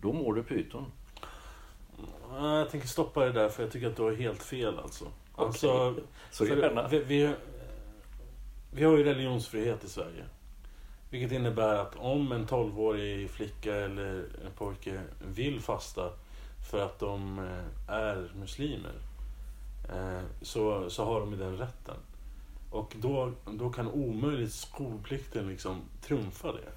Då 0.00 0.12
mår 0.12 0.34
du 0.34 0.42
pyton. 0.42 0.84
Ja, 2.30 2.58
Jag 2.58 2.70
tänker 2.70 2.88
stoppa 2.88 3.24
det 3.24 3.32
där 3.32 3.48
för 3.48 3.62
jag 3.62 3.72
tycker 3.72 3.86
att 3.86 3.96
du 3.96 4.02
har 4.02 4.12
helt 4.12 4.42
fel 4.42 4.78
alltså. 4.78 5.04
alltså 5.34 5.94
Så 6.30 6.44
vi, 6.90 6.98
vi, 6.98 7.34
vi 8.70 8.84
har 8.84 8.96
ju 8.96 9.04
religionsfrihet 9.04 9.84
i 9.84 9.88
Sverige. 9.88 10.24
Vilket 11.14 11.32
innebär 11.32 11.74
att 11.74 11.96
om 11.96 12.32
en 12.32 12.46
12-årig 12.46 13.30
flicka 13.30 13.74
eller 13.74 14.14
en 14.44 14.52
pojke 14.56 15.02
vill 15.34 15.60
fasta 15.60 16.12
för 16.70 16.84
att 16.84 16.98
de 16.98 17.38
eh, 17.38 17.94
är 17.94 18.32
muslimer 18.36 18.92
eh, 19.88 20.22
så, 20.42 20.90
så 20.90 21.04
har 21.04 21.20
de 21.20 21.30
ju 21.32 21.38
den 21.38 21.56
rätten. 21.56 21.96
Och 22.70 22.96
då, 23.00 23.32
då 23.46 23.70
kan 23.70 23.88
omöjligt 23.88 24.52
skolplikten 24.52 25.48
liksom 25.48 25.80
trumfa 26.02 26.52
det. 26.52 26.72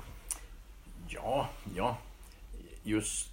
Ja, 1.07 1.49
ja. 1.75 1.97
Just 2.83 3.31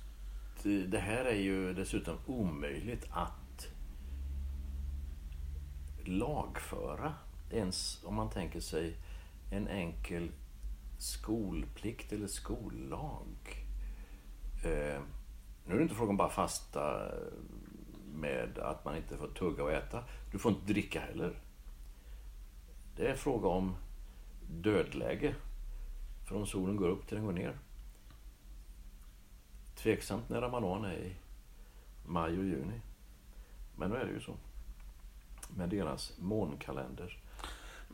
eh, 0.65 0.71
det 0.71 0.99
här 0.99 1.25
är 1.25 1.37
ju 1.37 1.75
dessutom 1.75 2.17
omöjligt 2.27 3.07
att 3.11 3.69
lagföra. 6.05 7.15
Ens 7.51 8.01
om 8.05 8.15
man 8.15 8.31
tänker 8.31 8.61
sig 8.61 8.97
en 9.51 9.69
enkel 9.69 10.31
skolplikt 10.99 12.13
eller 12.13 12.27
skollag. 12.27 13.67
Eh, 14.65 15.03
nu 15.67 15.75
är 15.75 15.77
det 15.77 15.83
inte 15.83 15.95
frågan 15.95 16.11
om 16.11 16.17
bara 16.17 16.31
fasta 16.31 17.07
eh, 17.07 17.33
med 18.15 18.59
att 18.59 18.85
man 18.85 18.97
inte 18.97 19.17
får 19.17 19.29
tugga 19.29 19.63
och 19.63 19.73
äta. 19.73 20.05
Du 20.33 20.39
får 20.39 20.53
inte 20.53 20.73
dricka 20.73 21.01
heller. 21.01 21.39
Det 22.97 23.07
är 23.07 23.15
fråga 23.15 23.49
om 23.49 23.77
dödläge. 24.51 25.35
Från 26.29 26.47
solen 26.47 26.77
går 26.77 26.89
upp 26.89 27.07
till 27.07 27.17
den 27.17 27.27
går 27.27 27.33
ner. 27.33 27.59
Tveksamt 29.75 30.29
när 30.29 30.41
Ramadan 30.41 30.85
är 30.85 30.97
i 30.97 31.17
maj 32.07 32.39
och 32.39 32.45
juni. 32.45 32.81
Men 33.77 33.91
nu 33.91 33.97
är 33.97 34.05
det 34.05 34.13
ju 34.13 34.21
så. 34.21 34.35
Med 35.57 35.69
deras 35.69 36.19
månkalender. 36.19 37.24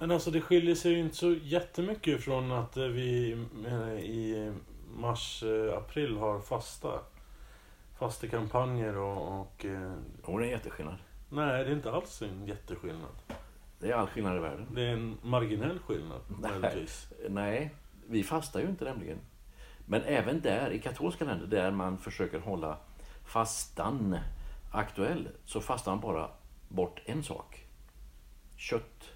Men 0.01 0.11
alltså 0.11 0.31
det 0.31 0.41
skiljer 0.41 0.75
sig 0.75 0.93
ju 0.93 0.99
inte 0.99 1.17
så 1.17 1.33
jättemycket 1.33 2.25
från 2.25 2.53
att 2.53 2.77
eh, 2.77 2.85
vi 2.85 3.33
eh, 3.67 4.05
i 4.05 4.53
mars, 4.97 5.43
eh, 5.43 5.77
april 5.77 6.17
har 6.17 6.41
fasta. 6.41 7.01
Fastekampanjer 7.99 8.97
och... 8.97 9.41
och 9.41 9.67
Och 10.23 10.39
det 10.39 10.45
är 10.45 10.47
en 10.47 10.51
jätteskillnad. 10.51 10.97
nej, 11.29 11.65
det 11.65 11.71
är 11.71 11.75
inte 11.75 11.93
alls 11.93 12.23
en 12.23 12.47
jätteskillnad. 12.47 13.11
Det 13.79 13.91
är 13.91 13.95
all 13.95 14.07
skillnad 14.07 14.37
i 14.37 14.41
världen. 14.41 14.67
Det 14.75 14.83
är 14.83 14.93
en 14.93 15.19
marginell 15.23 15.79
skillnad, 15.79 16.21
Nej. 16.41 16.51
möjligtvis. 16.51 17.09
Nej, 17.29 17.75
vi 18.09 18.23
fastar 18.23 18.61
ju 18.61 18.67
inte 18.67 18.85
nämligen. 18.85 19.19
Men 19.87 20.03
även 20.03 20.41
där, 20.41 20.71
i 20.71 20.79
katolska 20.79 21.25
länder, 21.25 21.47
där 21.47 21.71
man 21.71 21.99
försöker 21.99 22.39
hålla 22.39 22.77
fastan 23.25 24.19
aktuell, 24.73 25.29
så 25.45 25.61
fastar 25.61 25.93
man 25.93 26.01
bara 26.01 26.31
bort 26.69 27.01
en 27.05 27.23
sak. 27.23 27.65
Kött. 28.57 29.13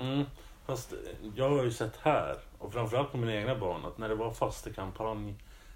Mm. 0.00 0.24
Fast 0.66 0.94
jag 1.36 1.50
har 1.50 1.64
ju 1.64 1.70
sett 1.70 1.96
här, 1.96 2.36
och 2.58 2.72
framförallt 2.72 3.12
på 3.12 3.16
mina 3.18 3.34
egna 3.34 3.58
barn, 3.58 3.84
att 3.84 3.98
när 3.98 4.08
det 4.08 4.14
var 4.14 4.30
fastekampanj 4.30 5.34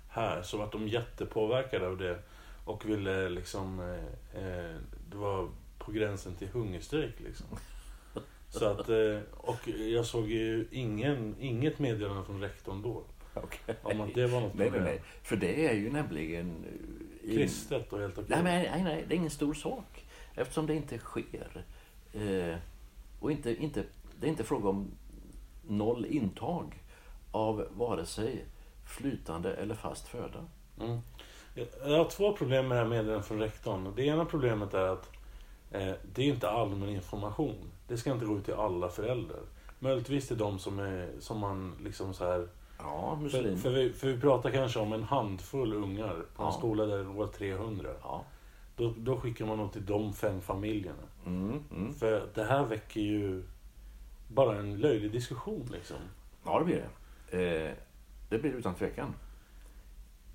här 0.09 0.43
så 0.43 0.59
var 0.59 0.69
de 0.73 0.89
jättepåverkade 0.89 1.87
av 1.87 1.99
det 1.99 2.19
och 2.65 2.85
ville 2.89 3.29
liksom... 3.29 3.81
Eh, 3.81 4.45
eh, 4.45 4.77
det 5.11 5.17
var 5.17 5.49
på 5.79 5.93
gränsen 5.93 6.35
till 6.35 6.49
hungerstrejk 6.49 7.21
liksom. 7.21 7.47
Så 8.49 8.65
att, 8.65 8.89
eh, 8.89 9.19
och 9.37 9.69
jag 9.69 10.07
såg 10.07 10.29
ju 10.29 10.67
ingen, 10.71 11.37
inget 11.41 11.79
meddelande 11.79 12.25
från 12.25 12.41
rektorn 12.41 12.83
då. 12.83 13.03
Okej. 13.35 13.77
Om 13.83 14.01
att 14.01 14.15
det 14.15 14.27
var 14.27 14.41
något 14.41 14.55
nej, 14.55 14.71
nej, 14.71 14.71
problem. 14.71 14.85
nej. 14.85 15.03
För 15.23 15.37
det 15.37 15.67
är 15.67 15.75
ju 15.75 15.91
nämligen... 15.91 16.65
eh, 16.65 17.31
in- 17.31 17.37
Kristet 17.37 17.93
och 17.93 18.01
helt 18.01 18.19
okej. 18.19 18.27
Nej, 18.29 18.43
men, 18.43 18.63
nej, 18.63 18.85
nej, 18.85 19.05
det 19.09 19.15
är 19.15 19.17
ingen 19.17 19.31
stor 19.31 19.55
sak. 19.55 20.05
Eftersom 20.35 20.67
det 20.67 20.75
inte 20.75 20.99
sker. 20.99 21.65
Eh, 22.13 22.57
och 23.21 23.33
inte, 23.33 23.55
inte, 23.63 23.85
det 24.23 24.27
är 24.29 24.31
inte 24.31 24.45
fråga 24.45 24.69
om 24.69 24.91
noll 25.63 26.07
intag 26.07 26.83
av 27.31 27.67
vare 27.71 28.07
sig 28.07 28.45
flytande 28.87 29.55
eller 29.55 29.75
fast 29.75 30.09
föda. 30.09 30.39
Mm. 30.81 30.99
Jag 31.85 31.99
har 31.99 32.11
två 32.11 32.37
problem 32.37 32.69
med 32.69 32.77
det 32.79 32.83
här 32.83 32.89
meddelandet 32.91 33.27
från 33.27 33.39
rektorn. 33.39 33.93
Det 33.97 34.03
ena 34.03 34.25
problemet 34.25 34.75
är 34.75 34.89
att 34.89 35.11
eh, 35.71 35.93
det 36.15 36.23
är 36.23 36.27
inte 36.27 36.51
allmän 36.51 36.89
information. 36.89 37.71
Det 37.89 37.97
ska 37.97 38.13
inte 38.13 38.27
gå 38.27 38.37
ut 38.39 38.45
till 38.45 38.55
alla 38.55 38.89
föräldrar. 38.89 39.41
Möjligtvis 39.79 40.29
till 40.29 40.39
de 40.39 40.59
som, 40.59 40.79
är, 40.79 41.11
som 41.21 41.39
man 41.39 41.75
liksom 41.85 42.15
så 42.15 42.25
här... 42.25 42.49
Ja, 42.79 43.17
För, 43.17 43.23
muslim. 43.23 43.59
för, 43.59 43.71
vi, 43.71 43.93
för 43.93 44.09
vi 44.09 44.21
pratar 44.21 44.51
kanske 44.51 44.79
om 44.81 44.93
en 44.93 45.03
handfull 45.03 45.73
ungar 45.75 46.15
på 46.37 46.43
en 46.43 46.49
Ja. 46.49 46.53
skola 46.53 46.87
där 46.87 46.99
det 46.99 47.05
går 47.05 47.27
300. 47.27 47.91
Ja. 48.03 48.25
Då, 48.77 48.95
då 48.97 49.17
skickar 49.17 49.47
man 49.47 49.59
dem 49.59 49.69
till 49.69 49.87
de 49.87 50.13
fem 50.13 50.41
familjerna. 50.41 51.03
Mm, 51.27 51.63
mm. 51.71 51.95
För 51.95 52.29
det 52.35 52.45
här 52.45 52.65
väcker 52.65 53.01
ju 53.01 53.43
bara 54.35 54.59
en 54.59 54.77
löjlig 54.77 55.12
diskussion 55.12 55.68
liksom. 55.73 55.97
ja, 56.45 56.59
det 56.59 56.64
blir 56.64 56.88
det. 57.31 57.68
Eh, 57.68 57.75
det 58.29 58.38
blir 58.38 58.53
det 58.53 58.59
utan 58.59 58.75
tvekan. 58.75 59.14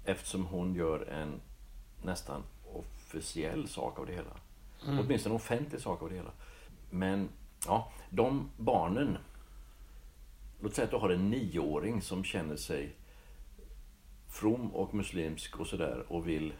Eftersom 0.06 0.46
hon 0.46 0.76
gör 0.76 1.06
en 1.10 1.42
nästan 2.04 2.44
officiell 2.74 3.68
sak 3.68 4.00
av 4.00 4.06
det 4.06 4.14
hela. 4.14 4.38
Åtminstone 5.00 5.34
en 5.34 5.36
offentlig 5.36 5.82
sak 5.82 6.02
av 6.02 6.10
det 6.10 6.16
hela. 6.16 6.32
Men 6.90 7.30
ja, 7.68 7.92
de 8.10 8.50
barnen. 8.58 9.18
Låt 10.62 10.76
säga 10.76 10.86
att 10.86 10.92
du 10.92 10.98
har 10.98 11.10
en 11.10 11.30
nioåring 11.30 12.02
som 12.02 12.24
känner 12.24 12.56
sig 12.56 12.96
from 14.28 14.72
och 14.76 14.94
muslimsk 14.94 15.60
och 15.60 15.68
sådär 15.68 16.04
och 16.08 16.28
vill 16.28 16.54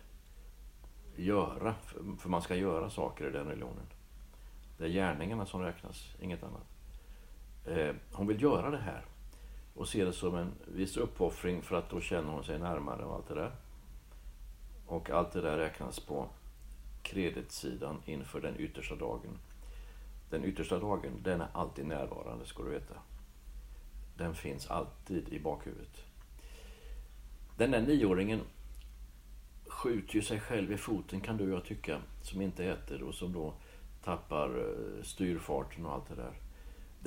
göra, 1.16 1.76
för- 1.84 2.18
för 2.20 2.30
man 2.30 2.42
ska 2.42 2.56
göra 2.56 2.90
saker 2.90 3.28
i 3.30 3.32
den 3.32 3.48
religionen. 3.48 3.86
Det 4.78 4.84
är 4.86 4.90
gärningarna 4.90 5.46
som 5.46 5.62
räknas, 5.62 6.16
inget 6.22 6.44
annat. 6.44 6.77
Eh, 7.68 7.96
hon 8.12 8.28
vill 8.28 8.42
göra 8.42 8.70
det 8.70 8.78
här 8.78 9.06
och 9.76 9.88
ser 9.88 10.06
det 10.06 10.14
som 10.14 10.36
en 10.36 10.52
viss 10.66 10.98
uppoffring 10.98 11.62
för 11.62 11.76
att 11.76 11.90
då 11.90 12.02
känner 12.02 12.32
hon 12.32 12.44
sig 12.44 12.60
närmare 12.60 13.04
och 13.04 13.16
allt 13.16 13.28
det 13.28 13.36
där. 13.36 13.52
Och 14.86 15.10
allt 15.10 15.32
det 15.32 15.42
där 15.42 15.58
räknas 15.58 16.00
på 16.00 16.30
kreditsidan 17.02 18.02
inför 18.06 18.42
den 18.42 18.60
yttersta 18.60 18.96
dagen. 18.96 19.38
Den 20.30 20.46
yttersta 20.46 20.80
dagen, 20.80 21.12
den 21.24 21.42
är 21.42 21.48
alltid 21.54 21.86
närvarande 21.86 22.46
ska 22.46 22.64
du 22.64 22.70
veta. 22.70 22.94
Den 24.18 24.36
finns 24.36 24.68
alltid 24.68 25.30
i 25.30 25.40
bakhuvudet. 25.40 26.06
Den 27.58 27.72
där 27.72 27.82
nioåringen 27.82 28.42
skjuter 29.68 30.16
ju 30.16 30.22
sig 30.22 30.40
själv 30.40 30.72
i 30.72 30.78
foten 30.78 31.22
kan 31.22 31.38
du 31.38 31.44
och 31.44 31.58
jag 31.58 31.66
tycka, 31.66 32.02
som 32.22 32.42
inte 32.42 32.66
äter 32.66 33.04
och 33.04 33.16
som 33.16 33.34
då 33.34 33.54
tappar 34.04 34.50
eh, 34.50 35.04
styrfarten 35.04 35.86
och 35.86 35.94
allt 35.94 36.10
det 36.10 36.16
där. 36.16 36.34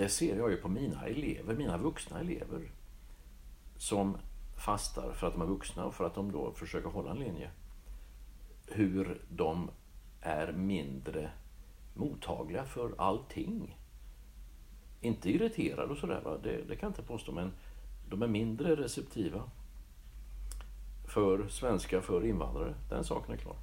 Det 0.01 0.09
ser 0.09 0.37
jag 0.37 0.51
ju 0.51 0.57
på 0.57 0.69
mina 0.69 1.07
elever, 1.07 1.55
mina 1.55 1.77
vuxna 1.77 2.21
elever 2.21 2.71
som 3.77 4.17
fastar 4.57 5.13
för 5.13 5.27
att 5.27 5.33
de 5.33 5.43
är 5.43 5.47
vuxna 5.47 5.85
och 5.85 5.95
för 5.95 6.05
att 6.05 6.15
de 6.15 6.33
då 6.33 6.53
försöker 6.53 6.89
hålla 6.89 7.11
en 7.11 7.19
linje. 7.19 7.51
Hur 8.67 9.21
de 9.31 9.71
är 10.21 10.53
mindre 10.53 11.31
mottagliga 11.95 12.65
för 12.65 12.95
allting. 12.99 13.79
Inte 15.01 15.31
irriterade 15.31 15.93
och 15.93 15.99
sådär, 15.99 16.21
va? 16.25 16.39
det, 16.43 16.57
det 16.69 16.77
kan 16.77 16.87
jag 16.87 16.91
inte 16.91 17.03
påstå, 17.03 17.33
men 17.33 17.53
de 18.09 18.23
är 18.23 18.29
mindre 18.29 18.77
receptiva 18.77 19.43
för 21.09 21.49
svenska, 21.49 22.01
för 22.01 22.27
invandrare. 22.27 22.75
Den 22.89 23.05
saken 23.05 23.35
är 23.35 23.39
klar. 23.39 23.57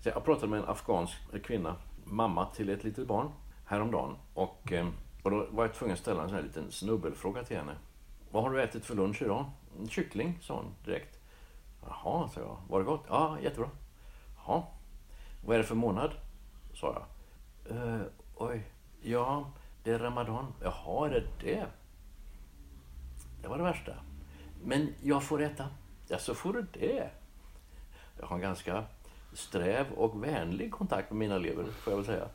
Så 0.00 0.08
jag 0.08 0.24
pratade 0.24 0.50
med 0.50 0.58
en 0.58 0.68
afghansk 0.68 1.16
kvinna, 1.44 1.76
mamma 2.04 2.46
till 2.46 2.68
ett 2.68 2.84
litet 2.84 3.06
barn, 3.08 3.28
häromdagen. 3.64 4.16
Och, 4.34 4.72
eh, 4.72 4.88
och 5.24 5.30
då 5.30 5.46
var 5.50 5.64
jag 5.64 5.74
tvungen 5.74 5.94
att 5.94 6.00
ställa 6.00 6.22
en 6.22 6.28
sån 6.28 6.36
här 6.36 6.44
liten 6.44 6.72
snubbelfråga 6.72 7.44
till 7.44 7.56
henne. 7.56 7.76
Vad 8.30 8.42
har 8.42 8.50
du 8.50 8.62
ätit 8.62 8.84
för 8.84 8.94
lunch 8.94 9.22
idag? 9.22 9.50
En 9.80 9.88
kyckling, 9.88 10.38
sa 10.42 10.56
hon 10.56 10.74
direkt. 10.84 11.18
Jaha, 11.86 12.28
sa 12.28 12.40
jag. 12.40 12.58
Var 12.68 12.78
det 12.78 12.84
gott? 12.84 13.04
Ja, 13.08 13.38
jättebra. 13.42 13.70
Jaha. 14.36 14.62
Vad 15.44 15.54
är 15.54 15.58
det 15.58 15.64
för 15.64 15.74
månad? 15.74 16.10
Sa 16.74 17.06
jag. 17.66 17.76
Eh, 17.76 18.00
oj, 18.36 18.62
ja, 19.02 19.50
det 19.84 19.90
är 19.90 19.98
Ramadan. 19.98 20.52
Jaha, 20.62 21.06
är 21.06 21.10
det 21.10 21.24
det? 21.40 21.66
Det 23.42 23.48
var 23.48 23.58
det 23.58 23.64
värsta. 23.64 23.92
Men 24.64 24.94
jag 25.02 25.22
får 25.22 25.42
äta. 25.42 25.68
Ja, 26.08 26.18
så 26.18 26.34
får 26.34 26.52
du 26.52 26.66
det. 26.72 27.10
Jag 28.20 28.26
har 28.26 28.36
en 28.36 28.42
ganska 28.42 28.84
sträv 29.32 29.92
och 29.92 30.24
vänlig 30.24 30.72
kontakt 30.72 31.10
med 31.10 31.18
mina 31.18 31.34
elever, 31.34 31.64
får 31.64 31.92
jag 31.92 31.96
väl 31.96 32.06
säga. 32.06 32.28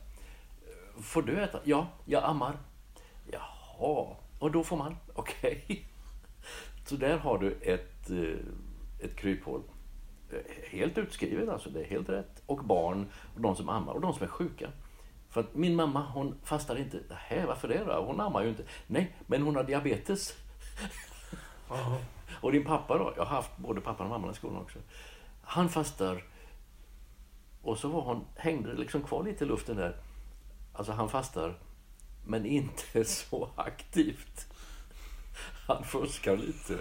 Får 1.01 1.21
du 1.21 1.43
äta? 1.43 1.59
Ja, 1.63 1.87
jag 2.05 2.23
ammar. 2.23 2.57
Jaha, 3.31 4.15
och 4.39 4.51
då 4.51 4.63
får 4.63 4.77
man? 4.77 4.95
Okej. 5.13 5.85
Så 6.85 6.95
där 6.95 7.17
har 7.17 7.37
du 7.37 7.51
ett, 7.61 8.09
eh, 8.09 9.05
ett 9.05 9.15
kryphål. 9.15 9.61
Eh, 10.31 10.37
Helt 10.69 10.97
utskrivet 10.97 11.49
alltså, 11.49 11.69
det 11.69 11.79
är 11.81 11.85
helt 11.89 12.09
rätt. 12.09 12.43
Och 12.45 12.63
barn, 12.63 13.07
och 13.35 13.41
de 13.41 13.55
som 13.55 13.69
ammar 13.69 13.93
och 13.93 14.01
de 14.01 14.13
som 14.13 14.23
är 14.23 14.27
sjuka. 14.27 14.69
För 15.29 15.41
att 15.41 15.55
min 15.55 15.75
mamma, 15.75 16.05
hon 16.13 16.35
fastar 16.43 16.75
inte. 16.75 16.99
Nähä, 17.09 17.45
varför 17.45 17.67
det 17.67 17.83
då? 17.83 18.03
Hon 18.05 18.19
ammar 18.19 18.43
ju 18.43 18.49
inte. 18.49 18.63
Nej, 18.87 19.15
men 19.27 19.41
hon 19.41 19.55
har 19.55 19.63
diabetes. 19.63 20.33
Och 22.41 22.51
din 22.51 22.65
pappa 22.65 22.97
då? 22.97 23.13
Jag 23.15 23.25
har 23.25 23.35
haft 23.35 23.57
både 23.57 23.81
pappan 23.81 24.05
och 24.05 24.11
mamman 24.11 24.31
i 24.31 24.33
skolan 24.33 24.61
också. 24.61 24.79
Han 25.41 25.69
fastar. 25.69 26.23
Och 27.61 27.77
så 27.77 27.87
var 27.87 28.01
hon, 28.01 28.25
hängde 28.35 28.71
det 28.71 28.79
liksom 28.79 29.01
kvar 29.01 29.23
lite 29.23 29.43
i 29.43 29.47
luften 29.47 29.75
där. 29.75 29.95
Alltså 30.73 30.91
han 30.91 31.09
fastar, 31.09 31.57
men 32.29 32.45
inte 32.45 33.05
så 33.05 33.49
aktivt. 33.55 34.47
Han 35.67 35.83
fuskar 35.83 36.37
lite, 36.37 36.77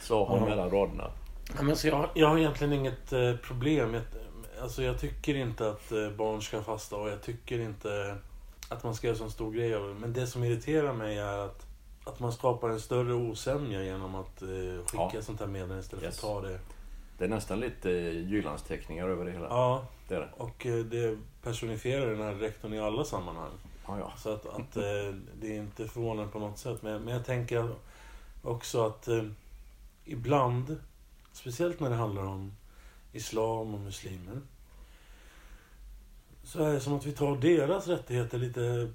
sa 0.00 0.24
hon 0.24 0.38
Ja. 0.40 0.44
mellan 0.48 0.70
raderna. 0.70 1.10
Ja, 1.56 1.62
men 1.62 1.76
så 1.76 1.88
jag, 1.88 2.08
jag 2.14 2.28
har 2.28 2.38
egentligen 2.38 2.72
inget 2.72 3.12
eh, 3.12 3.36
problem. 3.36 3.94
Jag, 3.94 4.02
alltså 4.62 4.82
jag 4.82 5.00
tycker 5.00 5.34
inte 5.34 5.68
att 5.70 5.92
eh, 5.92 6.10
barn 6.10 6.42
ska 6.42 6.62
fasta 6.62 6.96
och 6.96 7.08
jag 7.08 7.22
tycker 7.22 7.58
inte 7.58 8.16
att 8.68 8.84
man 8.84 8.94
ska 8.94 9.06
göra 9.06 9.16
så 9.16 9.30
stor 9.30 9.52
grej 9.52 9.74
av 9.74 9.88
det. 9.88 9.94
Men 9.94 10.12
det 10.12 10.26
som 10.26 10.44
irriterar 10.44 10.92
mig 10.92 11.18
är 11.18 11.38
att, 11.38 11.66
att 12.04 12.20
man 12.20 12.32
skapar 12.32 12.68
en 12.68 12.80
större 12.80 13.14
osämja 13.14 13.82
genom 13.84 14.14
att 14.14 14.42
eh, 14.42 14.48
skicka 14.86 15.10
Ja. 15.14 15.22
sånt 15.22 15.40
här 15.40 15.46
meddelande 15.46 15.80
istället 15.82 16.04
Yes. 16.04 16.20
för 16.20 16.36
att 16.38 16.42
ta 16.42 16.48
det. 16.48 16.58
Det 17.18 17.24
är 17.24 17.28
nästan 17.28 17.60
lite 17.60 17.90
Jyllandsteckningar 17.90 19.08
över 19.08 19.24
det 19.24 19.32
hela. 19.32 19.46
Ja, 19.48 19.86
Det 20.08 20.14
är 20.14 20.20
det. 20.20 20.28
och 20.36 20.66
det 20.90 21.18
personifierar 21.42 22.06
den 22.10 22.22
här 22.22 22.34
rektorn 22.34 22.72
i 22.74 22.80
alla 22.80 23.04
sammanhang. 23.04 23.50
Ja, 23.86 23.98
ja. 23.98 24.12
Så 24.16 24.32
att, 24.32 24.46
att 24.46 24.76
eh, 24.76 25.14
det 25.34 25.56
är 25.56 25.60
inte 25.60 25.88
förvånande 25.88 26.32
på 26.32 26.38
något 26.38 26.58
sätt. 26.58 26.82
Men, 26.82 27.02
men 27.02 27.14
jag 27.14 27.24
tänker 27.24 27.74
också 28.42 28.86
att 28.86 29.08
eh, 29.08 29.24
ibland, 30.04 30.76
speciellt 31.32 31.80
när 31.80 31.90
det 31.90 31.96
handlar 31.96 32.24
om 32.24 32.52
islam 33.12 33.74
och 33.74 33.80
muslimer, 33.80 34.40
så 36.44 36.64
är 36.64 36.72
det 36.72 36.80
som 36.80 36.92
att 36.92 37.06
vi 37.06 37.12
tar 37.12 37.36
deras 37.36 37.88
rättigheter 37.88 38.38
lite 38.38 38.92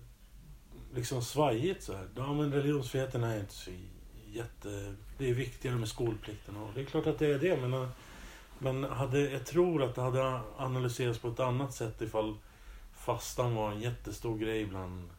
liksom 0.96 1.22
svajigt 1.22 1.84
så 1.84 1.94
här. 1.94 2.08
Ja 2.16 2.34
men 2.34 2.54
religionsfriheten 2.54 3.24
är 3.24 3.40
inte 3.40 3.54
så 3.54 3.72
jätte... 4.32 4.96
Det 5.18 5.30
är 5.30 5.34
viktigare 5.34 5.76
med 5.76 5.90
skolplikten 5.90 6.58
och 6.58 6.70
det 6.76 6.82
är 6.82 6.86
klart 6.86 7.08
att 7.08 7.20
det 7.20 7.28
är 7.28 7.40
det 7.40 7.58
men, 7.58 7.90
men 8.60 8.84
hade, 8.84 9.20
jag 9.20 9.46
tror 9.46 9.84
att 9.84 9.96
det 9.96 10.02
hade 10.02 10.40
analyserats 10.58 11.20
på 11.20 11.28
ett 11.28 11.40
annat 11.40 11.74
sätt 11.74 12.02
ifall 12.02 12.38
fastan 13.08 13.56
var 13.56 13.72
en 13.72 13.80
jättestor 13.80 14.38
grej 14.38 14.66
bland, 14.66 15.10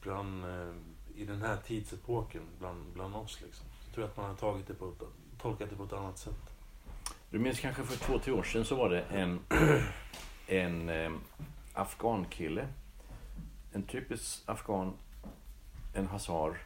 bland 0.00 0.44
eh, 0.44 0.74
i 1.14 1.24
den 1.24 1.42
här 1.42 1.56
tidsepoken 1.56 2.42
bland, 2.58 2.92
bland 2.94 3.16
oss 3.16 3.40
liksom. 3.42 3.66
Jag 3.86 3.94
tror 3.94 4.04
att 4.04 4.16
man 4.16 4.26
har 4.26 4.34
tagit 4.34 4.66
det 4.66 4.74
på 4.74 4.92
tolkat 5.42 5.70
det 5.70 5.76
på 5.76 5.84
ett 5.84 5.92
annat 5.92 6.18
sätt. 6.18 6.54
Du 7.30 7.38
minns 7.38 7.60
kanske 7.60 7.82
för 7.82 8.04
två, 8.06 8.18
tre 8.18 8.32
år 8.32 8.42
sedan 8.42 8.64
så 8.64 8.74
var 8.74 8.90
det 8.90 9.00
en, 9.00 9.40
en 10.46 10.88
eh, 10.88 11.12
afghankille. 11.72 12.68
En 13.72 13.82
typisk 13.82 14.42
afghan, 14.46 14.92
en 15.94 16.06
hazar 16.06 16.58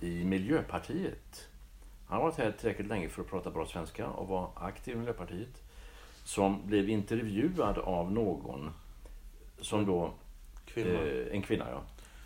i 0.00 0.24
Miljöpartiet. 0.24 1.48
Han 2.06 2.18
har 2.18 2.24
varit 2.24 2.38
här 2.38 2.52
tillräckligt 2.52 2.88
länge 2.88 3.08
för 3.08 3.22
att 3.22 3.28
prata 3.28 3.50
bra 3.50 3.66
svenska 3.66 4.08
och 4.08 4.28
var 4.28 4.50
aktiv 4.54 4.94
i 4.94 4.98
Miljöpartiet. 4.98 5.62
Som 6.24 6.66
blev 6.66 6.88
intervjuad 6.88 7.78
av 7.78 8.12
någon 8.12 8.70
som 9.60 9.86
då 9.86 10.12
Kvinna. 10.64 11.02
Eh, 11.02 11.34
en 11.34 11.42
kvinna, 11.42 11.66
ja. 11.70 11.82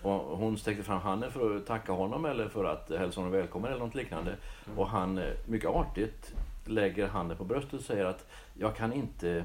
Och 0.09 0.39
hon 0.39 0.59
sträckte 0.59 0.83
fram 0.83 1.01
handen 1.01 1.33
för 1.33 1.57
att 1.57 1.67
tacka 1.67 1.93
honom 1.93 2.25
eller 2.25 2.49
för 2.49 2.65
att 2.65 2.91
hälsa 2.91 3.21
honom 3.21 3.33
välkommen 3.33 3.73
eller 3.73 3.85
något 3.85 3.95
liknande. 3.95 4.37
Och 4.77 4.89
han 4.89 5.19
eh, 5.19 5.33
mycket 5.47 5.71
artigt 5.71 6.35
lägger 6.65 7.09
handen 7.09 7.37
på 7.37 7.45
bröstet 7.45 7.73
och 7.73 7.81
säger 7.81 8.05
att 8.05 8.27
jag 8.59 8.77
kan 8.77 8.93
inte 8.93 9.45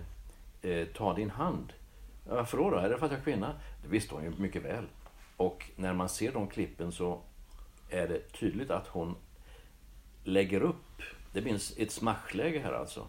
eh, 0.62 0.88
ta 0.88 1.14
din 1.14 1.30
hand. 1.30 1.74
Varför 2.28 2.58
då, 2.58 2.70
då? 2.70 2.78
Är 2.78 2.90
det 2.90 2.98
för 2.98 3.06
att 3.06 3.12
jag 3.12 3.20
är 3.20 3.24
kvinna? 3.24 3.54
Det 3.84 3.90
visste 3.90 4.16
hon 4.16 4.24
ju 4.24 4.32
mycket 4.38 4.66
väl. 4.66 4.86
Och 5.38 5.66
när 5.76 5.94
man 5.94 6.10
ser 6.10 6.32
de 6.32 6.48
klippen 6.48 6.92
så 6.92 7.20
är 7.90 8.08
det 8.08 8.32
tydligt 8.32 8.72
att 8.72 8.88
hon 8.88 9.16
lägger 10.24 10.62
upp 10.62 11.02
det 11.34 11.42
finns 11.42 11.74
ett 11.78 11.92
smashläge 11.92 12.60
här 12.60 12.74
alltså. 12.74 13.08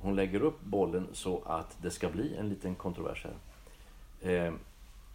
Hon 0.00 0.16
lägger 0.16 0.42
upp 0.42 0.60
bollen 0.60 1.08
så 1.12 1.42
att 1.46 1.76
det 1.82 1.90
ska 1.90 2.08
bli 2.08 2.36
en 2.36 2.48
liten 2.48 2.74
kontrovers 2.74 3.24
här. 3.24 3.34
Eh, 4.20 4.52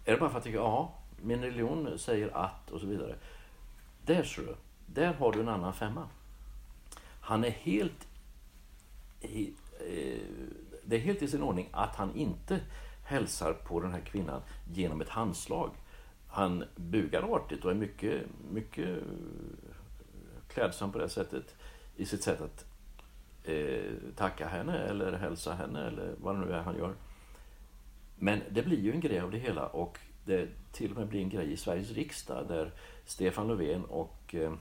är 0.05 0.11
det 0.11 0.17
bara 0.17 0.19
för 0.19 0.25
att 0.27 0.33
jag 0.33 0.43
tycker 0.43 0.57
ja, 0.57 0.93
min 1.21 1.41
religion 1.41 1.99
säger 1.99 2.37
att 2.37 2.71
och 2.71 2.79
så 2.79 2.87
vidare. 2.87 3.15
Där 4.05 4.23
ser 4.23 4.41
du, 4.41 4.55
där 4.85 5.13
har 5.13 5.31
du 5.31 5.39
en 5.39 5.49
annan 5.49 5.73
femma. 5.73 6.07
Han 7.21 7.43
är 7.43 7.49
helt 7.49 8.07
i, 9.21 9.53
eh, 9.79 10.21
det 10.83 10.95
är 10.95 10.99
helt 10.99 11.21
i 11.21 11.27
sin 11.27 11.43
ordning 11.43 11.69
att 11.71 11.95
han 11.95 12.15
inte 12.15 12.59
hälsar 13.03 13.53
på 13.53 13.79
den 13.79 13.91
här 13.91 13.99
kvinnan 14.01 14.41
genom 14.73 15.01
ett 15.01 15.09
handslag. 15.09 15.71
Han 16.27 16.63
bugar 16.75 17.35
artigt 17.35 17.65
och 17.65 17.71
är 17.71 17.75
mycket, 17.75 18.21
mycket 18.51 18.97
klädsam 20.47 20.91
på 20.91 20.99
det 20.99 21.09
sättet 21.09 21.55
i 21.95 22.05
sitt 22.05 22.23
sätt 22.23 22.41
att 22.41 22.65
eh, 23.43 23.91
tacka 24.15 24.47
henne 24.47 24.77
eller 24.77 25.13
hälsa 25.13 25.53
henne 25.53 25.87
eller 25.87 26.15
vad 26.17 26.35
det 26.35 26.45
nu 26.45 26.53
är 26.53 26.61
han 26.61 26.77
gör. 26.77 26.93
Men 28.15 28.41
det 28.49 28.61
blir 28.61 28.79
ju 28.79 28.91
en 28.91 28.99
grej 28.99 29.19
av 29.19 29.31
det 29.31 29.37
hela 29.37 29.67
och 29.67 29.99
det 30.25 30.47
till 30.71 30.91
och 30.91 30.97
med 30.97 31.07
blir 31.07 31.21
en 31.21 31.29
grej 31.29 31.51
i 31.51 31.57
Sveriges 31.57 31.91
riksdag 31.91 32.47
där 32.47 32.71
Stefan 33.05 33.47
Löfven 33.47 33.85
och 33.85 34.35
eh, 34.35 34.53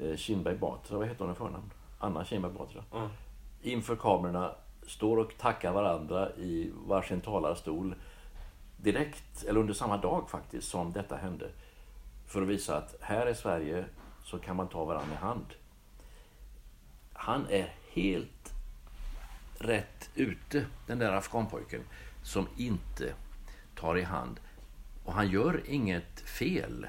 eh 0.00 0.16
Kinberg 0.16 0.56
Batra, 0.56 0.98
vad 0.98 1.08
heter 1.08 1.24
hon 1.24 1.34
i 1.34 1.36
förnamn? 1.36 1.70
Anna 1.98 2.24
Kinberg 2.24 2.52
Batra. 2.52 2.84
Mm. 2.94 3.08
Inför 3.62 3.96
kamerorna 3.96 4.54
står 4.86 5.16
och 5.16 5.38
tackar 5.38 5.72
varandra 5.72 6.30
i 6.36 6.70
varsin 6.86 7.20
talarstol 7.20 7.94
direkt, 8.76 9.44
eller 9.44 9.60
under 9.60 9.74
samma 9.74 9.96
dag 9.96 10.30
faktiskt, 10.30 10.68
som 10.68 10.92
detta 10.92 11.16
hände. 11.16 11.50
För 12.26 12.42
att 12.42 12.48
visa 12.48 12.76
att 12.76 12.96
här 13.00 13.28
i 13.28 13.34
Sverige 13.34 13.84
så 14.24 14.38
kan 14.38 14.56
man 14.56 14.68
ta 14.68 14.84
varandra 14.84 15.14
i 15.14 15.16
hand. 15.16 15.46
Han 17.12 17.46
är 17.50 17.74
helt 17.92 18.52
rätt 19.58 20.10
ute, 20.14 20.66
den 20.86 20.98
där 20.98 21.12
afghanpojken, 21.12 21.80
som 22.22 22.48
inte 22.56 23.14
tar 23.74 23.98
i 23.98 24.02
hand. 24.02 24.40
Och 25.04 25.12
han 25.12 25.30
gör 25.30 25.62
inget 25.66 26.20
fel. 26.20 26.86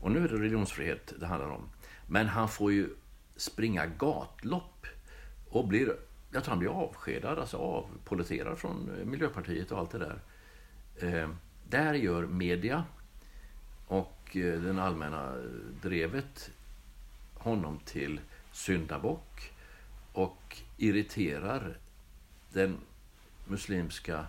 Och 0.00 0.10
nu 0.10 0.24
är 0.24 0.28
det 0.28 0.34
religionsfrihet 0.34 1.12
det 1.20 1.26
handlar 1.26 1.50
om. 1.50 1.68
Men 2.06 2.26
han 2.26 2.48
får 2.48 2.72
ju 2.72 2.88
springa 3.36 3.86
gatlopp 3.86 4.86
och 5.50 5.68
blir, 5.68 5.96
jag 6.32 6.44
tror 6.44 6.50
han 6.50 6.58
blir 6.58 6.68
avskedad, 6.68 7.38
alltså 7.38 7.56
avpoliterad 7.56 8.58
från 8.58 8.90
Miljöpartiet 9.04 9.72
och 9.72 9.78
allt 9.78 9.90
det 9.90 9.98
där. 9.98 10.20
Eh, 10.96 11.28
där 11.68 11.94
gör 11.94 12.26
media 12.26 12.84
och 13.86 14.36
eh, 14.36 14.60
den 14.60 14.78
allmänna 14.78 15.34
drevet 15.82 16.50
honom 17.34 17.78
till 17.84 18.20
syndabock 18.52 19.52
och 20.12 20.56
irriterar 20.76 21.78
den 22.52 22.78
muslimska 23.46 24.26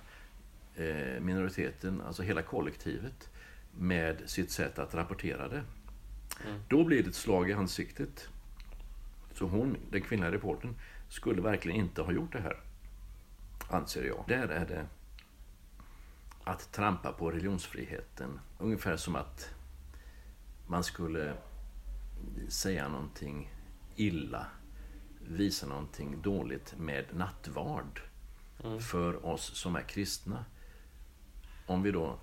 minoriteten, 1.20 2.02
alltså 2.02 2.24
hela 2.24 2.42
kollektivet, 2.42 3.30
med 3.78 4.22
sitt 4.26 4.52
sätt 4.52 4.80
att 4.80 4.94
rapportera 4.94 5.48
det. 5.48 5.64
Mm. 6.46 6.62
Då 6.68 6.84
blir 6.84 7.04
det 7.04 7.10
ett 7.10 7.16
slag 7.16 7.50
i 7.50 7.54
ansiktet. 7.54 8.30
Så 9.34 9.46
hon, 9.46 9.78
den 9.92 10.02
kvinnliga 10.02 10.32
reportern, 10.32 10.76
skulle 11.10 11.42
verkligen 11.42 11.78
inte 11.78 12.02
ha 12.02 12.12
gjort 12.12 12.34
det 12.34 12.42
här. 12.42 12.60
Anser 13.70 14.04
jag. 14.04 14.24
Där 14.28 14.48
är 14.48 14.66
det 14.66 14.86
att 16.44 16.72
trampa 16.72 17.12
på 17.12 17.32
religionsfriheten. 17.32 18.40
Ungefär 18.60 18.98
som 18.98 19.16
att 19.16 19.50
man 20.68 20.84
skulle 20.84 21.34
säga 22.48 22.88
någonting 22.88 23.54
illa, 23.96 24.46
visa 25.28 25.68
någonting 25.68 26.22
dåligt 26.22 26.76
med 26.78 27.06
nattvard 27.14 28.02
mm. 28.64 28.80
för 28.80 29.26
oss 29.26 29.56
som 29.56 29.76
är 29.76 29.82
kristna. 29.82 30.46
Om 31.72 31.84
vi 31.84 31.92
då 31.92 32.16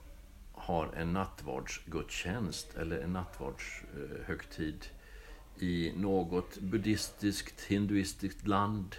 har 0.53 0.93
en 0.97 1.13
nattvardsgudstjänst 1.13 2.75
eller 2.77 3.01
en 3.01 3.13
nattvardshögtid 3.13 4.87
i 5.59 5.93
något 5.97 6.59
buddhistiskt, 6.59 7.61
hinduistiskt 7.61 8.47
land 8.47 8.97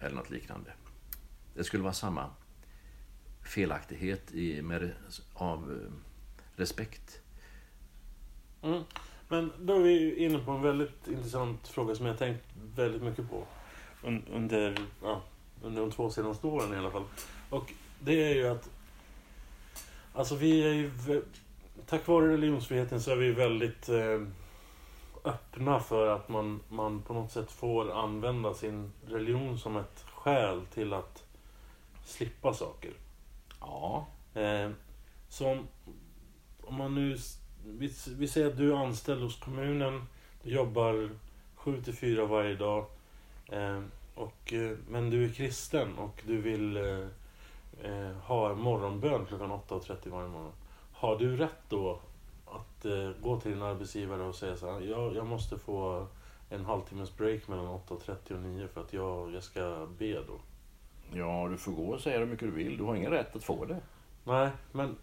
eller 0.00 0.16
något 0.16 0.30
liknande. 0.30 0.72
Det 1.54 1.64
skulle 1.64 1.82
vara 1.82 1.92
samma 1.92 2.30
felaktighet 3.42 4.32
i, 4.32 4.62
med, 4.62 4.90
av 5.34 5.72
eh, 5.72 5.92
respekt. 6.56 7.20
Mm. 8.62 8.82
Men 9.28 9.52
då 9.60 9.74
är 9.74 9.82
vi 9.82 10.16
inne 10.16 10.38
på 10.38 10.50
en 10.50 10.62
väldigt 10.62 11.08
intressant 11.08 11.68
fråga 11.68 11.94
som 11.94 12.06
jag 12.06 12.18
tänkt 12.18 12.44
väldigt 12.74 13.02
mycket 13.02 13.30
på. 13.30 13.44
Under, 14.32 14.78
ja, 15.02 15.22
under 15.62 15.80
de 15.80 15.90
två 15.90 16.10
senaste 16.10 16.46
åren 16.46 16.74
i 16.74 16.76
alla 16.76 16.90
fall. 16.90 17.04
Och 17.50 17.72
det 18.00 18.30
är 18.30 18.34
ju 18.34 18.48
att 18.48 18.70
Alltså 20.12 20.36
vi 20.36 20.62
är 20.62 20.72
ju... 20.72 20.90
Tack 21.86 22.06
vare 22.06 22.32
religionsfriheten 22.32 23.00
så 23.00 23.10
är 23.10 23.16
vi 23.16 23.32
väldigt 23.32 23.88
eh, 23.88 24.20
öppna 25.24 25.80
för 25.80 26.06
att 26.06 26.28
man, 26.28 26.60
man 26.68 27.02
på 27.02 27.14
något 27.14 27.32
sätt 27.32 27.52
får 27.52 27.92
använda 27.92 28.54
sin 28.54 28.92
religion 29.06 29.58
som 29.58 29.76
ett 29.76 30.04
skäl 30.14 30.66
till 30.74 30.92
att 30.92 31.24
slippa 32.04 32.54
saker. 32.54 32.90
Ja. 33.60 34.06
Eh, 34.34 34.70
så 35.28 35.50
om, 35.50 35.68
om 36.62 36.74
man 36.74 36.94
nu 36.94 37.16
vi, 37.66 37.92
vi 38.16 38.28
säger 38.28 38.46
att 38.46 38.56
du 38.56 38.72
är 38.72 38.76
anställd 38.76 39.22
hos 39.22 39.38
kommunen. 39.38 40.06
Du 40.42 40.50
jobbar 40.50 41.10
7 41.54 41.82
till 41.82 41.94
4 41.94 42.24
varje 42.24 42.54
dag. 42.54 42.86
Eh, 43.46 43.82
och, 44.14 44.52
eh, 44.52 44.76
men 44.88 45.10
du 45.10 45.24
är 45.24 45.28
kristen 45.28 45.98
och 45.98 46.22
du 46.26 46.40
vill 46.40 46.76
eh, 47.84 48.10
eh 48.10 48.16
ha 48.16 48.54
morgonbön 48.54 49.26
klockan 49.26 49.50
8.30 49.50 50.10
varje 50.10 50.28
morgon. 50.28 50.52
Har 50.92 51.18
du 51.18 51.36
rätt 51.36 51.62
då 51.68 52.00
att 52.46 52.84
eh, 52.84 53.10
gå 53.22 53.40
till 53.40 53.50
din 53.50 53.62
arbetsgivare 53.62 54.22
och 54.22 54.34
säga 54.34 54.56
så 54.56 54.72
här, 54.72 54.80
jag, 54.80 55.16
jag 55.16 55.26
måste 55.26 55.58
få 55.58 56.06
en 56.50 56.64
halvtimmes 56.64 57.16
break 57.16 57.48
mellan 57.48 57.66
8.30 57.66 58.34
och 58.34 58.40
9 58.40 58.68
för 58.68 58.80
att 58.80 58.92
jag, 58.92 59.34
jag 59.34 59.42
ska 59.42 59.86
be 59.98 60.12
då? 60.12 60.40
Ja, 61.12 61.48
du 61.50 61.56
får 61.56 61.72
gå 61.72 61.86
och 61.86 62.00
säga 62.00 62.18
hur 62.18 62.26
mycket 62.26 62.48
du 62.48 62.64
vill. 62.64 62.76
Du 62.76 62.84
har 62.84 62.94
ingen 62.94 63.10
rätt 63.10 63.36
att 63.36 63.44
få 63.44 63.64
det. 63.64 63.80
Nej, 64.24 64.50
men 64.72 64.96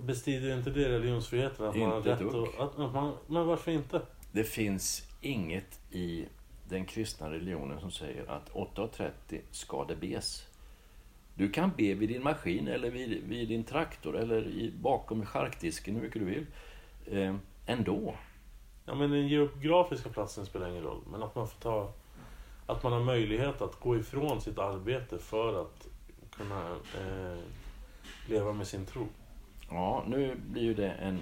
bestrider 0.00 0.56
inte 0.56 0.70
det 0.70 0.88
religionsfriheten? 0.88 1.66
Att 1.66 1.76
inte 1.76 1.88
man 1.88 1.96
har 1.96 2.02
rätt 2.02 2.60
att, 2.60 2.78
att 2.78 2.92
man, 2.92 3.12
Men 3.26 3.46
varför 3.46 3.70
inte? 3.70 4.02
Det 4.32 4.44
finns 4.44 5.08
inget 5.20 5.80
i 5.90 6.26
den 6.68 6.84
kristna 6.84 7.30
religionen 7.30 7.80
som 7.80 7.90
säger 7.90 8.30
att 8.30 8.50
8.30 8.52 9.10
ska 9.50 9.84
det 9.84 9.96
bes. 9.96 10.47
Du 11.38 11.48
kan 11.48 11.70
be 11.76 11.94
vid 11.94 12.08
din 12.08 12.22
maskin 12.22 12.68
eller 12.68 12.90
vid, 12.90 13.22
vid 13.24 13.48
din 13.48 13.64
traktor 13.64 14.16
eller 14.16 14.46
i, 14.46 14.72
bakom 14.80 15.26
charkdisken 15.26 15.94
hur 15.94 16.02
mycket 16.02 16.20
du 16.20 16.24
vill. 16.24 16.46
Eh, 17.06 17.34
ändå. 17.66 18.14
Ja 18.86 18.94
men 18.94 19.10
den 19.10 19.28
geografiska 19.28 20.08
platsen 20.08 20.46
spelar 20.46 20.68
ingen 20.68 20.82
roll. 20.82 21.00
Men 21.10 21.22
att 21.22 21.34
man 21.34 21.48
får 21.48 21.60
ta... 21.60 21.92
Att 22.66 22.82
man 22.82 22.92
har 22.92 23.00
möjlighet 23.00 23.62
att 23.62 23.80
gå 23.80 23.96
ifrån 23.96 24.40
sitt 24.40 24.58
arbete 24.58 25.18
för 25.18 25.62
att 25.62 25.88
kunna 26.30 26.70
eh, 26.70 27.38
leva 28.28 28.52
med 28.52 28.66
sin 28.66 28.86
tro. 28.86 29.06
Ja, 29.70 30.04
nu 30.06 30.36
blir 30.46 30.62
ju 30.62 30.74
det 30.74 30.90
en 30.90 31.18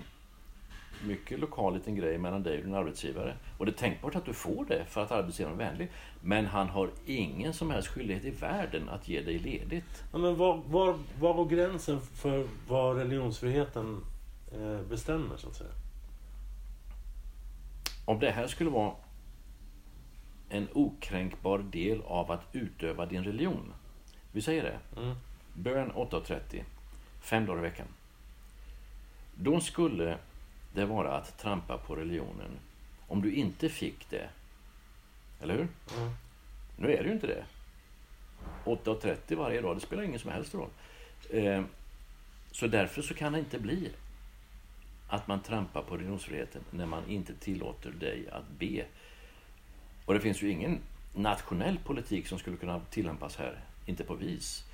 mycket 1.04 1.38
lokal 1.38 1.74
liten 1.74 1.94
grej 1.94 2.18
mellan 2.18 2.42
dig 2.42 2.58
och 2.58 2.64
din 2.64 2.74
arbetsgivare. 2.74 3.36
Och 3.58 3.66
det 3.66 3.72
är 3.72 3.76
tänkbart 3.76 4.14
att 4.14 4.24
du 4.24 4.32
får 4.32 4.64
det 4.64 4.84
för 4.88 5.02
att 5.02 5.12
arbetsgivaren 5.12 5.60
är 5.60 5.64
vänlig. 5.64 5.90
Men 6.20 6.46
han 6.46 6.68
har 6.68 6.90
ingen 7.06 7.54
som 7.54 7.70
helst 7.70 7.88
skyldighet 7.88 8.24
i 8.24 8.30
världen 8.30 8.88
att 8.88 9.08
ge 9.08 9.20
dig 9.20 9.38
ledigt. 9.38 10.04
Ja, 10.12 10.18
men 10.18 10.36
var, 10.36 10.62
var, 10.66 10.98
var 11.20 11.34
går 11.34 11.46
gränsen 11.46 12.00
för 12.00 12.48
vad 12.68 12.96
religionsfriheten 12.96 14.04
eh, 14.52 14.80
bestämmer 14.80 15.36
så 15.36 15.48
att 15.48 15.56
säga? 15.56 15.70
Om 18.04 18.18
det 18.18 18.30
här 18.30 18.46
skulle 18.46 18.70
vara 18.70 18.92
en 20.48 20.68
okränkbar 20.72 21.58
del 21.58 22.02
av 22.02 22.30
att 22.32 22.42
utöva 22.52 23.06
din 23.06 23.24
religion. 23.24 23.72
Vi 24.32 24.42
säger 24.42 24.62
det. 24.62 25.00
Mm. 25.00 25.16
Bön 25.54 25.92
8.30. 25.92 26.62
Fem 27.20 27.46
dagar 27.46 27.58
i 27.58 27.62
veckan. 27.62 27.86
Då 29.34 29.60
skulle 29.60 30.18
det 30.76 30.86
vara 30.86 31.16
att 31.16 31.38
trampa 31.38 31.78
på 31.78 31.96
religionen 31.96 32.50
om 33.08 33.22
du 33.22 33.32
inte 33.32 33.68
fick 33.68 34.10
det. 34.10 34.28
Eller 35.40 35.54
hur? 35.54 35.68
Mm. 35.98 36.12
Nu 36.76 36.92
är 36.92 37.02
det 37.02 37.08
ju 37.08 37.12
inte 37.12 37.26
det. 37.26 37.44
8.30 38.64 39.36
varje 39.36 39.60
dag, 39.60 39.76
det 39.76 39.80
spelar 39.80 40.02
ingen 40.02 40.20
som 40.20 40.30
helst 40.30 40.54
roll. 40.54 40.70
Eh, 41.30 41.62
så 42.50 42.66
därför 42.66 43.02
så 43.02 43.14
kan 43.14 43.32
det 43.32 43.38
inte 43.38 43.58
bli 43.58 43.90
att 45.08 45.28
man 45.28 45.40
trampar 45.40 45.82
på 45.82 45.96
religionsfriheten 45.96 46.62
när 46.70 46.86
man 46.86 47.08
inte 47.08 47.34
tillåter 47.34 47.90
dig 47.90 48.28
att 48.32 48.48
be. 48.58 48.84
Och 50.04 50.14
det 50.14 50.20
finns 50.20 50.42
ju 50.42 50.50
ingen 50.50 50.78
nationell 51.14 51.78
politik 51.78 52.26
som 52.26 52.38
skulle 52.38 52.56
kunna 52.56 52.80
tillämpas 52.80 53.36
här, 53.36 53.60
inte 53.86 54.04
på 54.04 54.14
vis. 54.14 54.64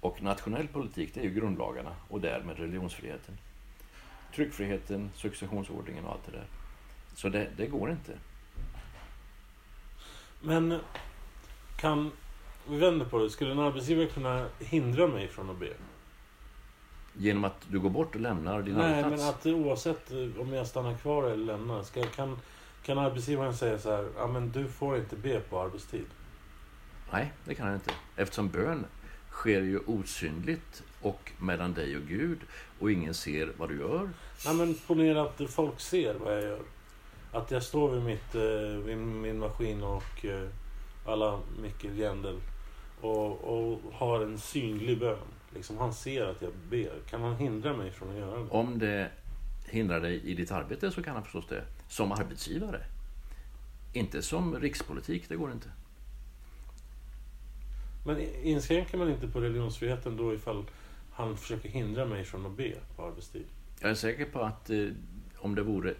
Och 0.00 0.22
nationell 0.22 0.68
politik, 0.68 1.14
det 1.14 1.20
är 1.20 1.24
ju 1.24 1.34
grundlagarna 1.34 1.96
och 2.08 2.20
därmed 2.20 2.58
religionsfriheten 2.58 3.38
tryckfriheten, 4.34 5.10
successionsordningen 5.14 6.04
och 6.04 6.12
allt 6.12 6.26
det 6.26 6.32
där. 6.32 6.46
Så 7.14 7.28
det, 7.28 7.48
det 7.56 7.66
går 7.66 7.90
inte. 7.90 8.12
Men 10.40 10.80
kan... 11.80 12.10
Vi 12.68 12.78
vänder 12.78 13.06
på 13.06 13.18
det. 13.18 13.30
Skulle 13.30 13.52
en 13.52 13.58
arbetsgivare 13.58 14.06
kunna 14.06 14.46
hindra 14.58 15.06
mig 15.06 15.28
från 15.28 15.50
att 15.50 15.58
be? 15.58 15.68
Genom 17.14 17.44
att 17.44 17.66
du 17.68 17.80
går 17.80 17.90
bort 17.90 18.14
och 18.14 18.20
lämnar 18.20 18.62
din 18.62 18.74
Nej, 18.74 19.02
arbetsplats. 19.02 19.44
men 19.44 19.54
att 19.54 19.60
oavsett 19.60 20.10
om 20.38 20.52
jag 20.52 20.66
stannar 20.66 20.94
kvar 20.96 21.24
eller 21.24 21.44
lämnar. 21.44 21.82
Ska, 21.82 22.02
kan, 22.02 22.38
kan 22.84 22.98
arbetsgivaren 22.98 23.56
säga 23.56 23.78
så 23.78 23.90
här, 23.96 24.08
ja 24.16 24.26
men 24.26 24.50
du 24.50 24.68
får 24.68 24.96
inte 24.96 25.16
be 25.16 25.40
på 25.40 25.60
arbetstid. 25.60 26.06
Nej, 27.12 27.32
det 27.44 27.54
kan 27.54 27.66
han 27.66 27.74
inte. 27.74 27.90
Eftersom 28.16 28.48
bön 28.48 28.86
sker 29.30 29.60
ju 29.60 29.78
osynligt 29.78 30.82
och 31.02 31.32
mellan 31.38 31.74
dig 31.74 31.96
och 31.96 32.02
Gud 32.02 32.38
och 32.82 32.92
ingen 32.92 33.14
ser 33.14 33.52
vad 33.56 33.68
du 33.68 33.78
gör. 33.78 34.10
Nej 34.44 34.54
men 34.54 34.74
ponera 34.86 35.22
att 35.22 35.50
folk 35.50 35.80
ser 35.80 36.14
vad 36.14 36.34
jag 36.34 36.42
gör. 36.42 36.60
Att 37.32 37.50
jag 37.50 37.62
står 37.62 37.90
vid, 37.90 38.02
mitt, 38.02 38.34
eh, 38.34 38.84
vid 38.86 38.96
min 38.96 39.38
maskin 39.38 39.82
och 39.82 40.24
eh, 40.24 40.48
alla 41.06 41.40
Mikkel 41.62 42.40
och, 43.00 43.44
och 43.44 43.80
har 43.92 44.20
en 44.20 44.38
synlig 44.38 44.98
bön. 44.98 45.18
Liksom 45.54 45.78
han 45.78 45.94
ser 45.94 46.24
att 46.24 46.42
jag 46.42 46.50
ber. 46.70 46.92
Kan 47.10 47.22
han 47.22 47.36
hindra 47.36 47.76
mig 47.76 47.90
från 47.90 48.10
att 48.10 48.16
göra 48.16 48.38
det? 48.38 48.50
Om 48.50 48.78
det 48.78 49.10
hindrar 49.66 50.00
dig 50.00 50.22
i 50.24 50.34
ditt 50.34 50.52
arbete 50.52 50.90
så 50.90 51.02
kan 51.02 51.14
han 51.14 51.22
förstås 51.22 51.46
det. 51.48 51.64
Som 51.88 52.12
arbetsgivare. 52.12 52.80
Inte 53.92 54.22
som 54.22 54.60
rikspolitik, 54.60 55.28
det 55.28 55.36
går 55.36 55.52
inte. 55.52 55.68
Men 58.06 58.20
inskränker 58.42 58.98
man 58.98 59.10
inte 59.10 59.28
på 59.28 59.40
religionsfriheten 59.40 60.16
då 60.16 60.34
ifall 60.34 60.64
han 61.12 61.36
försöker 61.36 61.68
hindra 61.68 62.04
mig 62.04 62.24
från 62.24 62.46
att 62.46 62.56
be 62.56 62.74
på 62.96 63.06
arbetstid? 63.06 63.46
Jag 63.80 63.90
är 63.90 63.94
säker 63.94 64.24
på 64.24 64.40
att 64.40 64.70
eh, 64.70 64.88
om 65.36 65.54
det 65.54 65.62
vore 65.62 65.94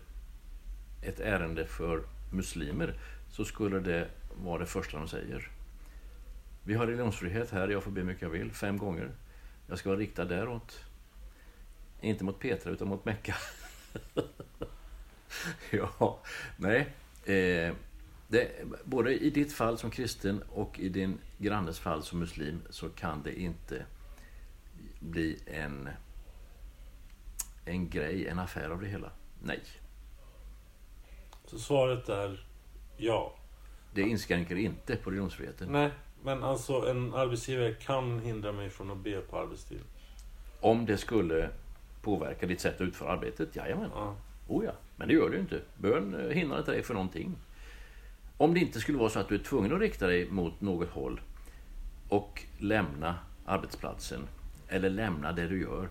ett 1.02 1.20
ärende 1.20 1.66
för 1.66 2.02
muslimer 2.32 2.94
så 3.30 3.44
skulle 3.44 3.80
det 3.80 4.08
vara 4.44 4.58
det 4.58 4.66
första 4.66 4.98
de 4.98 5.08
säger. 5.08 5.50
Vi 6.64 6.74
har 6.74 6.86
religionsfrihet 6.86 7.50
här, 7.50 7.68
jag 7.68 7.82
får 7.82 7.90
be 7.90 8.04
mycket 8.04 8.22
jag 8.22 8.30
vill, 8.30 8.52
fem 8.52 8.78
gånger. 8.78 9.10
Jag 9.66 9.78
ska 9.78 9.88
vara 9.88 10.00
riktad 10.00 10.24
däråt. 10.24 10.84
Inte 12.00 12.24
mot 12.24 12.38
Petra 12.38 12.70
utan 12.70 12.88
mot 12.88 13.04
Mecka. 13.04 13.34
ja, 15.70 16.20
nej. 16.56 16.80
Eh, 17.24 17.74
det, 18.28 18.50
både 18.84 19.14
i 19.14 19.30
ditt 19.30 19.52
fall 19.52 19.78
som 19.78 19.90
kristen 19.90 20.42
och 20.42 20.78
i 20.78 20.88
din 20.88 21.18
grannes 21.38 21.78
fall 21.78 22.02
som 22.02 22.18
muslim 22.18 22.60
så 22.70 22.88
kan 22.88 23.22
det 23.22 23.40
inte 23.40 23.84
bli 25.02 25.38
en, 25.46 25.88
en 27.64 27.90
grej, 27.90 28.28
en 28.28 28.38
affär 28.38 28.70
av 28.70 28.80
det 28.80 28.88
hela. 28.88 29.10
Nej. 29.42 29.60
Så 31.44 31.58
svaret 31.58 32.08
är 32.08 32.46
ja. 32.96 33.34
Det 33.94 34.02
inskränker 34.02 34.56
inte 34.56 34.96
på 34.96 35.10
religionsfriheten. 35.10 35.68
Nej, 35.72 35.90
men 36.22 36.42
alltså 36.42 36.90
en 36.90 37.14
arbetsgivare 37.14 37.74
kan 37.74 38.20
hindra 38.20 38.52
mig 38.52 38.70
från 38.70 38.90
att 38.90 38.98
be 38.98 39.20
på 39.20 39.38
arbetstid. 39.38 39.80
Om 40.60 40.86
det 40.86 40.96
skulle 40.96 41.50
påverka 42.02 42.46
ditt 42.46 42.60
sätt 42.60 42.74
att 42.74 42.80
utföra 42.80 43.12
arbetet, 43.12 43.56
jajamän. 43.56 43.90
Ja. 43.94 44.16
Oh 44.48 44.64
ja. 44.64 44.72
Men 44.96 45.08
det 45.08 45.14
gör 45.14 45.30
det 45.30 45.36
ju 45.36 45.40
inte. 45.42 45.60
Bön 45.76 46.14
eh, 46.14 46.28
hindrar 46.28 46.58
inte 46.58 46.70
dig 46.70 46.82
för 46.82 46.94
någonting. 46.94 47.36
Om 48.36 48.54
det 48.54 48.60
inte 48.60 48.80
skulle 48.80 48.98
vara 48.98 49.10
så 49.10 49.18
att 49.18 49.28
du 49.28 49.34
är 49.34 49.38
tvungen 49.38 49.72
att 49.72 49.80
rikta 49.80 50.06
dig 50.06 50.30
mot 50.30 50.60
något 50.60 50.88
håll 50.88 51.20
och 52.08 52.42
lämna 52.58 53.18
arbetsplatsen 53.44 54.28
eller 54.72 54.90
lämna 54.90 55.32
det 55.32 55.48
du 55.48 55.60
gör. 55.60 55.88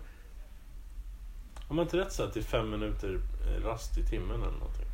Har 1.68 1.74
man 1.74 1.84
inte 1.84 1.96
rätt 1.96 2.12
så 2.12 2.22
att 2.22 2.34
det 2.34 2.40
är 2.40 2.44
fem 2.44 2.70
minuter 2.70 3.20
rast 3.64 3.98
i 3.98 4.06
timmen 4.06 4.42
eller 4.42 4.58
någonting? 4.58 4.86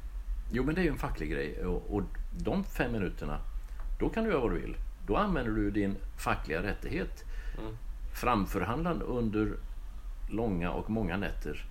Jo, 0.53 0.65
men 0.65 0.75
det 0.75 0.81
är 0.81 0.83
ju 0.83 0.91
en 0.91 0.99
facklig 0.99 1.31
grej 1.31 1.67
och, 1.67 1.95
och 1.97 2.03
de 2.39 2.65
fem 2.65 2.93
minuterna, 2.93 3.41
då 4.01 4.09
kan 4.09 4.25
du 4.25 4.31
göra 4.31 4.41
vad 4.41 4.51
du 4.51 4.61
vill. 4.61 4.77
Då 5.07 5.17
använder 5.17 5.53
du 5.53 5.71
din 5.71 5.97
fackliga 6.17 6.63
rättighet. 6.63 7.25
Mm. 7.59 7.77
Framförhandlad 8.15 9.03
under 9.03 9.57
långa 10.31 10.71
och 10.71 10.91
många 10.91 11.17
nätter 11.17 11.67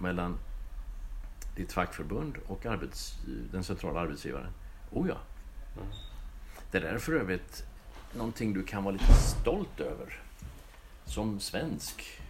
mellan 0.00 0.38
ditt 1.56 1.72
fackförbund 1.72 2.36
och 2.46 2.66
arbets, 2.66 3.18
den 3.52 3.64
centrala 3.64 4.00
arbetsgivaren. 4.00 4.52
Oh 4.90 5.08
ja. 5.08 5.16
Mm. 5.76 5.88
Det 6.70 6.80
där 6.80 6.94
är 6.94 6.98
för 6.98 7.12
övrigt 7.12 7.64
någonting 8.16 8.52
du 8.52 8.62
kan 8.62 8.84
vara 8.84 8.92
lite 8.92 9.12
stolt 9.12 9.80
över. 9.80 10.22
Som 11.04 11.40
svensk. 11.40 12.20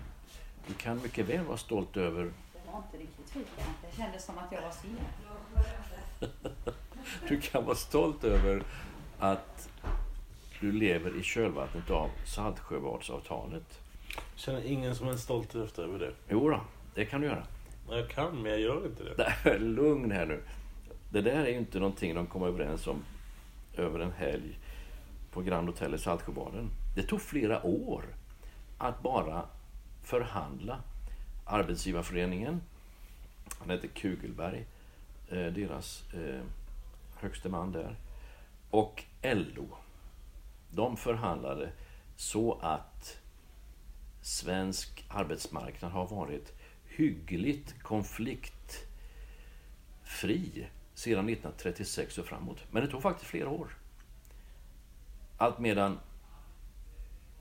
Du 0.66 0.74
kan 0.74 1.02
mycket 1.02 1.28
väl 1.28 1.44
vara 1.44 1.56
stolt 1.56 1.96
över 1.96 2.22
Det 2.22 2.72
var 2.72 2.78
inte 2.78 2.98
riktigt 2.98 3.30
fika. 3.30 3.62
Det 3.90 3.96
kändes 3.96 4.24
som 4.24 4.38
att 4.38 4.52
jag 4.52 4.62
var 4.62 4.70
sen. 4.70 6.28
Du 7.28 7.40
kan 7.40 7.64
vara 7.64 7.76
stolt 7.76 8.24
över 8.24 8.62
att 9.18 9.68
du 10.60 10.72
lever 10.72 11.20
i 11.20 11.22
kölvattnet 11.22 11.90
av 11.90 12.10
Saltsjöbadsavtalet. 12.26 13.80
Känner 14.34 14.64
ingen 14.64 14.94
som 14.94 15.06
helst 15.06 15.24
stolthet 15.24 15.78
över 15.78 15.98
det. 15.98 16.12
Jo 16.28 16.48
då, 16.50 16.60
det 16.94 17.04
kan 17.04 17.20
du 17.20 17.26
göra. 17.26 17.46
Jag 17.90 18.08
kan, 18.08 18.42
men 18.42 18.52
jag 18.52 18.60
gör 18.60 18.86
inte 18.86 19.04
det. 19.04 19.58
Lugn 19.58 20.10
här 20.10 20.26
nu. 20.26 20.42
Det 21.10 21.20
där 21.20 21.44
är 21.44 21.48
ju 21.48 21.58
inte 21.58 21.78
någonting 21.78 22.14
de 22.14 22.26
kommer 22.26 22.46
överens 22.46 22.86
om 22.86 23.04
över 23.76 24.00
en 24.00 24.12
helg 24.12 24.58
på 25.32 25.42
Grand 25.42 25.68
Hotel 25.68 25.94
i 25.94 25.98
Saltsjöbaden. 25.98 26.70
Det 26.96 27.02
tog 27.02 27.20
flera 27.20 27.66
år 27.66 28.04
att 28.82 29.02
bara 29.02 29.46
förhandla. 30.02 30.80
Arbetsgivarföreningen, 31.44 32.62
han 33.58 33.70
heter 33.70 33.88
Kugelberg, 33.88 34.66
eh, 35.28 35.46
deras 35.46 36.14
eh, 36.14 36.42
högste 37.16 37.48
man 37.48 37.72
där, 37.72 37.96
och 38.70 39.04
LO. 39.22 39.68
De 40.70 40.96
förhandlade 40.96 41.72
så 42.16 42.58
att 42.62 43.18
svensk 44.22 45.04
arbetsmarknad 45.08 45.92
har 45.92 46.06
varit 46.06 46.52
hyggligt 46.84 47.82
konfliktfri 47.82 48.86
sedan 50.94 51.28
1936 51.28 52.18
och 52.18 52.26
framåt. 52.26 52.58
Men 52.70 52.82
det 52.84 52.90
tog 52.90 53.02
faktiskt 53.02 53.30
flera 53.30 53.48
år. 53.48 53.76
Allt 55.38 55.58
medan 55.58 55.98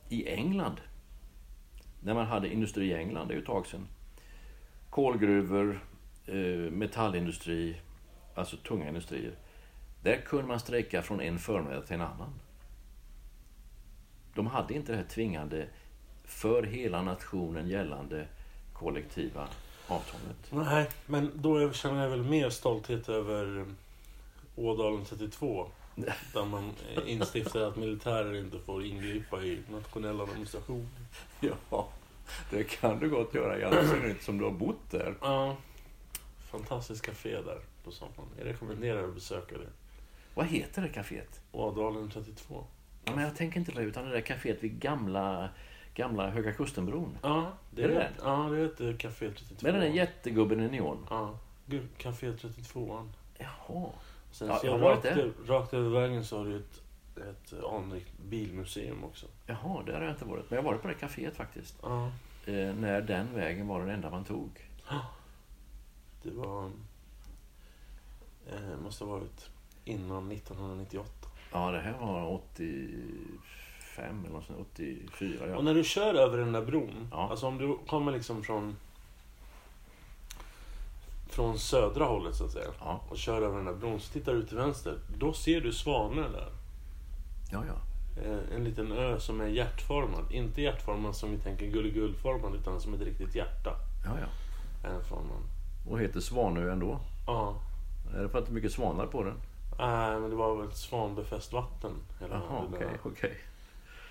i 0.09 0.27
England, 0.27 0.81
när 2.03 2.13
man 2.13 2.25
hade 2.25 2.53
industri 2.53 2.85
i 2.85 2.93
England, 2.93 3.27
det 3.27 3.33
är 3.33 3.35
ju 3.35 3.41
ett 3.41 3.47
tag 3.47 3.67
sedan, 3.67 3.87
kolgruvor, 4.89 5.79
eh, 6.25 6.71
metallindustri, 6.71 7.75
alltså 8.35 8.57
tunga 8.57 8.87
industrier, 8.87 9.33
där 10.03 10.17
kunde 10.17 10.47
man 10.47 10.59
strejka 10.59 11.01
från 11.01 11.21
en 11.21 11.39
förmiddag 11.39 11.81
till 11.81 11.95
en 11.95 12.01
annan. 12.01 12.33
De 14.35 14.47
hade 14.47 14.73
inte 14.73 14.91
det 14.91 14.97
här 14.97 15.05
tvingande 15.05 15.67
för 16.23 16.63
hela 16.63 17.01
nationen 17.01 17.67
gällande 17.67 18.27
kollektiva 18.73 19.47
avtalet. 19.87 20.51
Nej, 20.51 20.89
men 21.05 21.31
då 21.35 21.73
känner 21.73 22.03
jag 22.03 22.09
väl 22.09 22.23
mer 22.23 22.49
stolthet 22.49 23.09
över 23.09 23.65
Ådalen 24.55 25.05
32. 25.05 25.67
Där 25.95 26.45
man 26.45 26.71
instiftar 27.05 27.61
att 27.61 27.75
militärer 27.75 28.35
inte 28.35 28.59
får 28.59 28.85
ingripa 28.85 29.43
i 29.43 29.59
nationella 29.71 30.25
demonstrationer. 30.25 30.87
Ja, 31.39 31.89
det 32.49 32.63
kan 32.63 32.99
du 32.99 33.09
gott 33.09 33.33
göra 33.33 33.59
i 33.59 33.63
all 33.63 33.87
synnerhet 33.87 34.23
som 34.23 34.37
du 34.37 34.43
har 34.43 34.51
bott 34.51 34.91
där. 34.91 35.15
Ja. 35.21 35.57
Fantastiskt 36.51 37.05
café 37.05 37.41
där 37.41 37.59
på 37.83 37.91
sommaren. 37.91 38.29
Jag 38.37 38.47
rekommenderar 38.47 39.03
att 39.03 39.13
besöka 39.13 39.57
det. 39.57 39.67
Vad 40.33 40.45
heter 40.45 40.81
det 40.81 40.87
kaféet? 40.87 41.41
Ådalen 41.51 42.11
32. 42.11 42.65
Ja, 43.05 43.15
men 43.15 43.23
jag 43.23 43.35
tänker 43.35 43.59
inte 43.59 43.71
det, 43.71 43.81
utan 43.81 44.05
det 44.05 44.11
där 44.11 44.21
kaféet 44.21 44.63
vid 44.63 44.79
gamla, 44.79 45.49
gamla 45.93 46.29
Höga 46.29 46.53
Kustenbron. 46.53 47.17
Ja, 47.21 47.53
det 47.71 47.83
Är 47.83 47.89
är, 47.89 47.93
det. 47.93 48.11
Ja, 48.23 48.49
det 48.51 48.61
heter 48.61 48.97
Café 48.97 49.31
32. 49.31 49.55
Med 49.61 49.73
den 49.73 49.81
där 49.81 49.89
jättegubben 49.89 50.61
i 50.61 50.67
neon. 50.67 51.07
Ja, 51.09 51.39
Café 51.97 52.33
32. 52.33 53.07
Jaha. 53.37 53.89
Sen 54.31 54.47
Ja, 54.47 54.57
så 54.59 54.65
jag 54.67 54.73
rakt, 54.73 54.81
varit 54.83 55.03
där. 55.03 55.31
rakt 55.47 55.73
över 55.73 55.89
vägen 56.01 56.25
så 56.25 56.37
har 56.37 56.45
du 56.45 56.55
ett, 56.57 56.81
ett 57.17 57.63
anrikt 57.63 58.17
bilmuseum 58.29 59.03
också. 59.03 59.25
Jaha, 59.45 59.83
där 59.85 59.93
har 59.93 60.01
jag 60.01 60.11
inte 60.11 60.25
varit. 60.25 60.49
Men 60.49 60.55
jag 60.57 60.63
har 60.63 60.71
varit 60.71 60.81
på 60.81 60.87
det 60.87 60.93
kaféet 60.93 61.35
faktiskt. 61.35 61.77
Ja, 61.81 62.11
Eh, 62.45 62.73
när 62.75 63.01
den 63.01 63.35
vägen 63.35 63.67
var 63.67 63.79
den 63.79 63.89
enda 63.89 64.09
man 64.09 64.23
tog. 64.25 64.49
det 66.23 66.31
var... 66.31 66.65
Eh, 68.51 68.77
måste 68.83 69.03
ha 69.03 69.11
varit 69.11 69.49
innan 69.85 70.31
1998. 70.31 71.09
Ja, 71.51 71.71
det 71.71 71.79
här 71.79 71.97
var 71.99 72.25
85 72.27 74.19
eller 74.25 74.29
något 74.29 74.45
sånt, 74.45 74.59
84. 74.73 75.43
Och 75.45 75.49
Ja. 75.51 75.61
när 75.61 75.73
du 75.73 75.83
kör 75.83 76.13
över 76.13 76.37
den 76.37 76.51
där 76.51 76.61
bron, 76.65 77.07
Ja. 77.11 77.29
alltså 77.29 77.47
om 77.47 77.57
du 77.57 77.77
kommer 77.87 78.11
liksom 78.11 78.43
från 78.43 78.75
från 81.31 81.59
södra 81.59 82.05
hållet 82.05 82.35
så 82.35 82.45
att 82.45 82.51
säga 82.51 82.67
Ja. 82.79 83.01
och 83.09 83.17
kör 83.17 83.41
över 83.41 83.55
den 83.57 83.65
där 83.65 83.73
bron 83.73 83.99
så 83.99 84.13
tittar 84.13 84.33
du 84.33 84.45
till 84.45 84.57
vänster. 84.57 84.97
Då 85.17 85.33
ser 85.33 85.61
du 85.61 85.73
Svanö 85.73 86.21
där. 86.21 86.49
ja, 87.51 87.63
ja. 87.67 87.73
Eh, 88.23 88.55
En 88.55 88.63
liten 88.63 88.91
ö 88.91 89.19
som 89.19 89.41
är 89.41 89.47
hjärtformad. 89.47 90.31
Inte 90.31 90.61
hjärtformad 90.61 91.15
som 91.15 91.31
vi 91.31 91.37
tänker 91.37 91.65
gulligullformad 91.67 92.55
utan 92.55 92.81
som 92.81 92.93
ett 92.93 93.01
riktigt 93.01 93.35
hjärta. 93.35 93.75
ja, 94.05 94.11
ja. 94.21 94.27
Formad. 95.09 95.41
Och 95.89 95.99
heter 95.99 96.19
Svanö 96.19 96.71
ändå. 96.71 96.99
Ja, 97.27 97.55
Är 98.15 98.21
det 98.23 98.29
för 98.29 98.39
att 98.39 98.45
det 98.45 98.51
är 98.51 98.53
mycket 98.53 98.71
svanar 98.71 99.07
på 99.07 99.23
den? 99.23 99.35
Nej, 99.79 100.19
men 100.19 100.29
det 100.29 100.35
var 100.35 100.55
väl 100.55 100.71
svanbefäst 100.71 101.53
vatten. 101.53 101.91
Hela 102.19 102.33
Jaha, 102.35 102.63
okej, 102.73 102.87
okej. 103.03 103.37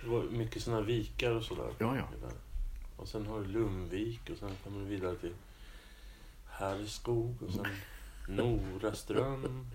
det 0.05 0.11
var 0.11 0.23
mycket 0.23 0.63
sådana 0.63 0.81
vikar 0.83 1.31
och 1.31 1.43
sådär. 1.43 1.69
Ja, 1.79 1.97
ja. 1.97 2.29
Och 2.97 3.09
sen 3.09 3.27
har 3.27 3.39
du 3.41 3.45
Lumvik 3.47 4.21
och 4.33 4.37
sen 4.39 4.51
kommer 4.65 4.79
du 4.81 4.85
vidare 4.87 5.17
till 5.17 5.33
Härskog 6.61 7.43
och 7.43 7.53
sen 7.53 7.67
Noraström. 8.29 9.67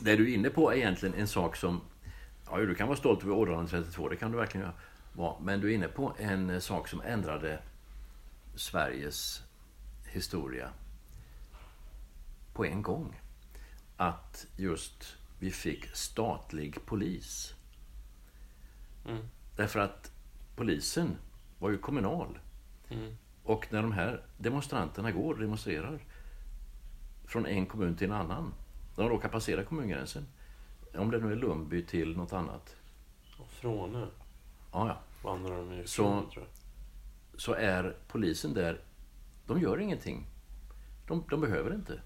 Det 0.00 0.16
du 0.16 0.30
är 0.30 0.34
inne 0.34 0.50
på 0.50 0.72
är 0.72 0.76
egentligen 0.76 1.14
en 1.14 1.28
sak 1.28 1.56
som... 1.56 1.80
Ja, 2.50 2.56
du 2.56 2.74
kan 2.74 2.88
vara 2.88 2.98
stolt 2.98 3.22
över 3.22 3.32
århundrade 3.32 3.68
32, 3.84 4.08
det 4.08 4.16
kan 4.16 4.30
du 4.30 4.38
verkligen 4.38 4.68
vara. 5.12 5.40
Men 5.40 5.60
du 5.60 5.70
är 5.70 5.74
inne 5.74 5.88
på 5.88 6.14
en 6.18 6.50
eh, 6.50 6.58
sak 6.58 6.88
som 6.88 7.00
ändrade 7.00 7.62
Sveriges 8.54 9.42
historia 10.06 10.70
på 12.52 12.64
en 12.64 12.82
gång. 12.82 13.20
Att 13.96 14.46
just 14.56 15.16
vi 15.38 15.50
fick 15.50 15.96
statlig 15.96 16.86
polis. 16.86 17.54
Mm. 19.08 19.28
Därför 19.56 19.80
att 19.80 20.12
polisen 20.56 21.16
var 21.58 21.70
ju 21.70 21.78
kommunal. 21.78 22.38
Mm. 22.88 23.16
Och 23.48 23.66
när 23.70 23.82
de 23.82 23.92
här 23.92 24.22
demonstranterna 24.38 25.12
går 25.12 25.34
och 25.34 25.40
demonstrerar 25.40 25.98
från 27.26 27.46
en 27.46 27.66
kommun 27.66 27.96
till 27.96 28.06
en 28.06 28.12
annan. 28.12 28.54
När 28.96 29.04
de 29.04 29.10
råkar 29.10 29.28
passera 29.28 29.64
kommungränsen. 29.64 30.26
Om 30.94 31.10
det 31.10 31.18
nu 31.18 31.32
är 31.32 31.36
Lundby 31.36 31.82
till 31.84 32.16
något 32.16 32.32
annat. 32.32 32.76
Fråne 33.48 34.06
Ja, 34.72 34.88
ja. 34.88 34.98
vandrar 35.22 35.56
de 35.56 35.72
ju 35.72 35.86
Så-. 35.86 36.22
Så 37.36 37.54
är 37.54 37.96
polisen 38.08 38.54
där. 38.54 38.80
De 39.46 39.60
gör 39.60 39.80
ingenting. 39.80 40.26
De, 41.06 41.24
de 41.30 41.40
behöver 41.40 41.74
inte. 41.74 42.00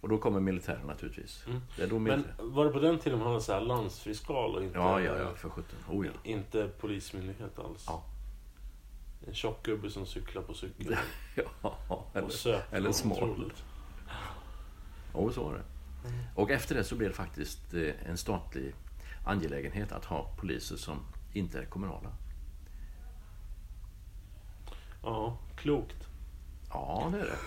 Och 0.00 0.08
då 0.08 0.18
kommer 0.18 0.40
militären 0.40 0.86
naturligtvis. 0.86 1.44
Mm. 1.46 1.60
Det 1.76 1.82
är 1.82 1.86
då 1.88 1.98
Men 1.98 2.20
militär... 2.20 2.44
var 2.44 2.64
det 2.64 2.70
på 2.70 2.78
den 2.80 2.98
tiden 2.98 3.18
man 3.18 3.28
hade 3.28 3.40
så 3.40 3.52
här 3.52 3.60
landsfiskal 3.60 4.54
och 4.56 4.62
inte, 4.62 4.78
Ja, 4.78 5.00
ja, 5.00 5.18
ja, 5.18 5.34
för 5.34 5.48
sjutton. 5.48 5.78
Oh, 5.90 6.06
ja. 6.06 6.12
inte 6.24 6.68
polismyndighet 6.80 7.58
alls? 7.58 7.84
Ja. 7.86 8.02
En 9.26 9.34
tjock 9.34 9.66
gubbe 9.66 9.90
som 9.90 10.06
cyklar 10.06 10.42
på 10.42 10.54
cykel. 10.54 10.96
ja 11.34 11.78
och 11.88 12.16
eller, 12.16 12.28
söp. 12.28 12.72
eller 12.72 12.92
smal. 12.92 13.52
Jo, 15.14 15.32
så 15.32 15.44
var 15.44 15.54
det. 15.54 15.62
Och 16.34 16.50
efter 16.50 16.74
det 16.74 16.84
så 16.84 16.96
blev 16.96 17.10
det 17.10 17.16
faktiskt 17.16 17.74
eh, 17.74 18.08
en 18.08 18.16
statlig 18.16 18.74
angelägenhet 19.24 19.92
att 19.92 20.04
ha 20.04 20.34
poliser 20.36 20.76
som 20.76 20.98
inte 21.32 21.58
är 21.58 21.64
kommunala. 21.64 22.12
Ja, 25.02 25.38
klokt. 25.56 26.08
Ja, 26.68 27.08
det 27.12 27.18
är 27.18 27.24
det. 27.24 27.38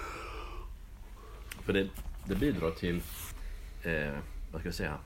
För 1.63 1.73
det, 1.73 1.89
det 2.25 2.36
bidrar 2.36 2.71
till, 2.71 3.01
eh, 3.84 4.17
vad 4.51 4.61
ska 4.61 4.67
jag 4.67 4.75
säga, 4.75 4.97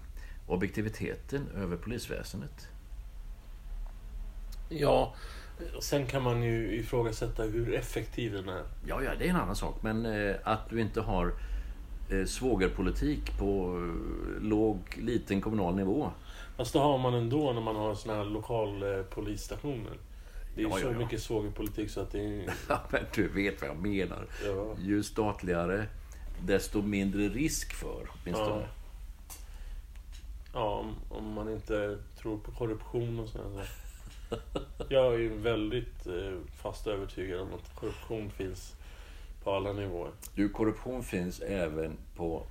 objektiviteten 0.48 1.48
över 1.48 1.78
polisväsendet. 1.78 2.68
Ja, 4.70 5.16
sen 5.80 6.06
kan 6.06 6.24
man 6.24 6.44
ju 6.44 6.76
ifrågasätta 6.76 7.44
hur 7.44 7.74
effektiv 7.74 8.34
den 8.34 8.50
är. 8.50 8.64
Ja, 8.86 9.04
ja, 9.04 9.12
det 9.20 9.26
är 9.26 9.30
en 9.30 9.36
annan 9.36 9.56
sak. 9.56 9.76
Men 9.82 10.06
eh, 10.06 10.36
att 10.44 10.70
du 10.70 10.82
inte 10.82 11.02
har 11.02 11.34
eh, 12.10 12.26
svågerpolitik 12.26 13.38
på 13.38 13.78
eh, 13.78 14.42
låg, 14.44 14.78
liten 15.02 15.42
kommunal 15.42 15.76
nivå. 15.76 16.12
Fast 16.58 16.74
det 16.74 16.80
har 16.80 16.98
man 16.98 17.14
ändå 17.14 17.54
när 17.54 17.62
man 17.62 17.76
har 17.76 17.96
såna 17.96 18.16
här 18.16 18.26
lokal 18.26 18.84
eh, 18.84 19.04
polisstationer. 19.04 19.98
Det 20.56 20.62
är 20.62 20.66
ju 20.66 20.70
Ja, 20.70 20.78
så 20.78 20.86
ja, 20.86 20.92
ja. 20.92 20.98
mycket 20.98 21.22
svågerpolitik 21.22 21.90
så 21.90 22.02
att 22.02 22.12
det 22.12 22.20
är... 22.20 22.54
Ja, 22.70 22.82
men 22.90 23.02
du 23.16 23.28
vet 23.28 23.62
vad 23.62 23.70
jag 23.70 23.78
menar. 23.78 24.28
Ja. 24.46 24.76
Ju 24.80 25.04
statligare, 25.04 25.86
desto 26.46 26.82
mindre 26.82 27.30
risk 27.30 27.74
för, 27.74 28.10
åtminstone. 28.10 28.62
Ja. 28.62 28.68
Ja, 30.54 30.78
om, 30.80 30.96
om 31.10 31.34
man 31.34 31.50
inte 31.52 31.98
tror 32.22 32.38
på 32.38 32.52
korruption 32.52 33.20
och 33.20 33.30
sådär. 33.30 33.70
Jag 34.90 35.14
är 35.14 35.18
ju 35.18 35.38
väldigt 35.38 36.08
eh, 36.08 36.38
fast 36.62 36.88
övertygad 36.88 37.40
om 37.40 37.54
att 37.54 37.76
korruption 37.76 38.30
finns 38.30 38.76
på 39.44 39.52
alla 39.52 39.74
nivåer. 39.74 40.12
Du, 40.36 40.50
korruption 40.50 41.04
finns 41.04 41.40
även 41.40 41.98
på 42.16 42.44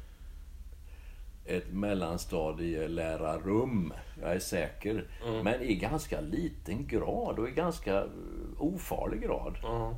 ett 1.44 1.72
mellanstadielärarum. 1.72 3.92
Jag 4.20 4.32
är 4.32 4.38
säker. 4.38 5.04
Mm. 5.26 5.44
Men 5.44 5.62
i 5.62 5.74
ganska 5.74 6.20
liten 6.20 6.86
grad 6.86 7.38
och 7.38 7.48
i 7.48 7.52
ganska 7.52 8.04
ofarlig 8.58 9.22
grad. 9.22 9.58
Ja. 9.62 9.96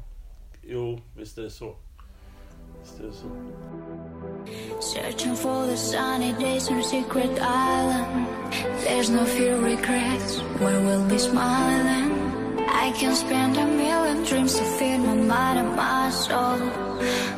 Jo, 0.63 1.01
visst 1.17 1.39
är 1.39 1.43
det 1.43 1.51
så. 1.51 1.77
Searching 4.81 5.35
for 5.35 5.67
the 5.67 5.77
sunny 5.77 6.33
days 6.35 6.69
on 6.71 6.81
a 6.81 6.85
secret 6.85 7.41
island. 7.41 8.27
There's 8.85 9.09
no 9.09 9.25
fear, 9.25 9.57
regrets, 9.57 10.39
where 10.61 10.81
we'll 10.83 11.09
be 11.09 11.19
smiling. 11.19 12.13
I 12.69 12.93
can 12.93 13.15
spend 13.15 13.57
a 13.57 13.67
million 13.67 14.25
dreams 14.25 14.55
to 14.59 14.65
feed 14.77 14.99
my 14.99 15.15
mind 15.15 15.59
and 15.61 15.75
my 15.75 16.11
soul. 16.11 16.59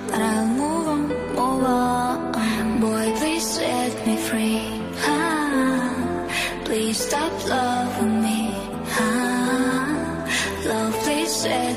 But 0.09 0.21
I'll 0.21 0.47
move 0.49 0.89
on, 0.89 1.09
move 1.09 1.65
on. 1.65 2.81
Boy, 2.81 3.13
please 3.17 3.47
set 3.47 4.07
me 4.07 4.17
free. 4.17 4.63
Ah, 5.07 6.63
please 6.65 6.99
stop 6.99 7.33
loving 7.49 8.23
me. 8.23 8.51
Ah, 8.99 10.27
love, 10.67 10.95
please 11.05 11.33
set 11.33 11.76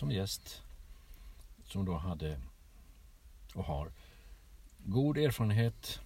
som 0.00 0.10
gäst 0.10 0.62
som 1.66 1.84
då 1.84 1.96
hade 1.96 2.40
och 3.54 3.64
har 3.64 3.92
god 4.78 5.18
erfarenhet, 5.18 6.00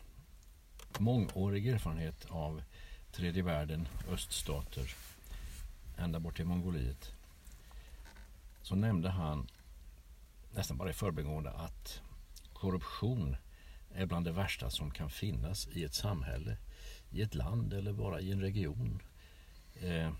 mångårig 0.98 1.66
erfarenhet 1.66 2.26
av 2.28 2.62
tredje 3.12 3.42
världen, 3.42 3.88
öststater, 4.08 4.94
ända 5.96 6.20
bort 6.20 6.36
till 6.36 6.44
Mongoliet. 6.44 7.12
Så 8.62 8.74
nämnde 8.74 9.08
han 9.10 9.46
nästan 10.54 10.76
bara 10.76 10.90
i 10.90 10.92
förbigående 10.92 11.50
att 11.50 12.00
korruption 12.52 13.36
är 13.94 14.06
bland 14.06 14.24
det 14.24 14.32
värsta 14.32 14.70
som 14.70 14.90
kan 14.90 15.10
finnas 15.10 15.68
i 15.68 15.84
ett 15.84 15.94
samhälle, 15.94 16.56
i 17.10 17.22
ett 17.22 17.34
land 17.34 17.72
eller 17.72 17.92
bara 17.92 18.20
i 18.20 18.32
en 18.32 18.40
region. 18.40 19.02
Eh, 19.74 20.12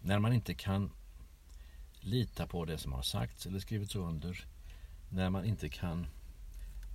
när 0.00 0.18
man 0.18 0.32
inte 0.32 0.54
kan 0.54 0.90
lita 2.00 2.46
på 2.46 2.64
det 2.64 2.78
som 2.78 2.92
har 2.92 3.02
sagts 3.02 3.46
eller 3.46 3.58
skrivits 3.58 3.96
under. 3.96 4.44
När 5.08 5.30
man 5.30 5.44
inte 5.44 5.68
kan 5.68 6.06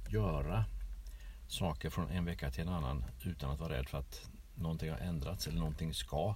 göra 0.09 0.65
saker 1.47 1.89
från 1.89 2.09
en 2.09 2.25
vecka 2.25 2.51
till 2.51 2.61
en 2.61 2.73
annan 2.73 3.05
utan 3.23 3.51
att 3.51 3.59
vara 3.59 3.73
rädd 3.73 3.89
för 3.89 3.97
att 3.97 4.29
någonting 4.55 4.91
har 4.91 4.97
ändrats 4.97 5.47
eller 5.47 5.59
någonting 5.59 5.93
ska 5.93 6.35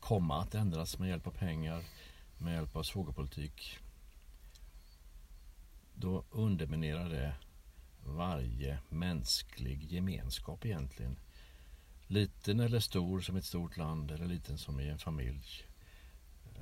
komma 0.00 0.42
att 0.42 0.54
ändras 0.54 0.98
med 0.98 1.08
hjälp 1.08 1.26
av 1.26 1.30
pengar, 1.30 1.84
med 2.38 2.54
hjälp 2.54 2.76
av 2.76 2.82
svågerpolitik. 2.82 3.78
Då 5.94 6.24
underminerar 6.30 7.08
det 7.08 7.34
varje 8.04 8.78
mänsklig 8.88 9.92
gemenskap 9.92 10.64
egentligen. 10.64 11.16
Liten 12.06 12.60
eller 12.60 12.80
stor 12.80 13.20
som 13.20 13.36
ett 13.36 13.44
stort 13.44 13.76
land 13.76 14.10
eller 14.10 14.26
liten 14.26 14.58
som 14.58 14.80
i 14.80 14.88
en 14.88 14.98
familj 14.98 15.64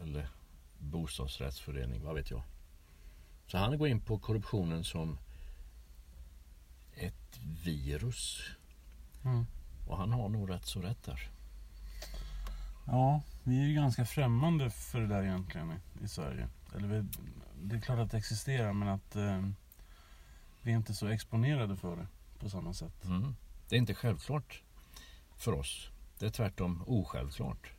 eller 0.02 0.28
bostadsrättsförening, 0.84 2.04
vad 2.04 2.14
vet 2.14 2.30
jag. 2.30 2.42
Så 3.46 3.58
han 3.58 3.78
går 3.78 3.88
in 3.88 4.00
på 4.00 4.18
korruptionen 4.18 4.84
som 4.84 5.18
ett 6.92 7.40
virus. 7.64 8.42
Mm. 9.24 9.46
Och 9.86 9.96
han 9.96 10.12
har 10.12 10.28
nog 10.28 10.50
rätt 10.50 10.66
så 10.66 10.80
rätt 10.80 11.02
där. 11.02 11.30
Ja, 12.86 13.22
vi 13.42 13.60
är 13.62 13.66
ju 13.66 13.74
ganska 13.74 14.04
främmande 14.04 14.70
för 14.70 15.00
det 15.00 15.06
där 15.06 15.22
egentligen 15.22 15.72
i, 15.72 16.04
i 16.04 16.08
Sverige. 16.08 16.48
Eller 16.76 16.88
vi, 16.88 17.04
det 17.62 17.76
är 17.76 17.80
klart 17.80 17.98
att 17.98 18.10
det 18.10 18.18
existerar 18.18 18.72
men 18.72 18.88
att 18.88 19.16
eh, 19.16 19.48
vi 20.62 20.72
är 20.72 20.76
inte 20.76 20.94
så 20.94 21.06
exponerade 21.06 21.76
för 21.76 21.96
det 21.96 22.06
på 22.38 22.50
samma 22.50 22.74
sätt. 22.74 23.04
Mm. 23.04 23.34
Det 23.68 23.76
är 23.76 23.78
inte 23.78 23.94
självklart 23.94 24.62
för 25.36 25.52
oss. 25.52 25.90
Det 26.18 26.26
är 26.26 26.30
tvärtom 26.30 26.84
osjälvklart 26.86 27.73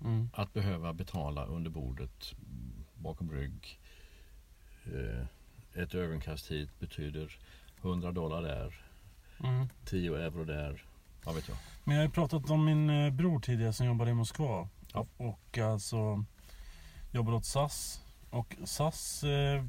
Mm. 0.00 0.28
att 0.32 0.52
behöva 0.52 0.92
betala 0.92 1.44
under 1.46 1.70
bordet 1.70 2.34
bakom 2.94 3.30
rygg. 3.30 3.78
Eh, 4.84 5.26
Ett 5.82 5.94
ögonkast 5.94 6.50
hit 6.50 6.80
betyder 6.80 7.38
100 7.82 8.12
dollar 8.12 8.42
där, 8.42 8.80
Mm. 9.44 9.68
10 9.84 10.16
euro 10.16 10.44
där. 10.44 10.84
Vad 11.24 11.34
vet 11.34 11.48
jag. 11.48 11.56
Men 11.84 11.94
jag 11.96 12.02
har 12.02 12.06
ju 12.08 12.12
pratat 12.12 12.50
om 12.50 12.64
min 12.64 12.90
eh, 12.90 13.10
bror 13.12 13.40
tidigare 13.40 13.72
som 13.72 13.86
jobbade 13.86 14.10
i 14.10 14.14
Moskva. 14.14 14.68
Ja. 14.92 15.06
Och 15.16 15.58
alltså 15.58 16.24
jobbade 17.10 17.36
åt 17.36 17.44
SAS. 17.44 18.00
Och 18.30 18.56
SAS 18.64 19.24
eh, 19.24 19.64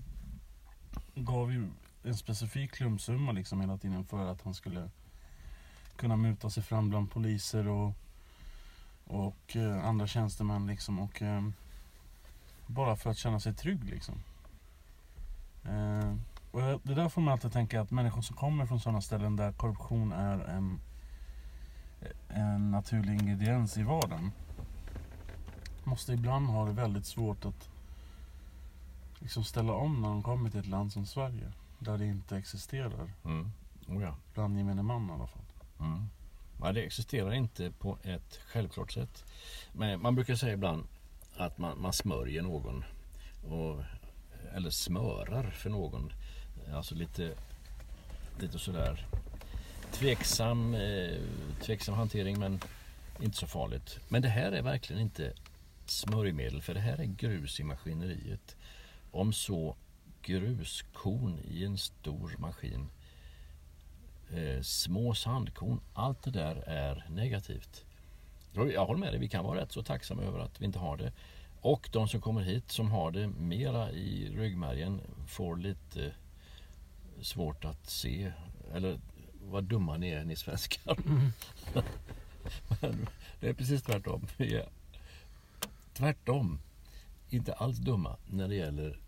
gav 1.16 1.52
ju 1.54 1.68
en 2.04 2.16
specifik 2.18 2.72
klumpsumma 2.72 3.32
liksom 3.32 3.62
hela 3.62 3.78
tiden 3.78 4.06
för 4.06 4.26
att 4.32 4.42
han 4.42 4.54
skulle 4.54 4.90
kunna 5.96 6.16
muta 6.16 6.50
sig 6.50 6.64
fram 6.64 6.90
bland 6.90 7.12
poliser 7.12 7.68
och, 7.68 7.92
och 9.08 9.56
eh, 9.56 9.86
andra 9.86 10.08
tjänstemän 10.08 10.68
liksom. 10.68 11.00
Och, 11.00 11.22
eh, 11.22 11.42
bara 12.68 12.96
för 12.96 13.10
att 13.10 13.18
känna 13.18 13.40
sig 13.40 13.54
trygg 13.54 13.84
liksom. 13.84 14.16
Eh, 15.64 16.16
och 16.52 16.62
det 16.84 16.94
där 16.94 17.10
får 17.10 17.22
man 17.22 17.32
alltid 17.32 17.52
tänka 17.52 17.82
att 17.82 17.92
människor 17.92 18.22
som 18.22 18.36
kommer 18.36 18.66
från 18.66 18.80
sådana 18.80 19.02
ställen 19.02 19.36
där 19.36 19.52
korruption 19.52 20.12
är 20.12 20.40
en, 20.40 20.80
en 22.28 22.72
naturlig 22.72 23.14
ingrediens 23.14 23.78
i 23.78 23.84
vardagen. 23.84 24.32
Måste 25.84 26.14
ibland 26.14 26.48
ha 26.48 26.66
det 26.66 26.72
väldigt 26.72 27.06
svårt 27.06 27.46
att 27.46 27.70
liksom 29.20 29.44
ställa 29.44 29.74
om 29.74 30.02
när 30.02 30.10
de 30.10 30.24
kommer 30.24 30.50
till 30.50 30.60
ett 30.60 30.68
land 30.68 30.94
som 30.94 31.06
Sverige. 31.06 31.52
Där 31.80 31.98
det 31.98 32.06
inte 32.06 32.38
existerar. 32.38 33.14
Mm. 33.26 33.52
Oh 33.88 34.02
ja. 34.02 34.16
Bland 34.34 34.58
gemene 34.58 34.84
man 34.84 35.10
i 35.10 35.14
alla 35.14 35.28
fall. 35.28 35.46
Mm. 35.80 36.10
Ja, 36.62 36.72
det 36.72 36.82
existerar 36.82 37.34
inte 37.34 37.72
på 37.72 37.98
ett 38.04 38.40
självklart 38.48 38.92
sätt. 38.92 39.26
Men 39.74 40.02
man 40.02 40.16
brukar 40.16 40.36
säga 40.36 40.54
ibland 40.54 40.88
att 41.38 41.58
man, 41.58 41.82
man 41.82 41.94
smörjer 41.94 42.42
någon. 42.42 42.84
Och, 43.48 43.84
eller 44.56 44.70
smörar 44.70 45.52
för 45.52 45.70
någon. 45.70 46.14
Alltså 46.74 46.96
lite, 46.96 47.32
lite 48.40 48.60
sådär 48.60 49.08
tveksam, 49.92 50.74
eh, 50.74 51.18
tveksam 51.62 51.96
hantering 51.96 52.40
men 52.40 52.60
inte 53.22 53.38
så 53.38 53.48
farligt. 53.48 54.00
Men 54.10 54.22
det 54.22 54.28
här 54.28 54.52
är 54.52 54.62
verkligen 54.62 55.02
inte 55.02 55.34
smörjmedel 55.86 56.62
för 56.62 56.74
det 56.74 56.80
här 56.80 56.98
är 56.98 57.06
grus 57.06 57.60
i 57.60 57.64
maskineriet. 57.64 58.56
Om 59.12 59.34
så 59.34 59.76
gruskorn 60.22 61.40
i 61.48 61.66
en 61.66 61.78
stor 61.78 62.36
maskin 62.38 62.90
eh, 64.34 64.62
små 64.62 65.14
sandkorn. 65.14 65.80
Allt 65.94 66.24
det 66.24 66.32
där 66.32 66.56
är 66.56 67.06
negativt. 67.10 67.86
Jag 68.54 68.86
håller 68.86 69.00
med 69.00 69.14
dig, 69.14 69.20
vi 69.20 69.28
kan 69.28 69.46
vara 69.46 69.62
rätt 69.62 69.72
så 69.72 69.84
tacksamma 69.84 70.22
över 70.22 70.40
att 70.40 70.62
vi 70.62 70.66
inte 70.66 70.80
har 70.80 70.98
det. 70.98 71.12
Och 71.62 71.90
de 71.92 72.08
som 72.08 72.22
kommer 72.22 72.42
hit 72.42 72.72
som 72.72 72.92
har 72.92 73.12
det 73.12 73.28
mera 73.28 73.92
i 73.92 74.30
ryggmärgen 74.36 75.02
får 75.28 75.58
lite 75.58 76.14
svårt 77.22 77.66
att 77.66 77.90
se. 77.90 78.32
Eller 78.74 79.00
vad 79.42 79.64
dumma 79.64 79.98
ni 79.98 80.10
är 80.10 80.26
ni 80.26 80.36
svenskar. 80.36 80.98
Men 82.82 83.08
det 83.40 83.50
är 83.50 83.54
precis 83.54 83.84
tvärtom. 83.84 84.28
Vi 84.38 84.56
är 84.56 84.70
tvärtom 85.94 86.60
inte 87.30 87.54
alls 87.54 87.78
dumma 87.78 88.18
när 88.26 88.48
det 88.48 88.56
gäller 88.56 89.00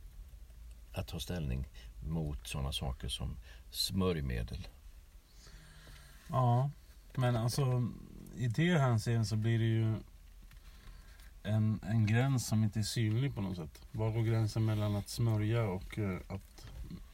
att 0.94 1.08
ta 1.08 1.20
ställning 1.20 1.68
mot 2.04 2.48
sådana 2.48 2.72
saker 2.72 3.08
som 3.08 3.38
smörjmedel. 3.72 4.68
Ja, 6.30 6.70
men 7.16 7.36
alltså 7.36 7.92
i 8.38 8.48
det 8.48 8.80
hänseendet 8.80 9.28
så 9.28 9.36
blir 9.36 9.60
det 9.60 9.66
ju 9.66 9.96
en, 11.44 11.80
en 11.84 12.06
gräns 12.06 12.48
som 12.48 12.64
inte 12.64 12.80
är 12.80 12.84
synlig 12.84 13.36
på 13.36 13.42
något 13.42 13.58
sätt. 13.58 13.82
Var 13.92 14.12
går 14.12 14.24
gränsen 14.24 14.66
mellan 14.66 14.96
att 14.96 15.10
smörja 15.10 15.64
och 15.64 16.00
eh, 16.00 16.18
att 16.28 16.66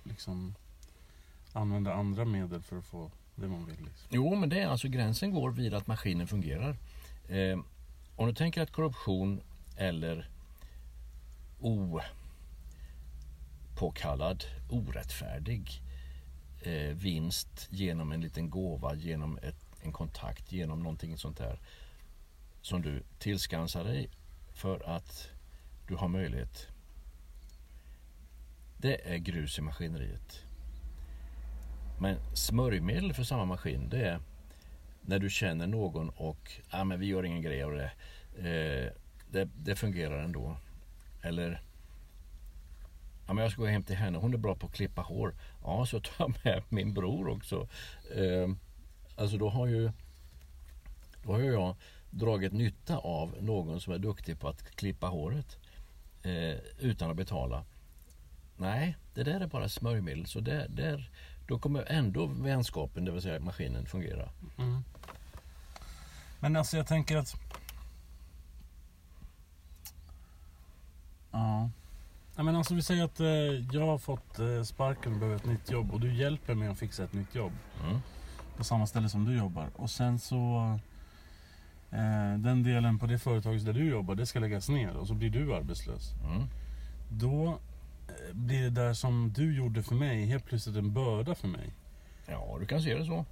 liksom 0.03 0.55
använda 1.53 1.93
andra 1.93 2.25
medel 2.25 2.61
för 2.61 2.77
att 2.77 2.85
få 2.85 3.11
det 3.35 3.47
man 3.47 3.65
vill? 3.65 3.75
Liksom. 3.75 4.07
Jo, 4.09 4.35
men 4.35 4.49
det 4.49 4.59
är 4.59 4.67
alltså 4.67 4.87
gränsen 4.87 5.31
går 5.31 5.51
vid 5.51 5.73
att 5.73 5.87
maskinen 5.87 6.27
fungerar. 6.27 6.77
Eh, 7.27 7.59
om 8.15 8.27
du 8.27 8.33
tänker 8.33 8.61
att 8.61 8.71
korruption 8.71 9.41
eller 9.77 10.29
opåkallad, 13.75 14.43
orättfärdig 14.69 15.82
eh, 16.63 16.95
vinst 16.95 17.67
genom 17.69 18.11
en 18.11 18.21
liten 18.21 18.49
gåva, 18.49 18.95
genom 18.95 19.37
ett, 19.37 19.65
en 19.81 19.91
kontakt, 19.91 20.51
genom 20.51 20.83
någonting 20.83 21.17
sånt 21.17 21.37
där 21.37 21.59
som 22.61 22.81
du 22.81 23.03
tillskansar 23.19 23.83
dig 23.83 24.09
för 24.53 24.89
att 24.89 25.29
du 25.87 25.95
har 25.95 26.07
möjlighet. 26.07 26.67
Det 28.77 29.13
är 29.13 29.17
grus 29.17 29.57
i 29.57 29.61
maskineriet. 29.61 30.45
Men 31.99 32.35
smörjmedel 32.35 33.13
för 33.13 33.23
samma 33.23 33.45
maskin 33.45 33.89
det 33.89 34.07
är 34.07 34.19
när 35.01 35.19
du 35.19 35.29
känner 35.29 35.67
någon 35.67 36.09
och 36.09 36.51
ah, 36.69 36.83
men 36.83 36.99
vi 36.99 37.05
gör 37.05 37.23
ingen 37.23 37.41
grej 37.41 37.63
av 37.63 37.71
det. 37.71 37.91
Eh, 38.37 38.91
det. 39.31 39.49
Det 39.55 39.75
fungerar 39.75 40.23
ändå. 40.23 40.57
Eller 41.21 41.61
ja, 43.27 43.33
men 43.33 43.43
jag 43.43 43.51
ska 43.51 43.61
gå 43.61 43.67
hem 43.67 43.83
till 43.83 43.95
henne, 43.95 44.17
hon 44.17 44.33
är 44.33 44.37
bra 44.37 44.55
på 44.55 44.67
att 44.67 44.73
klippa 44.73 45.01
hår. 45.01 45.35
Ja, 45.63 45.85
så 45.85 45.99
tar 45.99 46.13
jag 46.25 46.35
med 46.43 46.63
min 46.69 46.93
bror 46.93 47.27
också. 47.27 47.67
Eh, 48.15 48.49
alltså 49.15 49.37
då 49.37 49.49
har 49.49 49.67
ju 49.67 49.91
då 51.23 51.31
har 51.31 51.39
ju 51.39 51.51
jag 51.51 51.75
dragit 52.09 52.53
nytta 52.53 52.97
av 52.97 53.35
någon 53.41 53.81
som 53.81 53.93
är 53.93 53.97
duktig 53.97 54.39
på 54.39 54.47
att 54.47 54.75
klippa 54.75 55.07
håret 55.07 55.57
eh, 56.23 56.57
utan 56.79 57.09
att 57.09 57.17
betala. 57.17 57.65
Nej, 58.57 58.97
det 59.13 59.23
där 59.23 59.39
är 59.39 59.47
bara 59.47 59.69
smörjmedel. 59.69 60.25
Så 60.25 60.39
där, 60.39 60.67
där, 60.69 61.09
då 61.47 61.59
kommer 61.59 61.91
ändå 61.91 62.25
vänskapen, 62.25 63.05
det 63.05 63.11
vill 63.11 63.21
säga 63.21 63.39
maskinen, 63.39 63.85
fungera. 63.85 64.29
Men 66.39 66.55
alltså 66.55 66.77
jag 66.77 66.87
tänker 66.87 67.17
att... 67.17 67.35
Ja. 71.31 71.69
Ja 72.35 72.43
men 72.43 72.55
alltså 72.55 72.75
vi 72.75 72.81
säger 72.81 73.03
att 73.03 73.19
eh, 73.19 73.27
jag 73.71 73.85
har 73.85 73.97
fått 73.97 74.39
eh, 74.39 74.63
sparken 74.63 75.13
och 75.13 75.19
behöver 75.19 75.35
ett 75.35 75.45
nytt 75.45 75.71
jobb 75.71 75.93
och 75.93 75.99
du 75.99 76.13
hjälper 76.13 76.55
mig 76.55 76.67
att 76.67 76.79
fixa 76.79 77.03
ett 77.03 77.13
nytt 77.13 77.35
jobb. 77.35 77.53
Mm. 77.83 77.99
På 78.57 78.63
samma 78.63 78.87
ställe 78.87 79.09
som 79.09 79.25
du 79.25 79.37
jobbar. 79.37 79.69
Och 79.75 79.89
sen 79.89 80.19
så... 80.19 80.79
Eh, 81.93 82.39
den 82.39 82.63
delen 82.63 82.99
på 82.99 83.05
det 83.05 83.19
företaget 83.19 83.65
där 83.65 83.73
du 83.73 83.89
jobbar, 83.89 84.15
det 84.15 84.25
ska 84.25 84.39
läggas 84.39 84.69
ner 84.69 84.95
och 84.95 85.07
så 85.07 85.13
blir 85.13 85.29
du 85.29 85.55
arbetslös. 85.55 86.13
Mm. 86.23 86.47
Då 87.09 87.59
eh, 88.07 88.33
blir 88.33 88.61
det 88.61 88.69
där 88.69 88.93
som 88.93 89.33
du 89.35 89.55
gjorde 89.55 89.83
för 89.83 89.95
mig 89.95 90.25
helt 90.25 90.45
plötsligt 90.45 90.75
en 90.75 90.93
börda 90.93 91.35
för 91.35 91.47
mig. 91.47 91.73
Ja, 92.25 92.57
du 92.59 92.65
kan 92.65 92.81
se 92.81 92.95
det 92.95 93.05
så. 93.05 93.25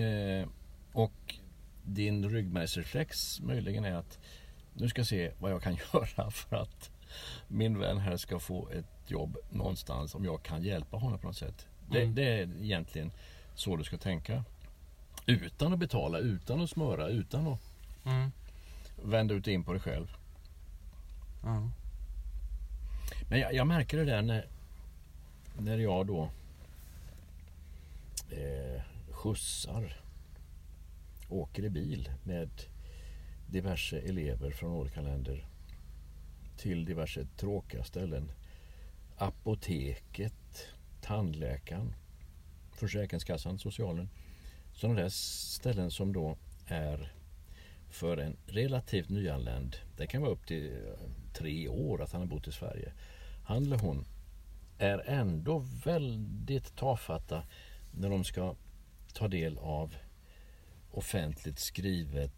Eh, 0.00 0.48
och 0.92 1.34
din 1.82 2.30
ryggmärgsreflex 2.30 3.40
möjligen 3.40 3.84
är 3.84 3.94
att 3.94 4.18
nu 4.74 4.88
ska 4.88 5.00
jag 5.00 5.06
se 5.06 5.32
vad 5.38 5.50
jag 5.50 5.62
kan 5.62 5.76
göra 5.92 6.30
för 6.30 6.56
att 6.56 6.90
min 7.48 7.78
vän 7.78 7.98
här 7.98 8.16
ska 8.16 8.38
få 8.38 8.68
ett 8.68 9.10
jobb 9.10 9.36
någonstans 9.50 10.14
om 10.14 10.24
jag 10.24 10.42
kan 10.42 10.62
hjälpa 10.62 10.96
honom 10.96 11.18
på 11.18 11.26
något 11.26 11.36
sätt. 11.36 11.66
Det, 11.90 12.02
Mm. 12.02 12.14
det 12.14 12.22
är 12.22 12.62
egentligen 12.62 13.12
så 13.54 13.76
du 13.76 13.84
ska 13.84 13.96
tänka. 13.96 14.44
Utan 15.26 15.72
att 15.72 15.78
betala, 15.78 16.18
utan 16.18 16.60
att 16.60 16.70
smöra, 16.70 17.08
utan 17.08 17.46
att 17.46 17.60
vända 19.04 19.34
ut 19.34 19.46
och 19.46 19.52
in 19.52 19.64
på 19.64 19.72
dig 19.72 19.80
själv. 19.80 20.16
Ja. 21.42 21.68
Men 23.28 23.40
jag, 23.40 23.54
jag 23.54 23.66
märker 23.66 23.96
det 23.98 24.04
där 24.04 24.22
när, 24.22 24.46
när 25.58 25.78
jag 25.78 26.06
då 26.06 26.28
eh, 28.30 28.82
skjutsar, 29.10 30.00
åker 31.28 31.64
i 31.64 31.70
bil 31.70 32.10
med 32.22 32.50
diverse 33.46 33.98
elever 33.98 34.50
från 34.50 34.70
olika 34.72 35.00
länder 35.00 35.46
till 36.56 36.84
diverse 36.84 37.26
tråkiga 37.36 37.84
ställen. 37.84 38.32
Apoteket, 39.16 40.66
tandläkaren, 41.00 41.94
Försäkringskassan, 42.72 43.58
socialen. 43.58 44.08
Sådana 44.72 45.00
där 45.00 45.08
ställen 45.08 45.90
som 45.90 46.12
då 46.12 46.36
är 46.66 47.12
för 47.90 48.16
en 48.16 48.36
relativt 48.46 49.08
nyanländ. 49.08 49.76
Det 49.96 50.06
kan 50.06 50.22
vara 50.22 50.32
upp 50.32 50.46
till 50.46 50.72
eh, 50.72 51.08
tre 51.32 51.68
år 51.68 52.02
att 52.02 52.12
han 52.12 52.20
har 52.20 52.28
bott 52.28 52.48
i 52.48 52.52
Sverige. 52.52 52.92
Han 53.44 53.66
eller 53.66 53.78
hon 53.78 54.04
är 54.78 54.98
ändå 55.06 55.58
väldigt 55.84 56.76
tafatta 56.76 57.42
när 57.90 58.10
de 58.10 58.24
ska 58.24 58.54
ta 59.14 59.28
del 59.28 59.58
av 59.58 59.94
offentligt 60.90 61.58
skrivet 61.58 62.32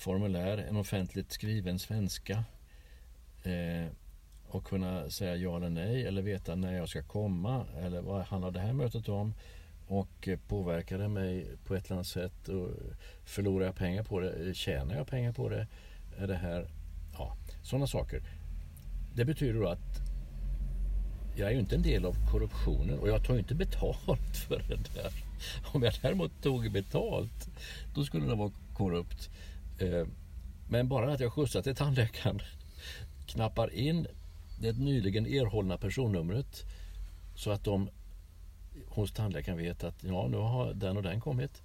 formulär, 0.00 0.58
en 0.58 0.76
offentligt 0.76 1.32
skriven 1.32 1.78
svenska 1.78 2.44
eh, 3.42 3.86
och 4.48 4.64
kunna 4.64 5.10
säga 5.10 5.36
ja 5.36 5.56
eller 5.56 5.70
nej 5.70 6.06
eller 6.06 6.22
veta 6.22 6.54
när 6.54 6.72
jag 6.72 6.88
ska 6.88 7.02
komma 7.02 7.66
eller 7.80 8.00
vad 8.00 8.22
handlar 8.22 8.50
det 8.50 8.60
här 8.60 8.72
mötet 8.72 9.08
om 9.08 9.34
och 9.86 10.28
eh, 10.28 10.38
påverkar 10.48 10.98
det 10.98 11.08
mig 11.08 11.46
på 11.64 11.74
ett 11.74 11.84
eller 11.84 11.94
annat 11.94 12.06
sätt 12.06 12.48
och 12.48 12.68
förlorar 13.24 13.66
jag 13.66 13.74
pengar 13.74 14.02
på 14.02 14.20
det, 14.20 14.48
eh, 14.48 14.52
tjänar 14.52 14.96
jag 14.96 15.06
pengar 15.06 15.32
på 15.32 15.48
det, 15.48 15.66
är 16.18 16.26
det 16.26 16.36
här, 16.36 16.68
ja, 17.12 17.36
sådana 17.62 17.86
saker. 17.86 18.22
Det 19.14 19.24
betyder 19.24 19.60
då 19.60 19.68
att 19.68 20.00
jag 21.36 21.48
är 21.48 21.52
ju 21.52 21.60
inte 21.60 21.74
en 21.74 21.82
del 21.82 22.04
av 22.04 22.16
korruptionen 22.30 22.98
och 22.98 23.08
jag 23.08 23.24
tar 23.24 23.34
ju 23.34 23.40
inte 23.40 23.54
betalt 23.54 24.36
för 24.48 24.62
det 24.68 24.94
där. 24.94 25.12
Om 25.72 25.82
jag 25.82 25.92
däremot 26.02 26.42
tog 26.42 26.72
betalt, 26.72 27.48
då 27.94 28.04
skulle 28.04 28.26
det 28.26 28.34
vara 28.34 28.52
korrupt. 28.74 29.30
Eh, 29.80 30.06
Men 30.68 30.88
bara 30.88 31.12
att 31.12 31.20
jag 31.20 31.32
skjutsar 31.32 31.62
till 31.62 31.74
tandläkaren, 31.74 32.40
knappar 33.26 33.74
in 33.74 34.06
det 34.60 34.78
nyligen 34.78 35.26
erhållna 35.26 35.78
personnumret 35.78 36.64
så 37.34 37.50
att 37.50 37.64
de 37.64 37.90
hos 38.86 39.12
tandläkaren 39.12 39.58
vet 39.58 39.84
att 39.84 40.04
ja, 40.04 40.28
nu 40.28 40.36
har 40.36 40.72
den 40.74 40.96
och 40.96 41.02
den 41.02 41.20
kommit. 41.20 41.62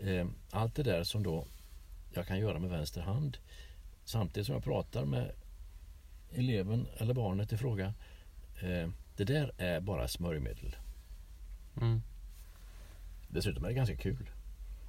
Eh, 0.00 0.26
allt 0.50 0.74
det 0.74 0.82
där 0.82 1.04
som 1.04 1.22
då 1.22 1.46
jag 2.12 2.26
kan 2.26 2.38
göra 2.38 2.58
med 2.58 2.70
vänster 2.70 3.00
hand 3.00 3.38
samtidigt 4.04 4.46
som 4.46 4.54
jag 4.54 4.64
pratar 4.64 5.04
med 5.04 5.32
eleven 6.32 6.86
eller 6.96 7.14
barnet 7.14 7.52
i 7.52 7.56
fråga. 7.56 7.94
Eh, 8.62 8.90
det 9.16 9.24
där 9.24 9.52
är 9.58 9.80
bara 9.80 10.08
smörjmedel. 10.08 10.76
Mm. 11.80 12.02
Dessutom 13.28 13.64
är 13.64 13.68
det 13.68 13.74
ganska 13.74 13.96
kul. 13.96 14.30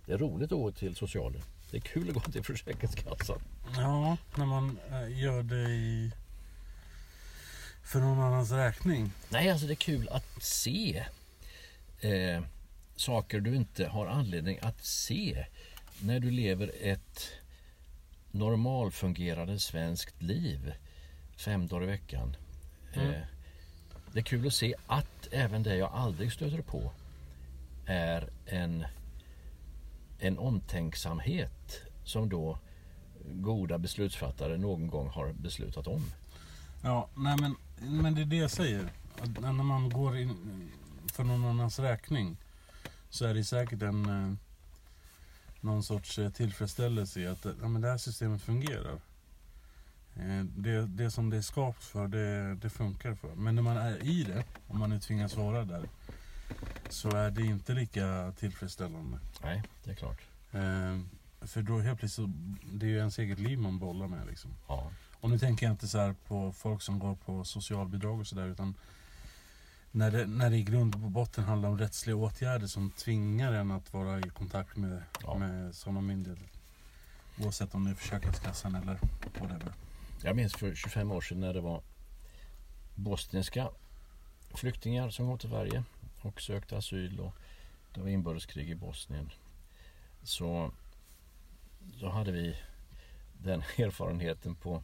Det 0.06 0.14
är 0.14 0.18
roligt 0.18 0.52
att 0.52 0.60
gå 0.60 0.72
till 0.72 0.96
socialen. 0.96 1.42
Det 1.72 1.78
är 1.78 1.82
kul 1.82 2.10
att 2.10 2.16
gå 2.16 2.32
till 2.32 2.44
Försäkringskassan. 2.44 3.42
Ja, 3.76 4.18
när 4.36 4.46
man 4.46 4.80
eh, 4.92 5.20
gör 5.20 5.44
det 5.44 5.70
i... 5.70 6.12
för 7.84 8.00
någon 8.00 8.20
annans 8.20 8.52
räkning. 8.52 9.12
Nej, 9.30 9.50
alltså 9.50 9.68
det 9.68 9.74
är 9.74 9.76
kul 9.76 10.10
att 10.10 10.44
se 10.44 11.06
eh, 12.00 12.44
saker 12.96 13.40
du 13.40 13.56
inte 13.56 13.88
har 13.88 14.08
anledning 14.08 14.60
att 14.62 14.86
se 14.86 15.46
när 16.00 16.20
du 16.20 16.32
lever 16.32 16.72
ett 16.82 17.32
normalfungerande 18.32 19.60
svenskt 19.60 20.22
liv 20.22 20.74
fem 21.38 21.68
dagar 21.68 21.84
i 21.84 21.88
veckan. 21.88 22.36
Mm. 22.94 23.10
Eh, 23.10 23.22
det 24.14 24.20
är 24.20 24.24
kul 24.24 24.48
att 24.48 24.54
se 24.54 24.76
att 24.88 25.28
även 25.32 25.64
det 25.64 25.76
jag 25.76 25.92
aldrig 25.94 26.32
stöter 26.32 26.62
på 26.62 26.92
är 27.86 28.30
en, 28.46 28.86
en 30.28 30.40
omtänksamhet 30.40 31.82
som 32.04 32.30
då 32.30 32.60
goda 33.26 33.78
beslutsfattare 33.78 34.58
någon 34.58 34.88
gång 34.88 35.10
har 35.10 35.34
beslutat 35.34 35.88
om. 35.88 36.06
Ja, 36.84 37.10
nej 37.16 37.38
men, 37.42 37.56
men 38.02 38.16
det 38.16 38.22
är 38.22 38.26
det 38.26 38.36
jag 38.36 38.52
säger. 38.52 38.90
Att 39.22 39.40
när 39.42 39.52
man 39.52 39.90
går 39.90 40.18
in 40.18 40.70
för 41.14 41.24
någon 41.24 41.46
annans 41.46 41.80
räkning 41.80 42.38
så 43.10 43.26
är 43.26 43.34
det 43.34 43.44
säkert 43.44 43.82
en 43.82 44.06
eh, 44.06 44.34
någon 45.62 45.84
sorts 45.84 46.20
eh, 46.20 46.30
tillfredsställelse 46.30 47.20
i 47.20 47.28
att 47.28 47.46
eh, 47.46 47.52
ja, 47.62 47.68
men 47.68 47.82
det 47.82 47.90
här 47.90 47.98
systemet 47.98 48.42
fungerar. 48.42 49.00
Det, 50.44 50.88
det 50.88 51.12
som 51.12 51.30
det 51.30 51.38
är 51.38 51.42
skapat 51.42 51.84
för, 51.84 52.08
det, 52.08 52.56
det 52.56 52.70
funkar 52.70 53.16
för. 53.16 53.36
Men 53.36 53.56
när 53.56 53.62
man 53.62 53.78
är 53.78 54.04
i 54.04 54.24
det, 54.24 54.44
om 54.68 54.80
man 54.80 54.90
nu 54.90 55.00
tvingas 55.00 55.36
vara 55.36 55.66
där, 55.66 55.90
så 56.90 57.10
är 57.12 57.32
det 57.32 57.42
inte 57.42 57.74
lika 57.74 58.34
tillfredsställande. 58.40 59.20
Nej, 59.44 59.64
det 59.84 59.92
är 59.92 59.96
klart. 59.96 60.22
Eh, 60.52 61.00
För 61.48 61.62
då 61.62 61.80
helt 61.80 62.00
plötsligt, 62.00 62.28
så, 62.28 62.34
det 62.74 62.86
är 62.86 62.90
ju 62.90 62.98
ens 62.98 63.20
eget 63.20 63.40
liv 63.40 63.60
man 63.60 63.80
bollar 63.80 64.08
med 64.08 64.28
liksom. 64.28 64.52
Ja. 64.68 64.92
Och 65.20 65.30
nu 65.30 65.40
tänker 65.40 65.66
jag 65.66 65.74
inte 65.74 65.88
så 65.88 65.98
här 65.98 66.16
på 66.28 66.52
folk 66.52 66.82
som 66.82 67.00
går 67.00 67.16
på 67.16 67.44
socialbidrag 67.44 68.20
och 68.20 68.28
sådär 68.28 68.48
utan 68.48 68.74
när 69.92 70.12
det, 70.12 70.26
när 70.26 70.50
det 70.50 70.58
i 70.58 70.64
grund 70.64 70.96
och 70.96 71.02
botten 71.12 71.44
handlar 71.44 71.70
om 71.70 71.78
rättsliga 71.78 72.16
åtgärder 72.16 72.68
som 72.68 72.92
tvingar 72.92 73.54
en 73.54 73.72
att 73.72 73.94
vara 73.94 74.20
i 74.20 74.30
kontakt 74.30 74.76
med, 74.78 75.04
Ja. 75.24 75.38
med 75.38 75.76
sådana 75.76 76.02
myndigheter. 76.02 76.48
Oavsett 77.40 77.76
om 77.76 77.84
det 77.86 77.92
är 77.92 77.96
Försäkringskassan 77.96 78.76
eller 78.76 79.00
whatever. 79.40 79.74
Jag 80.24 80.36
minns 80.36 80.54
för 80.56 80.76
25 80.76 81.12
år 81.12 81.22
sedan 81.22 81.40
när 81.40 81.54
det 81.54 81.62
var 81.62 81.82
bosniska 82.96 83.70
flyktingar 84.54 85.10
som 85.10 85.28
kom 85.28 85.38
till 85.38 85.50
Sverige 85.50 85.84
och 86.26 86.42
sökte 86.42 86.78
asyl 86.78 87.20
och 87.20 87.36
det 87.94 88.02
var 88.02 88.08
inbördeskrig 88.08 88.70
i 88.70 88.76
Bosnien. 88.76 89.32
Så, 90.24 90.72
då 91.80 92.10
hade 92.10 92.32
vi 92.32 92.58
den 93.34 93.60
erfarenheten 93.78 94.56
på, 94.56 94.84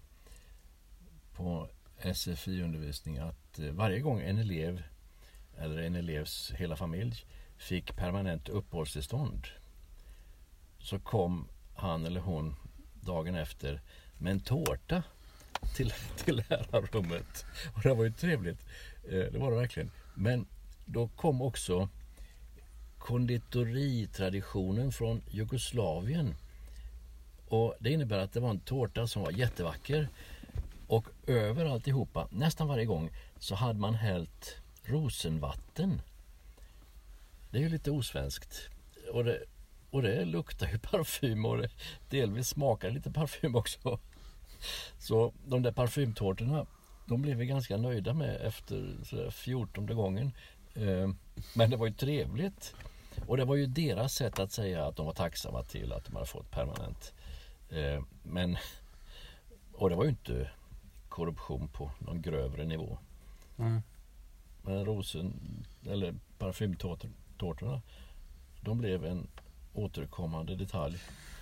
på 1.34 1.70
SFI-undervisning 2.14 3.18
att 3.18 3.60
eh, 3.60 3.72
varje 3.72 4.00
gång 4.00 4.22
en 4.22 4.38
elev 4.38 4.84
eller 5.58 5.78
en 5.78 5.96
elevs 5.96 6.52
hela 6.52 6.76
familj 6.76 7.26
fick 7.58 7.96
permanent 7.96 8.50
uppehållstillstånd 8.50 9.48
så 10.80 11.00
kom 11.00 11.48
han 11.76 12.06
eller 12.06 12.22
hon 12.22 12.56
dagen 12.94 13.36
efter 13.36 13.82
med 14.18 14.32
en 14.32 14.40
tårta 14.40 15.04
till, 15.76 15.94
till 16.18 16.36
lärarrummet. 16.36 17.46
Och 17.76 17.82
det 17.82 17.94
var 17.94 18.04
ju 18.04 18.12
trevligt. 18.12 18.66
Eh, 19.04 19.32
det 19.32 19.38
var 19.38 19.52
det 19.52 19.58
verkligen. 19.58 19.92
Men 20.14 20.46
då 20.92 21.08
kom 21.08 21.42
också 21.42 21.90
konditoritraditionen 22.98 24.92
från 24.92 25.22
Jugoslavien. 25.30 26.36
Och 27.48 27.76
det 27.80 27.90
innebär 27.92 28.20
att 28.20 28.34
det 28.34 28.40
var 28.40 28.50
en 28.50 28.60
tårta 28.60 29.08
som 29.08 29.22
var 29.22 29.32
jättevacker. 29.32 30.08
Och 30.88 31.08
över 31.28 31.66
alltihopa, 31.66 32.28
nästan 32.32 32.68
varje 32.68 32.86
gång, 32.86 33.10
så 33.40 33.56
hade 33.56 33.80
man 33.80 33.96
hällt 33.96 34.56
rosenvatten. 34.84 36.02
Det 37.52 37.58
är 37.58 37.62
ju 37.62 37.70
lite 37.70 37.92
osvenskt. 37.92 38.70
Och 39.14 39.24
det, 39.24 39.44
och 39.90 40.02
det 40.02 40.26
luktar 40.26 40.68
ju 40.68 40.80
parfym 40.92 41.46
och 41.46 41.58
det 41.58 41.70
delvis 42.10 42.48
smakar 42.48 42.92
lite 42.92 43.12
parfym 43.12 43.56
också. 43.56 44.00
Så 45.00 45.34
de 45.46 45.62
där 45.62 45.72
parfymtårtorna, 45.72 46.66
de 47.06 47.22
blev 47.22 47.38
vi 47.38 47.46
ganska 47.46 47.78
nöjda 47.78 48.14
med 48.14 48.42
efter 48.42 49.30
14 49.32 49.86
gången. 49.86 50.32
Eh, 50.76 51.10
Men 51.56 51.70
det 51.70 51.78
var 51.78 51.86
ju 51.88 51.94
trevligt. 51.94 52.76
Och 53.28 53.38
det 53.38 53.46
var 53.46 53.56
ju 53.56 53.66
deras 53.66 54.14
sätt 54.14 54.40
att 54.40 54.52
säga 54.52 54.86
att 54.86 54.96
de 54.96 55.06
var 55.06 55.14
tacksamma 55.14 55.64
till 55.64 55.94
att 55.94 56.06
de 56.06 56.14
hade 56.16 56.28
fått 56.28 56.52
permanent. 56.52 57.14
Eh, 57.70 58.04
Men, 58.24 58.58
och 59.74 59.90
det 59.90 59.96
var 59.96 60.04
ju 60.04 60.10
inte 60.10 60.50
korruption 61.10 61.68
på 61.68 61.92
någon 62.00 62.22
grövre 62.22 62.66
nivå. 62.66 62.98
Mm. 63.58 63.82
Men 64.62 64.86
rosen, 64.86 65.34
eller 65.86 66.16
parfymtårtorna, 66.38 67.82
de 68.62 68.78
blev 68.78 69.06
en 69.06 69.28
återkommande 69.74 70.56
detalj. 70.56 70.98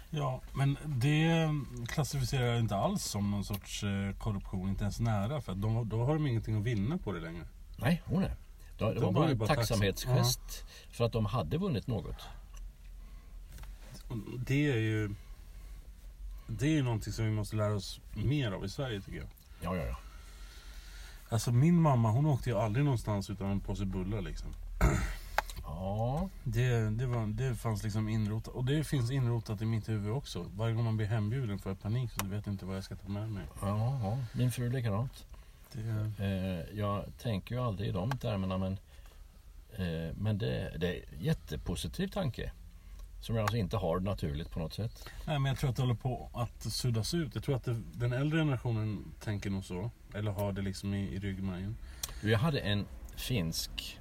Ja, 0.10 0.42
men 0.54 0.78
det 0.86 1.50
klassificerar 1.88 2.46
jag 2.46 2.60
inte 2.60 2.76
alls 2.76 3.04
som 3.04 3.32
någon 3.32 3.44
sorts 3.44 3.84
eh, 3.84 4.14
korruption, 4.18 4.70
inte 4.70 4.84
ens 4.84 5.00
nära. 5.00 5.42
För 5.42 5.56
de, 5.56 5.90
då 5.90 6.04
har 6.04 6.14
de 6.14 6.28
ingenting 6.28 6.58
att 6.58 6.64
vinna 6.64 6.98
på 6.98 7.12
det 7.12 7.20
längre. 7.20 7.44
Nej, 7.78 8.02
hon 8.06 8.24
är. 8.24 8.36
Det 8.80 8.86
det 8.86 8.94
De 8.94 9.02
var 9.02 9.12
bara 9.12 9.30
en 9.30 9.40
tacksamhetsgest 9.48 10.66
för 10.92 11.06
att 11.06 11.12
de 11.12 11.26
hade 11.26 11.58
vunnit 11.58 11.88
något. 11.88 12.16
Det 14.46 14.72
är 14.72 14.78
ju 14.78 15.16
det 16.48 16.66
är 16.66 16.72
ju 16.72 16.84
någonting 16.84 17.14
som 17.14 17.26
vi 17.26 17.32
måste 17.32 17.56
lära 17.56 17.74
oss 17.76 18.00
mer 18.14 18.52
av 18.52 18.66
i 18.66 18.70
Sverige 18.70 19.02
tycker 19.02 19.18
jag. 19.18 19.28
Ja, 19.62 19.76
ja, 19.76 19.86
ja. 19.86 19.98
Alltså 21.30 21.52
min 21.52 21.82
mamma 21.82 22.12
hon 22.12 22.26
åkte 22.26 22.50
ju 22.50 22.58
aldrig 22.58 22.86
någonstans 22.86 23.30
utan 23.30 23.52
en 23.52 23.60
påse 23.60 23.86
bullar 23.86 24.22
liksom. 24.22 24.54
Ja, 25.64 26.30
Det, 26.44 26.90
det, 26.90 27.06
var, 27.06 27.28
det 27.28 27.56
fanns 27.56 27.84
liksom 27.84 28.10
inrotat. 28.10 28.54
Och 28.54 28.66
det 28.66 28.84
finns 28.84 29.12
inrotat 29.12 29.62
i 29.62 29.66
mitt 29.66 29.90
huvud 29.90 30.12
också. 30.12 30.46
Varje 30.56 30.74
gång 30.74 30.84
man 30.84 30.98
blir 30.98 31.08
hembjuden 31.08 31.60
får 31.60 31.70
jag 31.72 31.82
panik 31.82 32.12
så 32.12 32.26
du 32.26 32.30
vet 32.30 32.48
inte 32.48 32.66
vad 32.66 32.78
jag 32.78 32.84
ska 32.84 32.96
ta 32.96 33.10
med 33.10 33.30
mig. 33.32 33.44
ja, 33.62 34.00
ja. 34.04 34.18
min 34.34 34.52
fru 34.52 34.70
likadant. 34.70 35.26
Det, 35.72 36.12
Eh, 36.20 36.78
jag 36.80 37.06
tänker 37.18 37.56
ju 37.56 37.62
aldrig 37.62 37.90
i 37.90 37.92
de 37.92 38.12
termerna 38.12 38.58
men, 38.58 38.72
eh, 39.78 40.16
men 40.16 40.38
det, 40.38 40.78
det 40.78 40.88
är 40.88 41.06
en 41.14 41.24
jättepositiv 41.24 42.08
tanke. 42.08 42.52
Som 43.22 43.36
jag 43.36 43.42
alltså 43.42 43.58
inte 43.58 43.78
har 43.78 44.00
naturligt 44.00 44.52
på 44.52 44.60
något 44.60 44.74
sätt. 44.74 45.10
nej, 45.28 45.40
men 45.40 45.50
jag 45.50 45.60
tror 45.60 45.70
att 45.70 45.76
det 45.76 45.82
håller 45.82 45.96
på 45.96 46.30
att 46.34 46.64
suddas 46.64 47.14
ut. 47.14 47.36
Jag 47.36 47.44
tror 47.44 47.56
att 47.56 47.64
det, 47.64 47.82
den 47.94 48.14
äldre 48.14 48.40
generationen 48.40 49.12
tänker 49.20 49.50
nog 49.50 49.66
så. 49.66 49.92
Eller 50.14 50.32
har 50.32 50.52
det 50.52 50.62
liksom 50.62 50.94
i, 50.94 51.16
i 51.16 51.20
ryggmärgen. 51.20 51.76
Jag 52.24 52.40
hade 52.40 52.60
en 52.60 52.86
finsk 53.16 54.00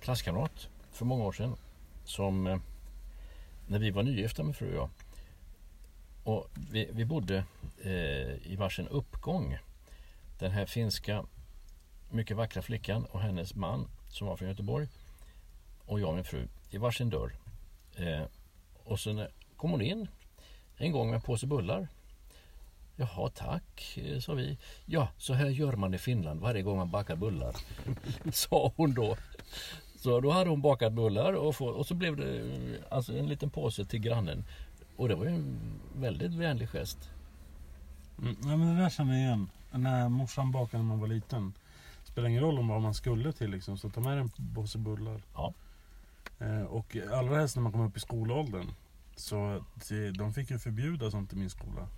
klasskamrat 0.00 0.68
för 0.92 1.04
många 1.04 1.24
år 1.24 1.32
sedan 1.32 1.56
som 2.04 2.46
eh, 2.46 2.58
när 3.66 3.78
vi 3.78 3.90
var 3.90 4.02
nygifta 4.02 4.42
med 4.42 4.56
fru 4.56 4.68
och 4.68 4.74
jag 4.74 4.90
och 6.26 6.50
vi, 6.70 6.88
vi 6.92 7.04
bodde 7.04 7.44
eh, 7.82 8.52
i 8.52 8.56
varsin 8.58 8.88
uppgång. 8.88 9.58
Den 10.38 10.50
här 10.50 10.66
finska 10.66 11.24
mycket 12.10 12.36
vackra 12.36 12.62
flickan 12.62 13.04
och 13.04 13.20
hennes 13.20 13.54
man 13.54 13.88
som 14.08 14.26
var 14.26 14.36
från 14.36 14.48
Göteborg 14.48 14.88
och 15.86 16.00
jag 16.00 16.08
och 16.08 16.14
min 16.14 16.24
fru 16.24 16.48
i 16.70 16.78
varsin 16.78 17.10
dörr. 17.10 17.32
Eh, 17.96 18.22
och 18.84 19.00
sen 19.00 19.18
eh, 19.18 19.26
kom 19.56 19.70
hon 19.70 19.82
in 19.82 20.08
en 20.76 20.92
gång 20.92 21.06
med 21.06 21.16
en 21.16 21.22
påse 21.22 21.46
bullar. 21.46 21.88
Jaha 22.96 23.28
tack, 23.28 23.98
eh, 23.98 24.18
sa 24.18 24.34
vi. 24.34 24.58
Ja, 24.86 25.08
så 25.18 25.32
här 25.32 25.46
gör 25.46 25.72
man 25.72 25.94
i 25.94 25.98
Finland 25.98 26.40
varje 26.40 26.62
gång 26.62 26.76
man 26.76 26.90
bakar 26.90 27.16
bullar. 27.16 27.56
sa 28.32 28.72
hon 28.76 28.94
då. 28.94 29.16
Så 29.96 30.20
då 30.20 30.30
hade 30.30 30.50
hon 30.50 30.62
bakat 30.62 30.92
bullar 30.92 31.32
och, 31.32 31.56
få, 31.56 31.66
och 31.66 31.86
så 31.86 31.94
blev 31.94 32.16
det 32.16 32.38
eh, 32.38 32.82
alltså 32.90 33.16
en 33.16 33.26
liten 33.28 33.50
påse 33.50 33.84
till 33.84 34.00
grannen. 34.00 34.44
Och 34.96 35.08
det 35.08 35.14
var 35.14 35.24
ju 35.24 35.30
en 35.30 35.58
väldigt 35.96 36.34
vänlig 36.34 36.68
gest. 36.68 37.10
Mm, 38.18 38.36
ja, 38.42 38.56
men 38.56 38.76
det 38.76 38.82
där 38.82 38.90
känner 38.90 39.12
jag 39.12 39.22
igen. 39.22 39.50
När 39.76 40.08
morsan 40.08 40.50
bakade 40.50 40.82
när 40.82 40.88
man 40.88 41.00
var 41.00 41.08
liten. 41.08 41.52
Spelar 42.04 42.28
ingen 42.28 42.42
roll 42.42 42.58
om 42.58 42.68
vad 42.68 42.82
man 42.82 42.94
skulle 42.94 43.32
till 43.32 43.50
liksom. 43.50 43.78
Så 43.78 43.90
ta 43.90 44.00
med 44.00 44.18
en 44.18 44.30
påse 44.54 44.78
bullar. 44.78 45.22
Ja. 45.34 45.54
Eh, 46.38 46.62
och 46.62 46.96
allra 47.12 47.38
helst 47.38 47.56
när 47.56 47.62
man 47.62 47.72
kom 47.72 47.80
upp 47.80 47.96
i 47.96 48.00
skolåldern. 48.00 48.66
Så 49.16 49.64
det, 49.88 50.10
de 50.10 50.32
fick 50.32 50.50
ju 50.50 50.58
förbjuda 50.58 51.10
sånt 51.10 51.32
i 51.32 51.36
min 51.36 51.50
skola. 51.50 51.88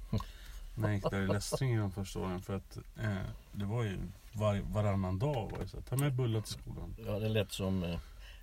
När 0.75 0.89
jag 0.89 0.95
gick 0.95 1.11
där 1.11 1.23
i 1.23 1.27
Lästringen 1.27 1.81
de 1.81 1.91
första 1.91 2.19
åren. 2.19 2.41
För 2.41 2.57
att 2.57 2.77
eh, 2.77 3.17
det 3.53 3.65
var 3.65 3.83
ju 3.83 3.99
var, 4.33 4.61
varannan 4.73 5.19
dag. 5.19 5.51
Var 5.51 5.59
det 5.59 5.69
så. 5.69 5.77
här, 5.77 5.85
Ta 5.85 5.97
med 5.97 6.15
bullar 6.15 6.41
till 6.41 6.53
skolan. 6.53 6.95
Ja, 7.07 7.19
det 7.19 7.29
lät 7.29 7.53
som 7.53 7.85
eh, 7.85 7.99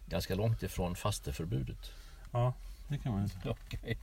ganska 0.06 0.36
långt 0.36 0.64
ifrån 0.64 0.96
fasteförbudet. 0.96 1.92
Ja, 2.32 2.54
det 2.88 2.98
kan 2.98 3.12
man 3.12 3.22
ju 3.22 3.30
säga. 3.30 3.56
Okej. 3.66 3.98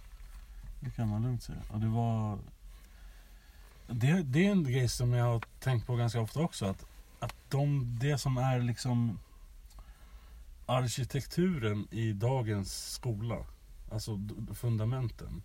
Det 0.80 0.90
kan 0.90 1.08
man 1.08 1.22
lugnt 1.22 1.42
säga. 1.42 1.58
Och 1.72 1.80
det 1.80 1.86
var... 1.86 2.38
Det, 3.92 4.22
det 4.22 4.46
är 4.46 4.50
en 4.50 4.64
grej 4.64 4.88
som 4.88 5.12
jag 5.12 5.24
har 5.24 5.42
tänkt 5.60 5.86
på 5.86 5.96
ganska 5.96 6.20
ofta 6.20 6.40
också. 6.40 6.66
Att, 6.66 6.86
att 7.18 7.34
de, 7.48 7.98
det 8.00 8.18
som 8.18 8.36
är 8.36 8.60
liksom 8.60 9.18
arkitekturen 10.66 11.88
i 11.90 12.12
dagens 12.12 12.92
skola. 12.92 13.36
Alltså 13.90 14.20
fundamenten. 14.54 15.42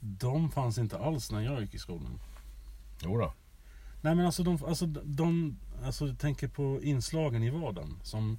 De 0.00 0.50
fanns 0.50 0.78
inte 0.78 0.98
alls 0.98 1.32
när 1.32 1.40
jag 1.40 1.60
gick 1.60 1.74
i 1.74 1.78
skolan. 1.78 2.20
Jo 3.02 3.18
då. 3.18 3.32
Nej 4.00 4.14
men 4.14 4.26
alltså 4.26 4.42
de, 4.42 4.64
alltså 4.64 4.86
de 4.86 5.56
alltså 5.84 6.06
jag 6.06 6.18
tänker 6.18 6.48
på 6.48 6.82
inslagen 6.82 7.42
i 7.42 7.50
vardagen. 7.50 7.98
Som, 8.02 8.38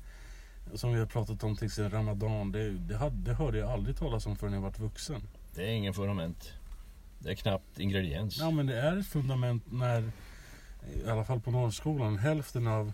som 0.74 0.93
vi 0.93 1.00
har 1.00 1.06
pratat 1.06 1.43
om 1.43 1.56
till 1.56 1.66
exempel 1.66 2.00
Ramadan. 2.00 2.52
Det, 2.52 2.72
det, 2.72 2.98
hade, 2.98 3.16
det 3.16 3.34
hörde 3.34 3.58
jag 3.58 3.72
aldrig 3.72 3.98
talas 3.98 4.26
om 4.26 4.36
förrän 4.36 4.54
jag 4.54 4.62
var 4.62 4.72
vuxen. 4.72 5.22
Det 5.56 5.64
är 5.64 5.72
ingen 5.72 5.93
fundament. 5.93 6.54
Det 7.28 7.34
är 7.34 7.36
knappt 7.36 7.80
ingrediens. 7.80 8.38
Ja 8.38 8.51
men 8.51 8.65
det 8.65 8.82
är 8.82 8.97
ett 8.97 9.07
fundament 9.07 9.63
när, 9.71 10.11
i 11.05 11.09
alla 11.09 11.25
fall 11.25 11.39
på 11.39 11.51
Norrskolan, 11.51 12.17
hälften 12.17 12.67
av 12.67 12.93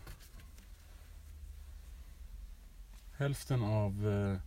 Hälften 3.17 3.63
av 3.63 4.07
eh, 4.07 4.38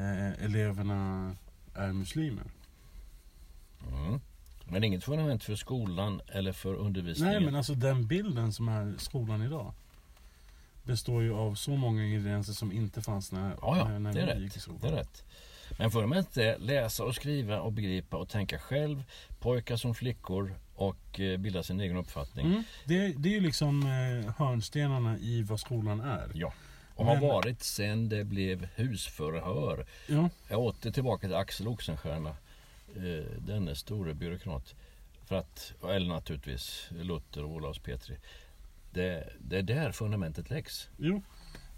eh, 0.00 0.44
eleverna 0.44 1.32
är 1.74 1.92
muslimer. 1.92 2.44
Mm. 3.92 4.20
Men 4.64 4.84
inget 4.84 5.04
fundament 5.04 5.44
för 5.44 5.54
skolan 5.54 6.20
eller 6.28 6.52
för 6.52 6.74
undervisningen. 6.74 7.34
Nej 7.34 7.44
men 7.44 7.54
alltså 7.54 7.74
den 7.74 8.06
bilden 8.06 8.52
som 8.52 8.68
är 8.68 8.94
skolan 8.98 9.42
idag 9.42 9.72
Består 10.82 11.22
ju 11.22 11.34
av 11.34 11.54
så 11.54 11.70
många 11.70 12.04
ingredienser 12.04 12.52
som 12.52 12.72
inte 12.72 13.02
fanns 13.02 13.32
när, 13.32 13.50
Ja, 13.60 13.78
ja, 13.78 13.88
när, 13.88 13.98
när 13.98 14.12
vi 14.36 14.42
gick 14.42 14.52
i 14.52 14.56
rätt. 14.56 14.62
skolan. 14.62 14.80
Det 14.82 14.88
är 14.88 14.92
rätt. 14.92 15.24
Men 15.78 15.90
fundament 15.90 16.36
är 16.36 16.58
läsa 16.58 17.04
och 17.04 17.14
skriva 17.14 17.60
och 17.60 17.72
begripa 17.72 18.16
och 18.16 18.28
tänka 18.28 18.58
själv. 18.58 19.04
Pojkar 19.40 19.76
som 19.76 19.94
flickor 19.94 20.54
och 20.74 21.20
eh, 21.20 21.38
bilda 21.38 21.62
sin 21.62 21.80
egen 21.80 21.96
uppfattning. 21.96 22.46
Mm, 22.46 22.62
det, 22.84 23.08
det 23.18 23.28
är 23.28 23.32
ju 23.32 23.40
liksom 23.40 23.82
eh, 23.82 24.34
hörnstenarna 24.36 25.18
i 25.18 25.42
vad 25.42 25.60
skolan 25.60 26.00
är. 26.00 26.30
Ja. 26.34 26.52
Och 26.94 27.04
har 27.06 27.14
Men- 27.14 27.22
varit 27.28 27.62
sen 27.62 28.08
det 28.08 28.24
blev 28.24 28.68
husförhör. 28.74 29.86
Ja, 30.08 30.28
Jag 30.48 30.58
åter 30.60 30.90
tillbaka 30.90 31.26
till 31.26 31.36
Axel 31.36 31.68
Oxenstierna. 31.68 32.36
Eh, 32.96 33.32
denne 33.38 33.74
store 33.74 34.14
byråkrat. 34.14 34.74
För 35.24 35.36
att, 35.36 35.72
eller 35.82 36.08
naturligtvis 36.08 36.88
Luther 36.90 37.44
och 37.44 37.50
Olaus 37.50 37.78
Petri. 37.78 38.16
Det, 38.90 39.32
det 39.40 39.58
är 39.58 39.62
där 39.62 39.92
fundamentet 39.92 40.50
läggs. 40.50 40.88
jo. 40.96 41.22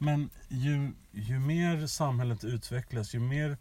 Men 0.01 0.31
ju, 0.49 0.93
ju 1.13 1.39
mer 1.39 1.87
samhället 1.87 2.45
utvecklas, 2.45 3.15
ju 3.15 3.19
mer 3.21 3.57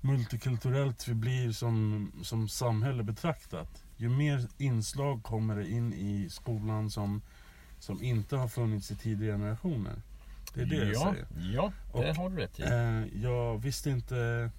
multikulturellt 0.00 1.08
vi 1.08 1.14
blir 1.14 1.52
som, 1.52 2.12
som 2.22 2.48
samhälle 2.48 3.02
betraktat. 3.02 3.84
Ju 3.96 4.08
mer 4.08 4.48
inslag 4.58 5.22
kommer 5.22 5.56
det 5.56 5.70
in 5.70 5.92
i 5.92 6.28
skolan 6.30 6.90
som, 6.90 7.22
som 7.78 8.02
inte 8.02 8.36
har 8.36 8.48
funnits 8.48 8.90
i 8.90 8.96
tidigare 8.96 9.34
generationer. 9.34 10.02
Det 10.54 10.60
är 10.60 10.66
det 10.66 10.76
jag 10.76 10.94
ja, 10.94 11.12
säger. 11.12 11.26
Ja, 11.54 11.72
det 11.92 12.10
Och, 12.10 12.16
har 12.16 12.30
du 12.30 12.36
rätt 12.36 12.60
i. 12.60 12.62
Eh, 12.62 13.22
jag 13.22 13.58
visste 13.58 13.90
inte... 13.90 14.50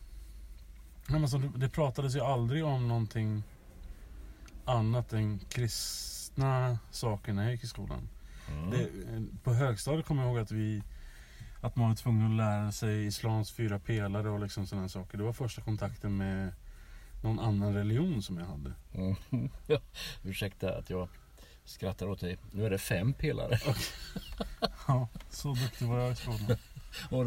Nej, 1.08 1.20
men 1.20 1.30
så 1.30 1.38
det, 1.38 1.52
det 1.56 1.70
pratades 1.70 2.16
ju 2.16 2.20
aldrig 2.20 2.66
om 2.66 2.88
någonting 2.88 3.44
annat 4.66 5.14
än 5.14 5.40
kristna 5.40 6.78
saker 6.92 7.34
när 7.34 7.44
jag 7.44 7.52
gick 7.52 7.64
i 7.64 7.68
skolan. 7.68 8.10
Mm. 8.50 8.70
Det, 8.70 8.82
eh, 8.82 9.22
på 9.44 9.54
högstadiet 9.54 10.06
kommer 10.06 10.22
jag 10.22 10.30
ihåg 10.30 10.40
att 10.40 10.52
vi 10.52 10.84
att 11.62 11.76
man 11.76 11.88
var 11.90 11.96
tvungen 11.96 12.32
att 12.32 12.38
lära 12.38 12.72
sig 12.72 13.06
islams 13.06 13.52
fyra 13.52 13.80
pelare 13.80 14.30
och 14.30 14.40
liksom 14.40 14.68
sådana 14.68 14.90
saker. 14.90 15.18
Det 15.18 15.24
var 15.24 15.34
första 15.34 15.62
kontakten 15.62 16.18
med 16.18 16.54
någon 17.24 17.40
annan 17.40 17.74
religion 17.74 18.22
som 18.22 18.38
jag 18.38 18.46
hade. 18.46 18.74
Mm. 18.94 19.50
Ja, 19.68 19.80
Ursäkta 20.24 20.78
att 20.78 20.90
jag 20.90 21.08
skrattar 21.66 22.08
åt 22.08 22.20
dig. 22.20 22.38
Nu 22.52 22.66
är 22.66 22.70
det 22.70 22.78
fem 22.78 23.14
pelare. 23.14 23.60
Ja, 24.88 25.08
så 25.30 25.54
duktig 25.54 25.88
var 25.88 26.00
jag 26.00 26.12
i 26.12 26.16
skolan. 26.16 26.58
Och 27.10 27.26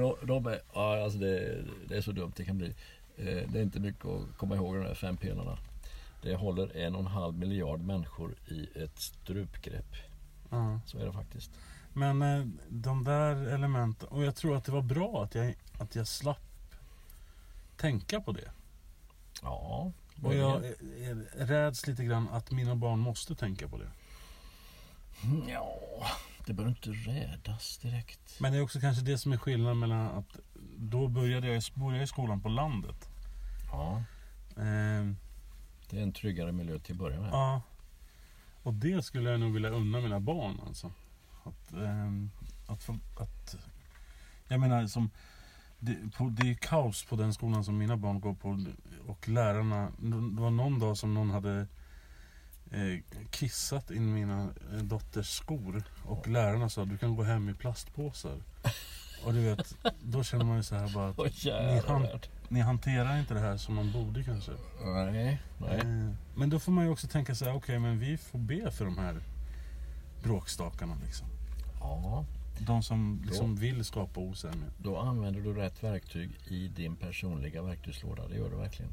är, 0.53 0.61
ja, 0.75 1.05
alltså 1.05 1.19
det, 1.19 1.65
det 1.89 1.97
är 1.97 2.01
så 2.03 2.13
dumt 2.13 2.33
det 2.37 2.45
kan 2.45 2.59
bli. 2.59 2.75
Eh, 3.17 3.51
Det 3.53 3.59
är 3.59 3.63
inte 3.63 3.81
mycket 3.81 4.05
att 4.05 4.37
komma 4.37 4.57
ihåg 4.57 4.75
de 4.75 4.83
här 4.87 4.95
fem 4.95 5.17
pelarna. 5.17 5.59
Det 6.23 6.35
håller 6.35 6.77
en 6.77 6.95
och 6.95 7.01
en 7.01 7.07
halv 7.07 7.35
miljard 7.35 7.81
människor 7.81 8.35
i 8.49 8.69
ett 8.75 8.99
strupgrepp. 8.99 9.95
Ja. 10.51 10.81
Så 10.87 10.99
är 10.99 11.07
det 11.07 11.13
faktiskt. 11.13 11.51
Men 11.95 12.23
eh, 12.23 12.47
de 12.69 13.05
där 13.05 13.37
elementen, 13.37 14.09
och 14.09 14.25
jag 14.25 14.37
tror 14.37 14.57
att 14.57 14.65
det 14.65 14.73
var 14.73 14.83
bra 14.83 15.25
att 15.25 15.35
jag, 15.35 15.55
att 15.79 15.95
jag 15.95 16.07
slapp 16.09 16.39
tänka 17.77 18.21
på 18.21 18.33
det. 18.33 18.51
Ja, 19.43 19.93
Och 20.23 20.35
jag 20.35 20.63
räds 21.37 21.87
lite 21.87 22.05
grann 22.05 22.29
att 22.29 22.51
mina 22.51 22.77
barn 22.77 22.99
måste 22.99 23.35
tänka 23.35 23.69
på 23.69 23.79
det. 23.79 23.91
ja, 25.49 25.79
det 26.47 26.53
bör 26.53 26.69
inte 26.69 26.91
rädas 26.91 27.79
direkt. 27.79 28.41
Men 28.41 28.53
det 28.53 28.59
är 28.59 28.63
också 28.63 28.81
kanske 28.81 29.05
det 29.05 29.19
som 29.19 29.33
är 29.33 29.37
skillnaden 29.37 29.79
mellan 29.79 30.07
att 30.07 30.39
då 30.77 31.09
började 31.09 31.47
jag, 31.47 31.63
började 31.75 31.97
jag 31.97 32.05
i 32.05 32.07
skolan 32.07 32.41
på 32.41 32.49
landet. 32.49 33.09
Ja, 33.73 34.03
Eh, 34.57 35.07
det 35.91 35.99
är 35.99 36.03
en 36.03 36.13
tryggare 36.13 36.53
miljö 36.53 36.79
till 36.79 36.93
att 36.93 36.99
börja 36.99 37.21
med. 37.21 37.31
ja. 37.33 37.63
Och 38.63 38.75
det 38.75 39.05
skulle 39.05 39.31
jag 39.31 39.41
nog 39.41 39.53
vilja 39.53 39.69
unna 39.71 40.01
mina 40.01 40.21
barn 40.21 40.61
alltså. 40.67 40.93
Att, 41.45 41.73
ehm, 41.73 42.31
att, 42.67 42.89
att 43.21 43.57
Jag 44.49 44.61
menar 44.61 44.87
som 44.87 45.11
det, 45.79 45.97
på, 46.17 46.29
det 46.29 46.51
är 46.51 46.55
kaos 46.55 47.05
på 47.05 47.17
den 47.17 47.35
skolan 47.35 47.65
som 47.65 47.79
mina 47.79 47.97
barn 47.97 48.21
går 48.21 48.35
på 48.35 48.67
och 49.07 49.29
lärarna. 49.29 49.93
Det 49.99 50.41
var 50.43 50.51
någon 50.51 50.79
dag 50.79 50.97
som 50.97 51.15
någon 51.15 51.31
hade 51.31 51.67
eh, 52.71 53.01
kissat 53.31 53.91
in 53.91 54.15
mina 54.15 54.43
eh, 54.73 54.79
dotters 54.83 55.29
skor 55.37 55.83
och 56.05 56.29
lärarna 56.29 56.69
sa 56.69 56.85
du 56.85 56.99
kan 56.99 57.17
gå 57.17 57.23
hem 57.23 57.49
i 57.49 57.55
plastpåsar. 57.55 58.43
Och 59.25 59.33
du 59.33 59.41
vet, 59.41 59.77
då 60.03 60.23
känner 60.25 60.45
man 60.45 60.57
ju 60.57 60.63
så 60.63 60.75
här 60.75 60.95
bara 60.95 61.09
att 61.09 61.19
ni, 61.45 61.83
han, 61.87 62.07
ni 62.49 62.61
hanterar 62.61 63.19
inte 63.19 63.35
det 63.35 63.41
här 63.41 63.57
som 63.57 63.75
man 63.75 63.93
borde 63.93 64.25
kanske. 64.25 64.53
Nej, 64.85 65.41
nej. 65.59 65.79
Eh, 65.79 66.11
Men 66.35 66.51
då 66.51 66.59
får 66.59 66.73
man 66.73 66.85
ju 66.85 66.91
också 66.91 67.09
tänka 67.09 67.35
så 67.35 67.45
här, 67.45 67.55
okej 67.55 67.79
men 67.79 67.99
vi 67.99 68.17
får 68.17 68.39
be 68.39 68.71
för 68.71 68.85
de 68.85 68.99
här 68.99 69.21
bråkstakarna 70.23 70.95
liksom. 71.05 71.27
Ja, 71.85 72.25
De 72.59 72.83
som 72.83 73.23
liksom 73.27 73.57
vill 73.57 73.85
skapa 73.85 74.21
osämja. 74.21 74.67
då 74.79 74.97
använder 74.99 75.41
du 75.41 75.53
rätt 75.55 75.83
verktyg 75.85 76.31
i 76.49 76.69
din 76.69 76.97
personliga 76.97 77.63
verktygslåda. 77.63 78.29
Det 78.29 78.37
gör 78.37 78.51
du 78.51 78.57
verkligen. 78.57 78.93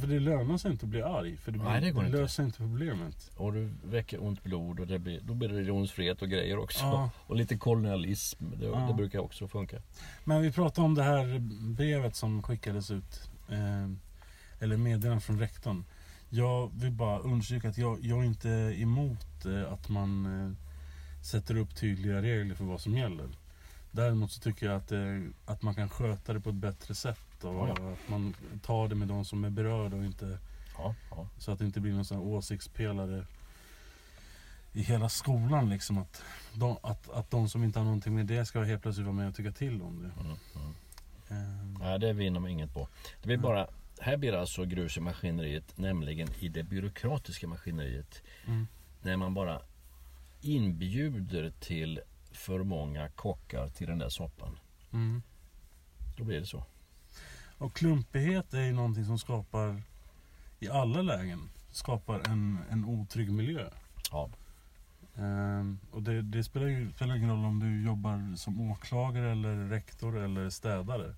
För 0.00 0.06
det 0.06 0.20
lönar 0.20 0.58
sig 0.58 0.70
inte 0.72 0.86
att 0.86 0.90
bli 0.90 1.02
arg. 1.02 1.36
För 1.36 1.52
det, 1.52 1.58
blir, 1.58 1.68
Nej, 1.68 1.80
det 1.80 1.90
går 1.90 2.04
inte. 2.06 2.16
löser 2.18 2.44
inte 2.44 2.58
problemet. 2.58 3.30
Och 3.36 3.52
du 3.52 3.70
väcker 3.84 4.24
ont 4.24 4.42
blod 4.42 4.80
och 4.80 4.86
det 4.86 4.98
blir, 4.98 5.20
då 5.20 5.34
blir 5.34 5.48
det 5.48 5.54
religionsfrihet 5.56 6.22
och 6.22 6.28
grejer 6.28 6.58
också. 6.58 6.84
Ja. 6.84 7.10
Och 7.26 7.36
lite 7.36 7.56
kolonialism. 7.58 8.44
Det, 8.60 8.66
Ja. 8.66 8.86
det 8.88 8.94
brukar 8.94 9.18
också 9.18 9.48
funka. 9.48 9.76
Men 10.24 10.42
vi 10.42 10.52
pratade 10.52 10.84
om 10.84 10.94
det 10.94 11.02
här 11.02 11.38
brevet 11.74 12.16
som 12.16 12.42
skickades 12.42 12.90
ut. 12.90 13.30
Eh, 13.48 13.90
eller 14.60 14.76
meddelande 14.76 15.20
från 15.20 15.38
rektorn. 15.38 15.84
Jag 16.28 16.70
vill 16.74 16.92
bara 16.92 17.18
understryka 17.18 17.68
att 17.68 17.78
jag, 17.78 17.98
jag 18.04 18.18
är 18.18 18.24
inte 18.24 18.48
emot 18.78 19.44
eh, 19.46 19.72
att 19.72 19.88
man 19.88 20.26
eh, 20.26 20.52
sätter 21.26 21.56
upp 21.56 21.76
tydliga 21.76 22.22
regler 22.22 22.54
för 22.54 22.64
vad 22.64 22.80
som 22.80 22.96
gäller. 22.96 23.28
Däremot 23.90 24.32
så 24.32 24.40
tycker 24.40 24.66
jag 24.66 24.76
att, 24.76 24.92
eh, 24.92 25.20
att 25.46 25.62
man 25.62 25.74
kan 25.74 25.88
sköta 25.88 26.32
det 26.32 26.40
på 26.40 26.50
ett 26.50 26.56
bättre 26.56 26.94
sätt. 26.94 27.44
Och 27.44 27.54
Ja, 27.54 27.72
att 27.72 28.08
man 28.08 28.34
tar 28.62 28.88
det 28.88 28.94
med 28.94 29.08
de 29.08 29.24
som 29.24 29.44
är 29.44 29.50
berörda 29.50 29.96
och 29.96 30.04
inte 30.04 30.38
Ja. 30.78 30.94
Så 31.38 31.52
att 31.52 31.58
det 31.58 31.64
inte 31.64 31.80
blir 31.80 31.92
någon 31.92 32.04
sån 32.04 32.16
här 32.16 32.24
åsiktspelare 32.24 33.26
i 34.72 34.82
hela 34.82 35.08
skolan 35.08 35.70
liksom. 35.70 35.98
Att 35.98 36.22
de, 36.54 36.76
att, 36.82 37.10
att 37.10 37.30
de 37.30 37.48
som 37.48 37.64
inte 37.64 37.78
har 37.78 37.84
någonting 37.84 38.14
med 38.14 38.26
det 38.26 38.46
ska 38.46 38.62
helt 38.62 38.82
plötsligt 38.82 39.06
vara 39.06 39.16
med 39.16 39.28
och 39.28 39.34
tycka 39.34 39.52
till 39.52 39.82
om 39.82 40.02
det. 40.02 40.20
Mm, 40.20 40.36
mm. 40.54 40.74
Ehm, 41.28 41.78
Nej, 41.80 41.98
det 41.98 42.12
vinner 42.12 42.40
man 42.40 42.50
inget 42.50 42.74
på. 42.74 42.88
Det 43.22 43.26
blir 43.26 43.36
bara, 43.36 43.68
här 44.00 44.16
blir 44.16 44.32
det 44.32 44.40
alltså 44.40 44.64
grus 44.64 44.96
i 44.96 45.00
maskineriet, 45.00 45.78
nämligen 45.78 46.28
i 46.40 46.48
det 46.48 46.62
byråkratiska 46.62 47.46
maskineriet. 47.46 48.22
Mm. 48.46 48.66
När 49.02 49.16
man 49.16 49.34
bara 49.34 49.60
inbjuder 50.40 51.52
till 51.60 52.00
för 52.32 52.62
många 52.62 53.08
kockar 53.08 53.68
till 53.68 53.86
den 53.86 53.98
där 53.98 54.08
soppan. 54.08 54.58
mm. 54.92 55.22
Då 56.16 56.24
blir 56.24 56.40
det 56.40 56.46
så. 56.46 56.64
Och 57.58 57.76
klumpighet 57.76 58.54
är 58.54 58.62
ju 58.62 58.72
någonting 58.72 59.04
som 59.04 59.18
skapar 59.18 59.82
i 60.60 60.68
alla 60.68 61.02
lägen 61.02 61.50
skapar 61.70 62.20
en, 62.28 62.58
en 62.70 62.84
otrygg 62.84 63.32
miljö. 63.32 63.70
Ja, 64.10 64.30
Ehm, 65.18 65.78
och 65.90 66.02
det, 66.02 66.22
det 66.22 66.44
spelar 66.44 66.66
ju 66.66 66.92
spelar 66.92 67.16
ingen 67.16 67.30
roll 67.30 67.44
om 67.44 67.60
du 67.60 67.84
jobbar 67.84 68.36
som 68.36 68.70
åklagare 68.70 69.32
eller 69.32 69.68
rektor 69.68 70.18
eller 70.18 70.50
städare. 70.50 71.14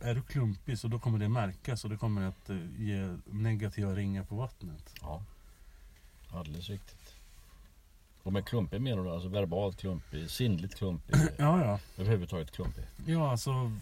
Är 0.00 0.14
du 0.14 0.22
klumpig 0.22 0.78
så 0.78 0.88
då 0.88 0.98
kommer 0.98 1.18
det 1.18 1.28
märkas 1.28 1.84
och 1.84 1.90
det 1.90 1.96
kommer 1.96 2.22
att 2.22 2.50
eh, 2.50 2.56
ge 2.78 3.16
negativa 3.26 3.94
ringar 3.94 4.24
på 4.24 4.34
vattnet. 4.34 4.94
ja. 5.00 5.22
Alldeles 6.30 6.68
riktigt. 6.68 7.03
Och 8.24 8.32
med 8.32 8.46
klumpig 8.46 8.80
menar 8.80 9.04
du 9.04 9.10
alltså 9.10 9.28
verbalt 9.28 9.76
klumpig, 9.76 10.30
sinnligt 10.30 10.74
klumpig, 10.74 11.16
Ja, 11.38 11.64
ja. 11.64 11.78
överhuvudtaget 11.96 12.50
klumpig? 12.50 12.84
Ja, 13.06 13.30
alltså. 13.30 13.72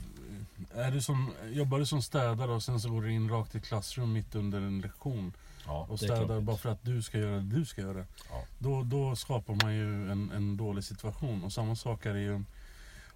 Är 0.75 0.91
du 0.91 1.01
som, 1.01 1.31
jobbar 1.53 1.79
du 1.79 1.87
som 1.87 2.03
städare 2.03 2.53
och 2.53 2.63
sen 2.63 2.81
så 2.81 2.91
går 2.91 3.03
du 3.03 3.13
in 3.13 3.29
rakt 3.31 3.55
i 3.55 3.61
klassrum 3.61 4.13
mitt 4.13 4.35
under 4.35 4.59
en 4.59 4.81
lektion 4.81 5.33
Ja, 5.67 5.87
och 5.91 5.99
städar 5.99 6.41
bara 6.41 6.57
för 6.57 6.71
att 6.71 6.83
du 6.83 7.03
ska 7.03 7.19
göra 7.19 7.37
det 7.37 7.41
du 7.59 7.65
ska 7.65 7.81
göra. 7.81 8.05
Ja. 8.31 8.45
Då, 8.59 8.83
då 8.83 9.17
skapar 9.17 9.55
man 9.63 9.75
ju 9.75 10.11
en, 10.11 10.31
en 10.31 10.57
dålig 10.57 10.85
situation. 10.85 11.45
Och 11.45 11.53
samma 11.53 11.77
sak 11.77 12.07
är 12.07 12.15
det 12.15 12.21
ju 12.21 12.43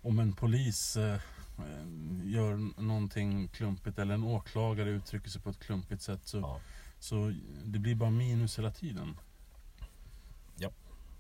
om 0.03 0.19
en 0.19 0.33
polis 0.33 0.97
eh, 0.97 1.19
gör 2.25 2.81
någonting 2.83 3.49
klumpigt 3.49 3.99
eller 3.99 4.15
en 4.15 4.25
åklagare 4.25 4.91
uttrycker 4.91 5.31
sig 5.31 5.41
på 5.43 5.51
ett 5.51 5.61
klumpigt 5.61 6.03
sätt. 6.03 6.21
Så, 6.25 6.39
Ja. 6.39 6.61
så 7.01 7.33
det 7.65 7.79
blir 7.79 7.95
bara 7.95 8.11
minus 8.11 8.59
hela 8.59 8.71
tiden. 8.71 9.17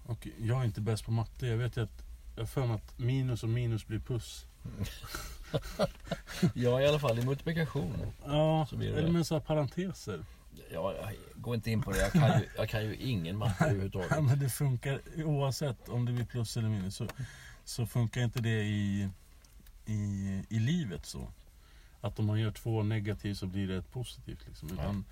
Ja. 0.06 0.12
Och 0.12 0.28
jag 0.38 0.60
är 0.60 0.64
inte 0.64 0.80
bäst 0.80 1.04
på 1.04 1.10
matte. 1.10 1.46
Jag 1.46 1.56
vet 1.56 1.76
ju 1.76 1.82
att 1.82 2.02
jag 2.36 2.48
för 2.48 2.66
mig 2.66 2.76
att 2.76 2.98
minus 2.98 3.42
och 3.42 3.48
minus 3.48 3.86
blir 3.86 3.98
plus. 3.98 4.46
ja, 6.54 6.80
i 6.80 6.86
alla 6.88 6.98
fall 6.98 7.18
i 7.18 7.24
multiplikation. 7.24 8.12
Ja, 8.26 8.66
Så 8.70 8.76
blir 8.76 8.92
det 8.92 8.98
eller 8.98 9.10
med 9.10 9.26
så 9.26 9.34
här 9.34 9.40
parenteser. 9.40 10.24
Ja, 10.72 10.94
jag 10.94 11.12
går 11.42 11.54
inte 11.54 11.70
in 11.70 11.82
på 11.82 11.90
det. 11.92 11.98
Jag 11.98 12.12
kan 12.12 12.40
ju, 12.40 12.46
jag 12.56 12.68
kan 12.68 12.84
ju 12.84 12.96
ingen 12.96 13.36
matte 13.36 13.54
Ja, 13.58 13.66
överhuvudtaget. 13.66 14.24
men 14.24 14.38
det 14.38 14.48
funkar 14.48 15.00
oavsett 15.24 15.88
om 15.88 16.04
det 16.04 16.12
blir 16.12 16.24
plus 16.24 16.56
eller 16.56 16.68
minus. 16.68 16.96
Så, 16.96 17.06
så 17.64 17.86
funkar 17.86 18.20
inte 18.20 18.40
det 18.40 18.62
i, 18.62 19.08
i, 19.86 19.96
i 20.48 20.58
livet 20.58 21.06
så. 21.06 21.28
Att 22.00 22.18
om 22.18 22.26
man 22.26 22.40
gör 22.40 22.50
två 22.50 22.82
negativt 22.82 23.38
så 23.38 23.46
blir 23.46 23.68
det 23.68 23.76
ett 23.76 23.92
positivt. 23.92 24.46
Liksom. 24.46 24.70
Utan, 24.72 25.04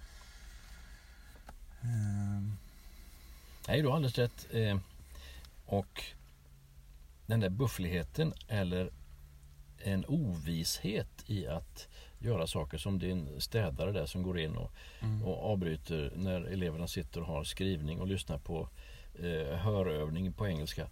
ehm, 1.83 2.57
Nej, 3.69 3.83
du 3.83 3.89
har 3.89 3.97
alldeles 3.97 4.19
rätt. 4.19 4.47
Eh, 4.51 4.79
och 5.67 6.03
den 7.27 7.41
där 7.41 7.51
buffligheten 7.51 8.33
eller 8.49 8.91
en 9.79 10.05
ovishet 10.05 11.25
i 11.27 11.47
att 11.47 11.89
göra 12.19 12.47
saker 12.47 12.79
som 12.79 12.99
din 12.99 13.41
städare 13.41 13.93
där 13.93 14.07
som 14.07 14.23
går 14.23 14.39
in 14.39 14.57
och, 14.57 14.73
mm, 15.01 15.23
och 15.23 15.53
avbryter 15.53 16.13
när 16.17 16.41
eleverna 16.41 16.89
sitter 16.89 17.21
och 17.21 17.27
har 17.27 17.45
skrivning 17.45 18.01
och 18.01 18.07
lyssnar 18.07 18.39
på 18.39 18.69
eh, 19.19 19.57
hörövning 19.57 20.33
på 20.33 20.47
engelska. 20.49 20.83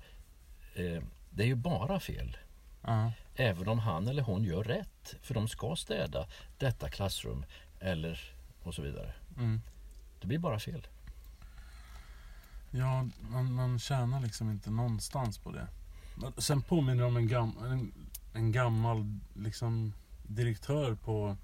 Eh, 0.74 1.02
det 1.30 1.42
är 1.42 1.46
ju 1.46 1.54
bara 1.54 2.00
fel. 2.00 2.36
ja, 2.82 3.12
Även 3.34 3.68
om 3.68 3.78
han 3.78 4.08
eller 4.08 4.22
hon 4.22 4.44
gör 4.44 4.64
rätt. 4.64 5.16
För 5.22 5.34
de 5.34 5.48
ska 5.48 5.76
städa 5.76 6.26
detta 6.58 6.88
klassrum 6.88 7.44
eller 7.80 8.34
och 8.62 8.74
så 8.74 8.82
vidare. 8.82 9.12
mm. 9.36 9.60
Det 10.20 10.26
blir 10.26 10.38
bara 10.38 10.58
fel. 10.58 10.86
Ja, 12.74 13.08
man, 13.30 13.52
man 13.52 13.78
tjänar 13.78 14.20
liksom 14.20 14.50
inte 14.50 14.70
någonstans 14.70 15.38
på 15.38 15.52
det. 15.52 15.68
Sen 16.38 16.62
påminner 16.62 17.02
det 17.02 17.08
om 17.08 17.16
en, 17.16 17.28
gam, 17.28 17.52
en, 17.64 17.92
en 18.32 18.52
gammal 18.52 19.18
liksom, 19.34 19.92
direktör 20.22 20.94
på 20.94 21.36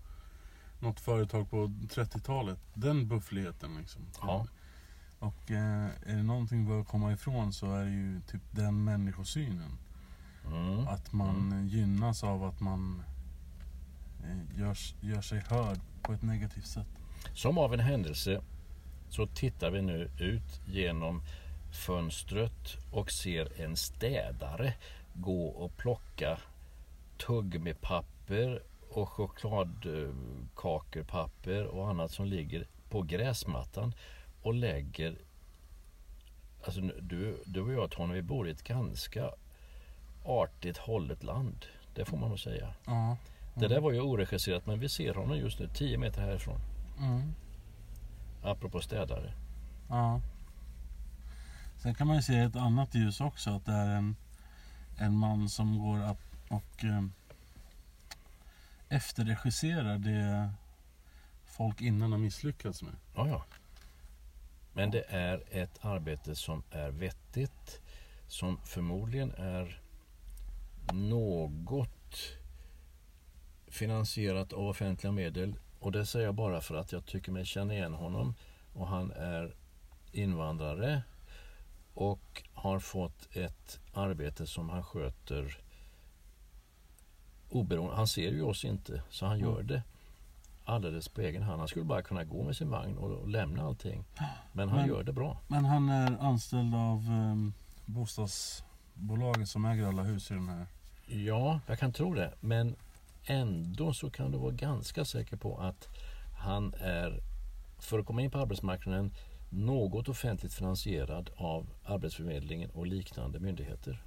något 0.80 1.00
företag 1.00 1.50
på 1.50 1.66
30-talet. 1.66 2.58
Den 2.74 3.08
buffligheten 3.08 3.76
liksom. 3.78 4.02
Ja. 4.20 4.46
Och 5.18 5.50
eh, 5.50 5.86
är 6.06 6.16
det 6.16 6.22
någonting 6.22 6.64
vi 6.64 6.68
bör 6.68 6.84
komma 6.84 7.12
ifrån 7.12 7.52
så 7.52 7.72
är 7.72 7.84
det 7.84 7.90
ju 7.90 8.20
typ 8.20 8.42
den 8.50 8.84
människosynen. 8.84 9.78
Mm. 10.46 10.88
Att 10.88 11.12
man 11.12 11.68
gynnas 11.68 12.24
av 12.24 12.44
att 12.44 12.60
man 12.60 13.02
eh, 14.24 14.60
gör, 14.60 14.76
gör 15.00 15.20
sig 15.20 15.42
hörd 15.48 15.80
på 16.02 16.12
ett 16.12 16.22
negativt 16.22 16.66
sätt. 16.66 16.88
Som 17.34 17.58
av 17.58 17.74
en 17.74 17.80
händelse 17.80 18.42
så 19.10 19.26
tittar 19.26 19.70
vi 19.70 19.82
nu 19.82 20.10
ut 20.18 20.60
genom 20.66 21.22
fönstret 21.86 22.76
och 22.92 23.10
ser 23.10 23.62
en 23.62 23.76
städare 23.76 24.74
gå 25.14 25.46
och 25.46 25.76
plocka 25.76 26.38
tuggummi-papper 27.26 28.62
och 28.90 29.08
chokladkakerpapper 29.08 31.66
och 31.66 31.88
annat 31.88 32.10
som 32.10 32.26
ligger 32.26 32.66
på 32.90 33.02
gräsmattan 33.02 33.94
och 34.42 34.54
lägger 34.54 35.16
Alltså 36.64 36.80
du, 36.80 37.42
du 37.46 37.60
och 37.60 37.72
jag 37.72 37.90
Tony, 37.90 38.14
vi 38.14 38.22
bor 38.22 38.48
i 38.48 38.50
ett 38.50 38.62
ganska 38.62 39.30
artigt 40.24 40.76
hållet 40.76 41.22
land. 41.22 41.66
Det 41.94 42.04
får 42.04 42.16
man 42.16 42.28
nog 42.28 42.40
säga. 42.40 42.74
Ja. 42.86 43.16
Det 43.54 43.68
där 43.68 43.80
var 43.80 43.92
ju 43.92 44.00
oregisserat 44.00 44.66
men 44.66 44.78
vi 44.78 44.88
ser 44.88 45.14
honom 45.14 45.38
just 45.38 45.58
nu 45.58 45.68
10 45.74 45.98
meter 45.98 46.20
härifrån. 46.20 46.60
Mm. 46.98 47.34
Apropå 48.42 48.80
städare. 48.80 49.32
Ja. 49.88 50.20
Sen 51.82 51.94
kan 51.94 52.06
man 52.06 52.16
ju 52.16 52.22
se 52.22 52.38
ett 52.38 52.56
annat 52.56 52.94
ljus 52.94 53.20
också. 53.20 53.50
Att 53.50 53.64
det 53.64 53.72
är 53.72 53.88
en, 53.88 54.16
en 54.98 55.16
man 55.16 55.48
som 55.48 55.78
går 55.78 55.98
att, 56.02 56.20
och 56.48 56.84
eh, 56.84 57.04
efterregisserar 58.88 59.98
det 59.98 60.50
folk 61.44 61.80
innan 61.80 62.12
har 62.12 62.18
misslyckats 62.18 62.82
med. 62.82 62.94
Ja, 63.14 63.28
ja. 63.28 63.44
Men 64.72 64.90
det 64.90 65.04
är 65.08 65.42
ett 65.50 65.84
arbete 65.84 66.34
som 66.34 66.62
är 66.70 66.90
vettigt. 66.90 67.80
Som 68.26 68.60
förmodligen 68.64 69.30
är 69.30 69.80
något 70.92 72.14
finansierat 73.66 74.52
av 74.52 74.68
offentliga 74.68 75.12
medel. 75.12 75.54
Och 75.80 75.92
det 75.92 76.06
säger 76.06 76.26
jag 76.26 76.34
bara 76.34 76.60
för 76.60 76.74
att 76.74 76.92
jag 76.92 77.06
tycker 77.06 77.32
mig 77.32 77.44
känna 77.44 77.74
igen 77.74 77.94
honom. 77.94 78.34
Och 78.74 78.86
han 78.88 79.12
är 79.12 79.54
invandrare. 80.12 81.02
Och 81.94 82.42
har 82.54 82.78
fått 82.78 83.36
ett 83.36 83.80
arbete 83.94 84.46
som 84.46 84.68
han 84.70 84.82
sköter 84.84 85.58
oberoende. 87.50 87.96
Han 87.96 88.08
ser 88.08 88.30
ju 88.32 88.42
oss 88.42 88.64
inte, 88.64 89.02
så 89.10 89.26
han 89.26 89.38
gör 89.38 89.62
det 89.62 89.82
alldeles 90.64 91.08
på 91.08 91.20
egen 91.20 91.42
hand. 91.42 91.58
Han 91.58 91.68
skulle 91.68 91.84
bara 91.84 92.02
kunna 92.02 92.24
gå 92.24 92.42
med 92.42 92.56
sin 92.56 92.70
vagn 92.70 92.98
och, 92.98 93.28
lämna 93.28 93.62
allting. 93.62 94.04
Men 94.52 94.68
han 94.68 94.78
Men- 94.78 94.88
gör 94.88 95.02
det 95.02 95.12
bra. 95.12 95.40
Men 95.48 95.64
han 95.64 95.88
är 95.88 96.18
anställd 96.20 96.74
av 96.74 96.98
eh, 96.98 97.36
bostadsbolaget 97.86 99.48
som 99.48 99.64
äger 99.64 99.86
alla 99.86 100.02
hus 100.02 100.30
i 100.30 100.34
den 100.34 100.48
här. 100.48 100.66
Ja, 101.06 101.60
jag 101.66 101.78
kan 101.78 101.92
tro 101.92 102.14
det. 102.14 102.34
Men 102.40 102.76
ändå 103.28 103.92
så 103.92 104.10
kan 104.10 104.30
du 104.32 104.38
vara 104.38 104.50
ganska 104.52 105.04
säker 105.04 105.36
på 105.36 105.58
att 105.58 105.88
han 106.38 106.74
är, 106.74 107.20
för 107.78 107.98
att 107.98 108.06
komma 108.06 108.22
in 108.22 108.30
på 108.30 108.38
arbetsmarknaden, 108.38 109.14
något 109.50 110.08
offentligt 110.08 110.54
finansierad 110.54 111.30
av 111.36 111.66
Arbetsförmedlingen 111.84 112.70
och 112.70 112.86
liknande 112.86 113.40
myndigheter. 113.40 114.02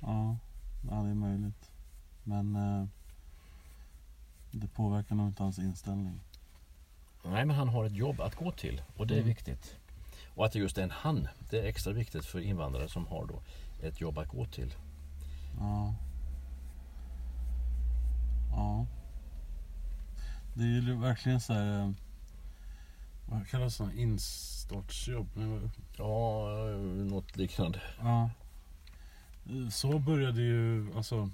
Ja, 0.00 0.36
ja 0.90 0.94
det 1.02 1.10
är 1.10 1.14
möjligt. 1.14 1.70
Men 2.24 2.56
eh, 2.56 2.86
det 4.50 4.68
påverkar 4.68 5.14
nog 5.14 5.28
inte 5.28 5.42
hans 5.42 5.58
inställning. 5.58 6.20
Nej, 7.24 7.44
men 7.44 7.56
han 7.56 7.68
har 7.68 7.84
ett 7.84 7.96
jobb 7.96 8.20
att 8.20 8.34
gå 8.34 8.50
till 8.52 8.82
och 8.96 9.06
det 9.06 9.14
är 9.14 9.18
Mm. 9.18 9.28
viktigt. 9.28 9.76
Och 10.34 10.46
att 10.46 10.52
det 10.52 10.58
just 10.58 10.78
är 10.78 10.82
en 10.82 10.90
han, 10.90 11.28
det 11.50 11.58
är 11.60 11.64
extra 11.64 11.92
viktigt 11.92 12.24
för 12.24 12.40
invandrare 12.40 12.88
som 12.88 13.06
har 13.06 13.26
då 13.26 13.42
ett 13.82 14.00
jobb 14.00 14.18
att 14.18 14.28
gå 14.28 14.46
till. 14.46 14.74
Ja. 15.58 15.94
Ja. 18.50 18.86
Det 20.58 20.64
är 20.64 20.68
ju 20.68 20.94
verkligen 20.96 21.40
så 21.40 21.52
här... 21.52 21.80
eh, 21.80 21.90
Vad 23.28 23.48
kallas 23.48 23.76
det? 23.78 23.90
Instartsjobb? 23.96 25.28
Ja, 25.98 26.46
något 27.10 27.36
liknande. 27.36 27.80
Ja. 28.00 28.30
Så 29.70 29.98
började 29.98 30.42
ju, 30.42 30.92
alltså 30.96 31.30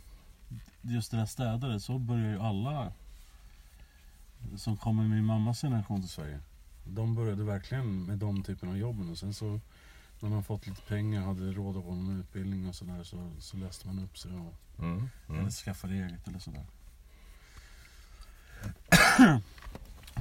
just 0.82 1.10
det 1.10 1.16
där 1.16 1.26
städare, 1.26 1.80
så 1.80 1.98
börjar 1.98 2.30
ju 2.30 2.40
alla 2.40 2.92
som 4.56 4.76
kommer 4.76 5.02
med 5.02 5.10
min 5.10 5.24
mammas 5.24 5.60
generation 5.60 6.00
till 6.00 6.10
Sverige. 6.10 6.40
De 6.86 7.14
började 7.14 7.44
verkligen 7.44 8.04
med 8.04 8.18
de 8.18 8.42
typen 8.42 8.68
av 8.68 8.76
jobben 8.78 9.10
och 9.10 9.18
sen 9.18 9.34
så 9.34 9.60
när 10.20 10.28
man 10.30 10.44
fått 10.44 10.66
lite 10.66 10.82
pengar 10.82 11.22
hade 11.22 11.52
råd 11.52 11.76
att 11.76 11.84
gå 11.84 11.94
någon 11.94 12.20
utbildning 12.20 12.68
och 12.68 12.74
sådär 12.74 13.02
så, 13.04 13.30
så 13.38 13.56
läste 13.56 13.86
man 13.86 13.98
upp 14.04 14.18
sig 14.18 14.32
och 14.32 14.54
Mm. 14.78 15.08
Mm. 15.28 15.40
eller 15.40 15.50
skaffade 15.50 15.94
eget 15.94 16.28
eller 16.28 16.38
sådär. 16.38 16.64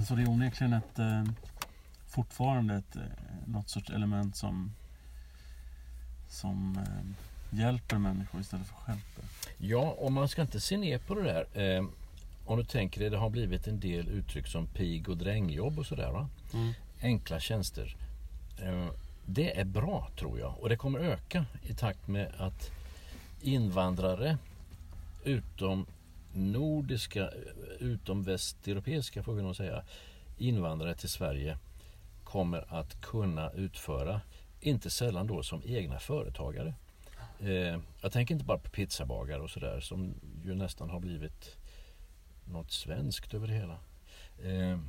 Så 0.07 0.15
det 0.15 0.21
är 0.21 0.29
onekligen 0.29 0.73
ett 0.73 0.99
eh, 0.99 1.23
fortfarande 2.07 2.75
ett, 2.75 2.95
eh, 2.95 3.01
något 3.45 3.69
sorts 3.69 3.89
element 3.89 4.35
som 4.35 4.71
som 6.29 6.77
eh, 6.77 7.59
hjälper 7.59 7.97
människor 7.97 8.41
istället 8.41 8.67
för 8.67 8.75
stjälper. 8.75 9.23
Ja, 9.57 9.95
och 9.99 10.11
man 10.11 10.29
ska 10.29 10.41
inte 10.41 10.59
se 10.59 10.77
ner 10.77 10.97
på 10.97 11.15
det 11.15 11.23
där. 11.23 11.77
Eh, 11.77 11.85
om 12.45 12.57
du 12.57 12.65
tänker 12.65 13.01
dig, 13.01 13.09
det 13.09 13.17
har 13.17 13.29
blivit 13.29 13.67
en 13.67 13.79
del 13.79 14.07
uttryck 14.07 14.47
som 14.47 14.67
pig 14.67 15.09
och 15.09 15.17
drängjobb 15.17 15.79
och 15.79 15.85
sådär. 15.85 16.11
Va? 16.11 16.29
Mm. 16.53 16.73
Enkla 17.01 17.39
tjänster. 17.39 17.95
Eh, 18.61 18.87
det 19.25 19.59
är 19.59 19.65
bra 19.65 20.09
tror 20.19 20.39
jag 20.39 20.59
och 20.59 20.69
det 20.69 20.77
kommer 20.77 20.99
öka 20.99 21.45
i 21.63 21.73
takt 21.73 22.07
med 22.07 22.31
att 22.37 22.71
invandrare 23.41 24.37
utom 25.23 25.85
nordiska, 26.33 27.29
utom 27.79 28.23
västeuropeiska 28.23 29.23
får 29.23 29.33
vi 29.33 29.41
nog 29.41 29.55
säga, 29.55 29.83
invandrare 30.37 30.95
till 30.95 31.09
Sverige 31.09 31.57
kommer 32.23 32.73
att 32.73 33.01
kunna 33.01 33.51
utföra 33.51 34.21
inte 34.61 34.89
sällan 34.89 35.27
då 35.27 35.43
som 35.43 35.61
egna 35.65 35.99
företagare. 35.99 36.73
Eh, 37.39 37.79
jag 38.01 38.11
tänker 38.11 38.33
inte 38.33 38.45
bara 38.45 38.57
på 38.57 38.69
pizzabagare 38.69 39.41
och 39.41 39.49
sådär 39.49 39.79
som 39.79 40.13
ju 40.45 40.55
nästan 40.55 40.89
har 40.89 40.99
blivit 40.99 41.57
något 42.45 42.71
svenskt 42.71 43.33
över 43.33 43.47
det 43.47 43.53
hela. 43.53 43.77
Eh, 44.43 44.79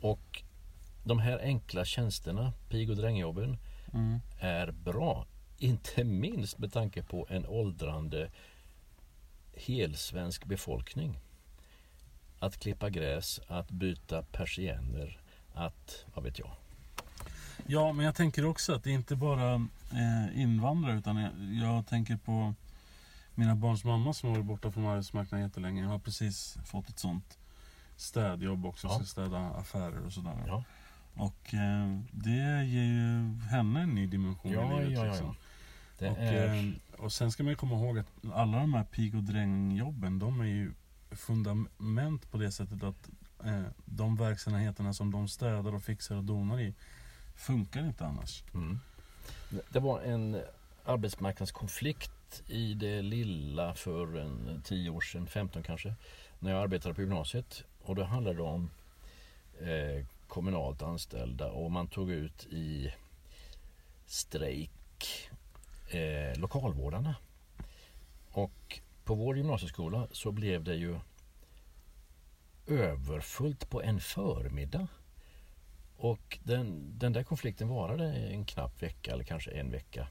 och 0.00 0.42
de 1.04 1.18
här 1.18 1.38
enkla 1.38 1.84
tjänsterna, 1.84 2.52
pig 2.68 2.90
och 2.90 2.96
drängjobben, 2.96 3.56
Mm. 3.94 4.20
är 4.40 4.70
bra. 4.70 5.26
Inte 5.58 6.04
minst 6.04 6.58
med 6.58 6.72
tanke 6.72 7.02
på 7.02 7.26
en 7.30 7.46
åldrande 7.46 8.30
helsvensk 9.66 10.44
befolkning. 10.44 11.18
Att 12.38 12.56
klippa 12.56 12.90
gräs, 12.90 13.40
att 13.48 13.70
byta 13.70 14.22
persienner, 14.22 15.18
att, 15.54 16.04
vad 16.14 16.24
vet 16.24 16.38
jag. 16.38 16.50
Ja, 17.66 17.92
men 17.92 18.04
jag 18.06 18.14
tänker 18.14 18.44
också 18.44 18.74
att 18.74 18.84
det 18.84 18.90
är 18.90 18.94
inte 18.94 19.16
bara 19.16 19.54
eh, 19.92 20.40
invandrare 20.42 20.98
utan 20.98 21.16
jag, 21.16 21.32
jag 21.68 21.86
tänker 21.86 22.16
på 22.16 22.54
mina 23.34 23.54
barns 23.54 23.84
mamma 23.84 24.12
som 24.14 24.28
har 24.28 24.36
varit 24.36 24.46
borta 24.46 24.70
från 24.72 24.86
arbetsmarknaden 24.86 25.46
jättelänge. 25.46 25.82
Jag 25.82 25.88
har 25.88 25.98
precis 25.98 26.56
fått 26.64 26.88
ett 26.88 26.98
sånt 26.98 27.38
städjobb 27.96 28.66
också, 28.66 28.86
Ja. 28.86 28.94
ska 28.94 29.04
städa 29.04 29.38
affärer 29.38 30.06
och 30.06 30.12
sådär. 30.12 30.44
Ja. 30.46 30.64
Och 31.14 31.54
eh, 31.54 31.98
det 32.12 32.64
ger 32.66 32.82
ju 32.84 33.34
henne 33.50 33.80
en 33.80 33.94
ny 33.94 34.06
dimension 34.06 34.52
Ja, 34.52 34.80
i 34.80 34.84
livet. 34.84 34.98
ja, 34.98 35.04
ja, 35.06 35.10
liksom. 35.12 35.36
Och, 36.00 36.18
är... 36.18 36.54
eh, 36.54 36.72
och 36.98 37.12
sen 37.12 37.32
ska 37.32 37.42
man 37.42 37.50
ju 37.50 37.56
komma 37.56 37.74
ihåg 37.74 37.98
att 37.98 38.06
alla 38.32 38.58
de 38.58 38.74
här 38.74 38.84
pig 38.84 39.14
och 39.14 39.22
drängjobben, 39.22 40.18
de 40.18 40.40
är 40.40 40.44
ju 40.44 40.72
fundament 41.10 42.30
på 42.30 42.38
det 42.38 42.52
sättet 42.52 42.82
att 42.82 43.10
eh, 43.44 43.62
de 43.84 44.16
verksamheterna 44.16 44.94
som 44.94 45.10
de 45.10 45.28
städar 45.28 45.74
och 45.74 45.82
fixar 45.82 46.16
och 46.16 46.24
donar 46.24 46.60
i 46.60 46.74
funkar 47.36 47.86
inte 47.86 48.06
annars. 48.06 48.44
Mm. 48.54 48.80
Det 49.68 49.80
var 49.80 50.00
en 50.00 50.42
arbetsmarknadskonflikt 50.84 52.42
i 52.46 52.74
det 52.74 53.02
lilla 53.02 53.74
för 53.74 54.16
en 54.16 54.62
10 54.64 54.90
år 54.90 55.00
sedan, 55.00 55.26
15 55.26 55.62
kanske, 55.62 55.94
när 56.38 56.50
jag 56.50 56.62
arbetade 56.62 56.94
på 56.94 57.00
gymnasiet. 57.00 57.64
Och 57.82 57.94
då 57.94 58.04
handlade 58.04 58.36
det 58.36 58.42
om 58.42 58.70
eh, 59.60 60.06
kommunalt 60.28 60.82
anställda 60.82 61.50
och 61.50 61.70
man 61.70 61.88
tog 61.88 62.10
ut 62.10 62.46
i 62.46 62.94
strejk 64.06 64.70
eh, 65.90 66.38
lokalvårdarna. 66.40 67.14
Och 68.30 68.80
på 69.04 69.14
vår 69.14 69.36
gymnasieskola 69.36 70.08
så 70.12 70.32
blev 70.32 70.64
det 70.64 70.74
ju 70.74 70.98
överfullt 72.66 73.70
på 73.70 73.82
en 73.82 74.00
förmiddag. 74.00 74.86
Och 75.96 76.38
den, 76.42 76.98
den 76.98 77.12
där 77.12 77.22
konflikten 77.22 77.68
varade 77.68 78.04
en 78.12 78.44
knapp 78.44 78.82
vecka 78.82 79.12
eller 79.12 79.24
kanske 79.24 79.50
en 79.50 79.70
vecka. 79.70 80.08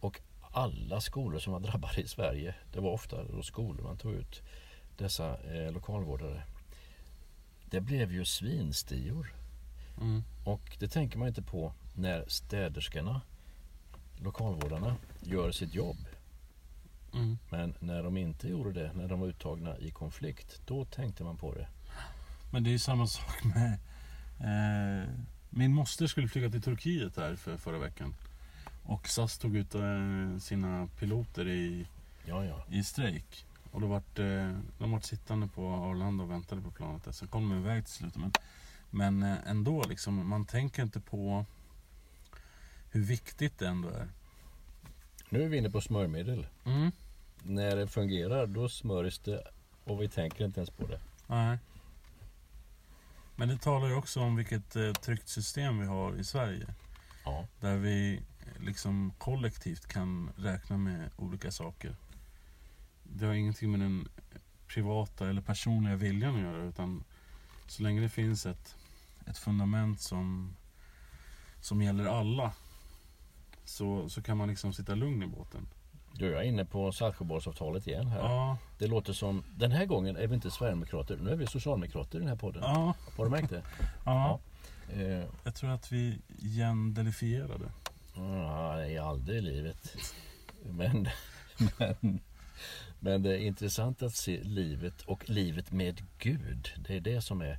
Och 0.00 0.20
alla 0.40 1.00
skolor 1.00 1.38
som 1.38 1.52
var 1.52 1.60
drabbade 1.60 2.00
i 2.00 2.08
Sverige, 2.08 2.54
det 2.72 2.80
var 2.80 2.90
ofta 2.90 3.24
då 3.24 3.42
skolor 3.42 3.82
man 3.82 3.98
tog 3.98 4.12
ut 4.12 4.42
dessa 4.98 5.54
eh, 5.54 5.72
lokalvårdare. 5.72 6.42
Det 7.70 7.80
blev 7.80 8.12
ju 8.12 8.24
svinstior. 8.24 9.34
Mm. 10.00 10.22
Och 10.44 10.76
det 10.78 10.88
tänker 10.88 11.18
man 11.18 11.28
inte 11.28 11.42
på 11.42 11.72
när 11.94 12.24
städerskorna, 12.28 13.20
lokalvårdarna, 14.22 14.96
gör 15.20 15.52
sitt 15.52 15.74
jobb. 15.74 15.96
Mm. 17.14 17.38
Men 17.50 17.74
när 17.80 18.02
de 18.02 18.16
inte 18.16 18.48
gjorde 18.48 18.72
det, 18.72 18.92
när 18.92 19.08
de 19.08 19.20
var 19.20 19.28
uttagna 19.28 19.78
i 19.78 19.90
konflikt, 19.90 20.60
då 20.66 20.84
tänkte 20.84 21.24
man 21.24 21.36
på 21.36 21.54
det. 21.54 21.68
Men 22.52 22.64
det 22.64 22.74
är 22.74 22.78
samma 22.78 23.06
sak 23.06 23.44
med... 23.44 23.78
Eh, 24.40 25.08
min 25.50 25.74
moster 25.74 26.06
skulle 26.06 26.28
flyga 26.28 26.50
till 26.50 26.62
Turkiet 26.62 27.16
här 27.16 27.36
för 27.36 27.56
förra 27.56 27.78
veckan. 27.78 28.14
Och 28.82 29.08
SAS 29.08 29.38
tog 29.38 29.56
ut 29.56 29.74
eh, 29.74 30.38
sina 30.40 30.88
piloter 30.98 31.48
i, 31.48 31.86
Ja, 32.24 32.44
ja. 32.44 32.64
i 32.70 32.84
strejk. 32.84 33.46
Och 33.72 33.80
då 33.80 33.86
vart, 33.86 34.18
eh, 34.18 34.56
de 34.78 34.90
vart 34.92 35.04
sittande 35.04 35.46
på 35.46 35.68
Arlanda 35.68 36.24
och 36.24 36.30
väntade 36.30 36.62
på 36.62 36.70
planet. 36.70 37.14
Sen 37.14 37.28
kom 37.28 37.48
de 37.48 37.58
iväg 37.58 37.84
till 37.84 37.94
slut. 37.94 38.16
Men, 38.16 38.32
men 38.90 39.22
eh, 39.22 39.38
ändå, 39.46 39.84
liksom, 39.88 40.28
man 40.28 40.44
tänker 40.44 40.82
inte 40.82 41.00
på 41.00 41.44
hur 42.90 43.00
viktigt 43.00 43.58
det 43.58 43.68
ändå 43.68 43.88
är. 43.88 44.08
Nu 45.28 45.42
är 45.42 45.48
vi 45.48 45.56
inne 45.56 45.70
på 45.70 45.80
smörjmedel. 45.80 46.46
Mm. 46.64 46.92
När 47.42 47.76
det 47.76 47.86
fungerar, 47.86 48.46
då 48.46 48.68
smörjs 48.68 49.18
det 49.18 49.42
och 49.84 50.02
vi 50.02 50.08
tänker 50.08 50.44
inte 50.44 50.60
ens 50.60 50.70
på 50.70 50.86
det. 50.86 51.00
Nej. 51.26 51.58
Men 53.36 53.48
det 53.48 53.58
talar 53.58 53.88
ju 53.88 53.94
också 53.94 54.20
om 54.20 54.36
vilket 54.36 54.76
eh, 54.76 54.92
tryggt 54.92 55.28
system 55.28 55.78
vi 55.78 55.86
har 55.86 56.16
i 56.16 56.24
Sverige. 56.24 56.74
Ja. 57.24 57.46
Där 57.60 57.76
vi 57.76 58.14
eh, 58.16 58.62
liksom 58.62 59.12
kollektivt 59.18 59.86
kan 59.86 60.30
räkna 60.36 60.76
med 60.76 61.10
olika 61.16 61.50
saker. 61.50 61.96
Det 63.02 63.26
har 63.26 63.34
ingenting 63.34 63.70
med 63.70 63.80
den 63.80 64.08
privata 64.66 65.28
eller 65.28 65.42
personliga 65.42 65.96
viljan 65.96 66.34
att 66.34 66.42
göra 66.42 66.64
utan 66.64 67.04
så 67.66 67.82
länge 67.82 68.00
det 68.00 68.08
finns 68.08 68.46
ett, 68.46 68.76
ett 69.26 69.38
fundament 69.38 70.00
som, 70.00 70.56
som 71.60 71.82
gäller 71.82 72.04
alla 72.04 72.52
så, 73.70 74.08
så 74.08 74.22
kan 74.22 74.36
man 74.36 74.48
liksom 74.48 74.72
sitta 74.72 74.94
lugn 74.94 75.22
i 75.22 75.26
båten. 75.26 75.68
Du, 76.14 76.26
jag 76.30 76.40
är 76.44 76.48
inne 76.48 76.64
på 76.64 76.92
Saltsjöbadsavtalet 76.92 77.86
igen 77.86 78.06
här. 78.06 78.18
Ja, 78.18 78.58
Det 78.78 78.86
låter 78.86 79.12
som, 79.12 79.44
den 79.56 79.72
här 79.72 79.86
gången 79.86 80.16
är 80.16 80.26
vi 80.26 80.34
inte 80.34 80.50
Sverigedemokrater, 80.50 81.16
nu 81.16 81.30
är 81.30 81.36
vi 81.36 81.46
Socialdemokrater 81.46 82.18
i 82.18 82.20
den 82.20 82.28
här 82.28 82.36
podden. 82.36 82.62
ja, 82.62 82.94
Har 83.16 83.24
du 83.24 83.30
märkt 83.30 83.50
det? 83.50 83.62
ja. 84.04 84.40
Eh, 84.92 85.24
Jag 85.44 85.54
tror 85.54 85.70
att 85.70 85.92
vi 85.92 86.18
gendelifierade. 86.38 87.72
Nej, 88.14 88.98
aldrig 88.98 89.38
i 89.38 89.40
livet. 89.40 89.96
Men, 90.64 91.08
men, 91.78 92.20
men 93.00 93.22
det 93.22 93.30
är 93.34 93.38
intressant 93.38 94.02
att 94.02 94.14
se 94.14 94.42
livet 94.42 95.02
och 95.02 95.30
livet 95.30 95.72
med 95.72 96.02
Gud. 96.18 96.68
Det 96.88 96.96
är 96.96 97.00
det 97.00 97.20
som 97.20 97.40
är 97.40 97.58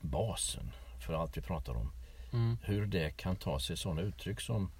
basen 0.00 0.70
för 1.06 1.14
allt 1.14 1.36
vi 1.36 1.40
pratar 1.40 1.74
om. 1.74 1.92
Mm. 2.32 2.56
Hur 2.62 2.86
det 2.86 3.16
kan 3.16 3.36
ta 3.36 3.60
sig 3.60 3.76
sådana 3.76 4.00
uttryck 4.00 4.40
som 4.40 4.70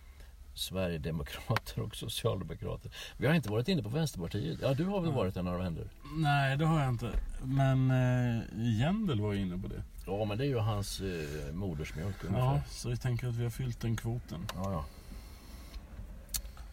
Sverigedemokrater 0.55 1.81
och 1.81 1.97
Socialdemokrater. 1.97 2.91
Vi 3.17 3.27
har 3.27 3.35
inte 3.35 3.51
varit 3.51 3.69
inne 3.69 3.83
på 3.83 3.89
Vänsterpartiet. 3.89 4.59
Ja, 4.63 4.75
du 4.75 4.85
har 4.85 5.01
väl 5.01 5.13
varit 5.13 5.37
en 5.37 5.47
av 5.47 5.59
de 5.59 5.63
händer? 5.63 5.89
Nej, 6.17 6.57
det 6.57 6.65
har 6.65 6.81
jag 6.81 6.89
inte. 6.89 7.11
Men 7.43 7.91
eh, 7.91 8.43
Jendel 8.81 9.21
var 9.21 9.35
inne 9.35 9.59
på 9.59 9.69
det. 9.69 9.83
Ja, 10.07 10.25
men 10.25 10.39
det 10.39 10.45
är 10.45 10.49
ju 10.49 10.59
hans 10.59 11.01
eh, 11.01 11.53
modersmjölk 11.53 12.25
ungefär. 12.25 12.47
Ja, 12.47 12.61
så 12.69 12.89
vi 12.89 12.97
tänker 12.97 13.29
att 13.29 13.35
vi 13.35 13.43
har 13.43 13.51
fyllt 13.51 13.81
den 13.81 13.97
kvoten. 13.97 14.47
Ja, 14.55 14.73
ja. 14.73 14.85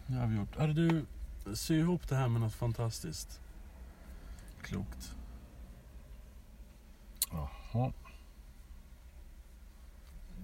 Det 0.06 0.14
har 0.14 0.26
vi 0.26 0.36
gjort. 0.36 0.56
Hörru 0.56 0.72
du, 0.72 1.06
sy 1.56 1.78
ihop 1.78 2.08
det 2.08 2.16
här 2.16 2.28
med 2.28 2.40
något 2.40 2.54
fantastiskt. 2.54 3.40
Klokt. 4.62 5.14
Jaha. 7.30 7.92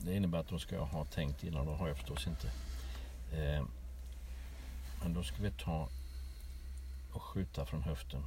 Det 0.07 0.15
innebär 0.15 0.39
att 0.39 0.49
då 0.49 0.59
ska 0.59 0.74
jag 0.74 0.87
ha 0.87 1.05
tänkt 1.05 1.45
innan, 1.45 1.66
då 1.66 1.73
har 1.73 1.89
jag 1.89 1.97
förstås 1.97 2.27
inte. 2.27 2.47
Eh, 3.33 3.65
men 5.03 5.15
då 5.15 5.23
ska 5.23 5.43
vi 5.43 5.51
ta 5.51 5.89
och 7.12 7.23
skjuta 7.23 7.66
från 7.66 7.83
höften. 7.83 8.27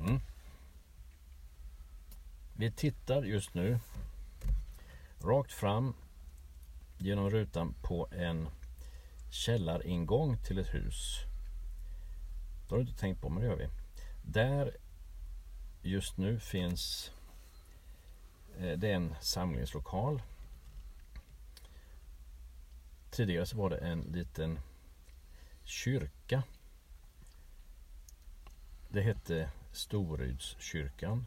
Mm. 0.00 0.20
Vi 2.56 2.70
tittar 2.70 3.22
just 3.22 3.54
nu 3.54 3.78
rakt 5.20 5.52
fram 5.52 5.94
genom 6.98 7.30
rutan 7.30 7.74
på 7.82 8.08
en 8.12 8.48
källaringång 9.30 10.38
till 10.38 10.58
ett 10.58 10.74
hus. 10.74 11.18
Det 12.68 12.74
har 12.74 12.76
du 12.76 12.88
inte 12.88 13.00
tänkt 13.00 13.20
på, 13.20 13.28
men 13.28 13.42
det 13.42 13.48
gör 13.48 13.56
vi. 13.56 13.68
Där 14.24 14.76
just 15.82 16.16
nu 16.16 16.40
finns 16.40 17.12
Eh, 18.58 18.78
det 18.78 18.90
är 18.90 18.94
en 18.94 19.14
samlingslokal. 19.20 20.22
Tidigare 23.10 23.46
så 23.46 23.56
var 23.56 23.70
det 23.70 23.76
en 23.76 24.00
liten 24.00 24.58
kyrka. 25.64 26.42
Det 28.88 29.02
hette 29.02 29.50
Storydskyrkan. 29.72 31.26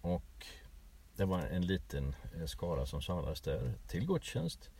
Och 0.00 0.46
det 1.16 1.24
var 1.24 1.40
en 1.40 1.66
liten 1.66 2.14
eh, 2.36 2.46
skara 2.46 2.86
som 2.86 3.02
samlades 3.02 3.40
där 3.40 3.74
till 3.86 4.06
gudstjänst. 4.06 4.70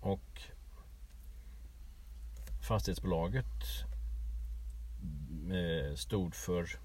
Och 0.00 0.42
fastighetsbolaget 2.60 3.84
eh, 5.52 5.94
stod 5.94 6.34
för 6.34 6.78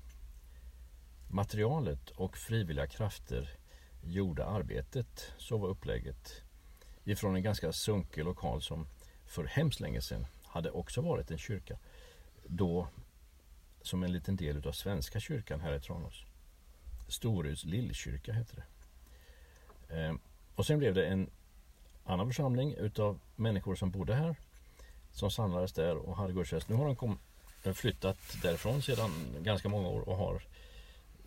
materialet 1.30 2.10
och 2.10 2.38
frivilliga 2.38 2.88
krafter 2.88 3.49
gjorde 4.03 4.45
arbetet. 4.45 5.34
Så 5.38 5.57
var 5.57 5.68
upplägget. 5.68 6.41
Ifrån 7.03 7.35
en 7.35 7.43
ganska 7.43 7.72
sunkig 7.72 8.23
lokal 8.23 8.61
som 8.61 8.88
för 9.26 9.45
hemskt 9.45 9.80
länge 9.80 10.01
sedan 10.01 10.26
hade 10.43 10.72
också 10.72 11.01
varit 11.01 11.31
en 11.31 11.38
kyrka. 11.38 11.77
Då 12.47 12.88
som 13.81 14.03
en 14.03 14.11
liten 14.11 14.35
del 14.35 14.68
av 14.68 14.72
Svenska 14.72 15.19
kyrkan 15.19 15.60
här 15.60 15.73
i 15.73 15.80
Tranås. 15.80 16.26
Storyds 17.07 17.65
lillkyrka 17.65 18.34
heter 18.34 18.56
det. 18.56 18.65
Ehm, 19.95 20.19
och 20.56 20.65
sen 20.65 20.80
blev 20.80 20.93
det 20.93 21.06
en 21.06 21.30
annan 22.03 22.27
församling 22.27 22.73
utav 22.73 23.19
människor 23.35 23.76
som 23.76 23.91
bodde 23.91 24.15
här. 24.15 24.35
Som 25.11 25.31
samlades 25.31 25.73
där 25.73 25.97
och 25.97 26.18
hade 26.18 26.34
gudstjänst. 26.34 26.69
Nu 26.69 26.76
har 26.76 26.85
de 26.85 26.95
kom, 26.95 27.19
flyttat 27.73 28.18
därifrån 28.41 28.81
sedan 28.81 29.11
ganska 29.39 29.69
många 29.69 29.88
år 29.88 30.10
och 30.10 30.18
har 30.18 30.41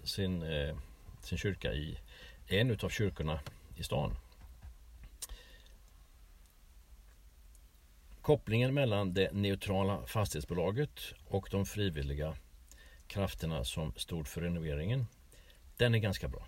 sin, 0.05 0.43
eh, 0.43 0.77
sin 1.21 1.39
kyrka 1.39 1.73
i 1.73 1.99
en 2.47 2.71
utav 2.71 2.89
kyrkorna 2.89 3.41
i 3.77 3.83
stan. 3.83 4.17
Kopplingen 8.23 8.75
mellan 8.75 9.15
det 9.15 9.33
neutrala 9.33 10.07
fastighetsbolaget 10.07 11.01
och 11.29 11.49
de 11.51 11.67
frivilliga 11.67 12.37
krafterna 13.07 13.65
som 13.65 13.93
stod 13.97 14.29
för 14.29 14.41
renoveringen, 14.41 15.07
den 15.77 15.95
är 15.95 15.99
ganska 15.99 16.29
bra. 16.29 16.47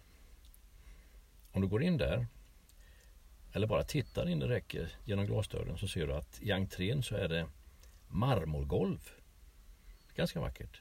Om 1.53 1.61
du 1.61 1.69
går 1.69 1.83
in 1.83 1.97
där, 1.97 2.27
eller 3.53 3.67
bara 3.67 3.85
tittar 3.85 4.29
in 4.29 4.39
det 4.39 4.49
räcker 4.49 4.89
genom 5.05 5.27
glasdörren 5.27 5.79
så 5.79 5.89
ser 5.89 6.07
du 6.07 6.15
att 6.15 6.43
i 6.43 6.53
entrén 6.53 7.03
så 7.03 7.17
är 7.17 7.29
det 7.29 7.47
marmorgolv. 8.09 9.11
Ganska 10.15 10.41
vackert. 10.41 10.81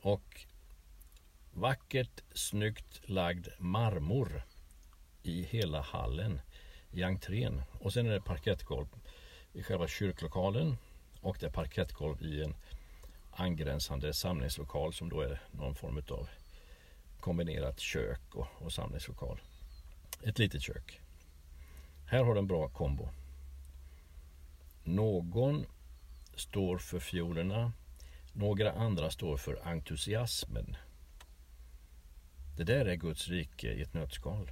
Och 0.00 0.46
vackert, 1.56 2.22
snyggt 2.34 3.08
lagd 3.08 3.48
marmor 3.58 4.42
i 5.22 5.42
hela 5.42 5.80
hallen 5.80 6.40
i 6.92 7.02
entrén. 7.02 7.62
Och 7.80 7.92
sen 7.92 8.06
är 8.06 8.10
det 8.10 8.20
parkettgolv 8.20 8.86
i 9.52 9.62
själva 9.62 9.88
kyrklokalen 9.88 10.76
och 11.20 11.36
det 11.40 11.46
är 11.46 11.50
parkettgolv 11.50 12.22
i 12.22 12.42
en 12.42 12.54
angränsande 13.30 14.12
samlingslokal 14.12 14.92
som 14.92 15.08
då 15.08 15.20
är 15.20 15.42
någon 15.50 15.74
form 15.74 16.02
av 16.10 16.28
kombinerat 17.20 17.80
kök 17.80 18.34
och, 18.34 18.48
och 18.58 18.72
samlingslokal. 18.72 19.40
Ett 20.22 20.38
litet 20.38 20.62
kök. 20.62 21.00
Här 22.06 22.24
har 22.24 22.34
du 22.34 22.38
en 22.38 22.46
bra 22.46 22.68
kombo. 22.68 23.08
Någon 24.84 25.66
står 26.34 26.78
för 26.78 26.98
fiolerna. 26.98 27.72
Några 28.32 28.72
andra 28.72 29.10
står 29.10 29.36
för 29.36 29.68
entusiasmen. 29.68 30.76
Det 32.56 32.64
där 32.64 32.86
är 32.86 32.94
Guds 32.94 33.28
rike 33.28 33.72
i 33.72 33.82
ett 33.82 33.94
nötskal. 33.94 34.50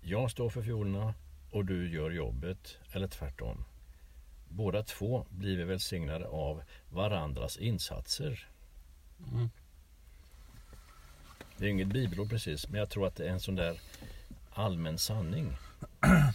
Jag 0.00 0.30
står 0.30 0.50
för 0.50 0.62
fiolerna 0.62 1.14
och 1.50 1.64
du 1.64 1.90
gör 1.92 2.10
jobbet, 2.10 2.78
eller 2.92 3.08
tvärtom. 3.08 3.64
Båda 4.48 4.82
två 4.82 5.26
blir 5.30 5.56
vi 5.56 5.64
välsignade 5.64 6.26
av 6.28 6.62
varandras 6.90 7.56
insatser. 7.56 8.48
Mm. 9.32 9.50
Det 11.56 11.66
är 11.66 11.70
inget 11.70 11.88
bibelord 11.88 12.30
precis, 12.30 12.68
men 12.68 12.80
jag 12.80 12.90
tror 12.90 13.06
att 13.06 13.16
det 13.16 13.28
är 13.28 13.32
en 13.32 13.40
sån 13.40 13.54
där 13.54 13.80
allmän 14.52 14.98
sanning. 14.98 15.56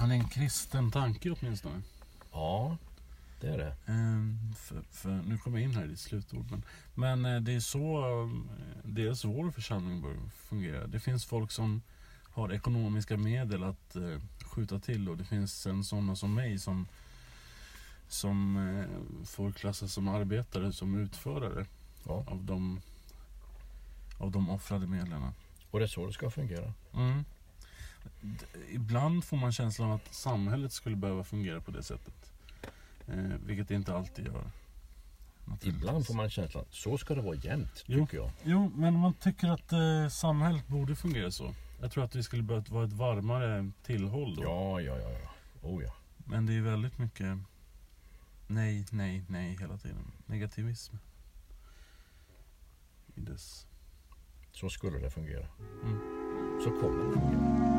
Ja, 0.00 0.06
det 0.06 0.12
är 0.14 0.18
en 0.18 0.28
kristen 0.28 0.90
tanke 0.90 1.30
åtminstone. 1.30 1.82
Ja, 2.32 2.76
det 3.40 3.48
är 3.48 3.58
det. 3.58 3.76
Ehm, 3.86 4.54
för, 4.56 4.82
för, 4.90 5.08
nu 5.08 5.38
kommer 5.38 5.58
jag 5.58 5.64
in 5.64 5.74
här 5.76 5.84
i 5.84 5.88
ditt 5.88 6.00
slutord. 6.00 6.46
Men, 6.50 6.62
men 6.94 7.34
eh, 7.34 7.40
det 7.40 7.54
är 7.54 7.60
så 7.60 7.98
eh, 8.22 8.30
dels 8.84 9.24
vår 9.24 9.50
församling 9.50 10.02
bör 10.02 10.16
fungera. 10.30 10.86
Det 10.86 11.00
finns 11.00 11.24
folk 11.24 11.50
som 11.50 11.82
har 12.24 12.52
ekonomiska 12.52 13.16
medel 13.16 13.64
att 13.64 13.96
eh, 13.96 14.20
skjuta 14.44 14.78
till 14.78 15.08
och 15.08 15.16
det 15.16 15.24
finns 15.24 15.60
sen 15.62 15.84
sådana 15.84 16.16
som 16.16 16.34
mig 16.34 16.58
som, 16.58 16.86
som 18.08 18.58
får 19.26 19.52
klassas 19.52 19.92
som 19.92 20.08
arbetare, 20.08 20.72
som 20.72 20.98
utförare 20.98 21.66
Ja. 22.04 22.24
av, 22.28 22.44
de, 22.44 22.80
av 24.18 24.30
de 24.30 24.50
offrade 24.50 24.86
medlen. 24.86 25.32
Och 25.70 25.78
det 25.78 25.84
är 25.84 25.88
så 25.88 26.06
det 26.06 26.12
ska 26.12 26.30
fungera. 26.30 26.72
Mm. 26.94 27.24
Ibland 28.70 29.24
får 29.24 29.36
man 29.36 29.52
känslan 29.52 29.90
av 29.90 29.94
att 29.96 30.14
samhället 30.14 30.72
skulle 30.72 30.96
behöva 30.96 31.24
fungera 31.24 31.60
på 31.60 31.70
det 31.70 31.82
sättet. 31.82 32.32
Eh, 33.08 33.18
vilket 33.46 33.68
det 33.68 33.74
inte 33.74 33.94
alltid 33.94 34.26
gör. 34.26 34.50
Ibland 35.62 36.06
får 36.06 36.14
man 36.14 36.30
känslan, 36.30 36.64
så 36.70 36.98
ska 36.98 37.14
det 37.14 37.22
vara 37.22 37.36
jämt, 37.36 37.84
Jo. 37.86 38.00
tycker 38.06 38.16
jag. 38.18 38.30
Jo, 38.44 38.72
men 38.74 38.94
man 38.94 39.14
tycker 39.14 39.48
att 39.48 39.72
eh, 39.72 40.08
samhället 40.10 40.68
borde 40.68 40.96
fungera 40.96 41.30
så. 41.30 41.54
Jag 41.80 41.92
tror 41.92 42.04
att 42.04 42.14
vi 42.14 42.22
skulle 42.22 42.42
behöva 42.42 42.64
vara 42.68 42.84
ett 42.84 42.92
varmare 42.92 43.70
tillhåll 43.82 44.34
då. 44.36 44.42
Ja, 44.42 44.80
ja, 44.80 44.98
ja. 44.98 45.10
ja. 45.10 45.30
Oh, 45.62 45.82
ja. 45.84 45.94
Men 46.16 46.46
det 46.46 46.56
är 46.56 46.60
väldigt 46.60 46.98
mycket 46.98 47.38
nej, 48.46 48.86
nej, 48.90 49.24
nej 49.28 49.56
hela 49.60 49.78
tiden. 49.78 50.12
Negativism. 50.26 50.96
I 53.14 53.20
dess... 53.20 53.66
Så 54.52 54.68
skulle 54.68 54.98
det 54.98 55.10
fungera. 55.10 55.46
Mm. 55.84 55.98
Så 56.64 56.70
kommer 56.70 57.04
det 57.04 57.12
fungera. 57.12 57.78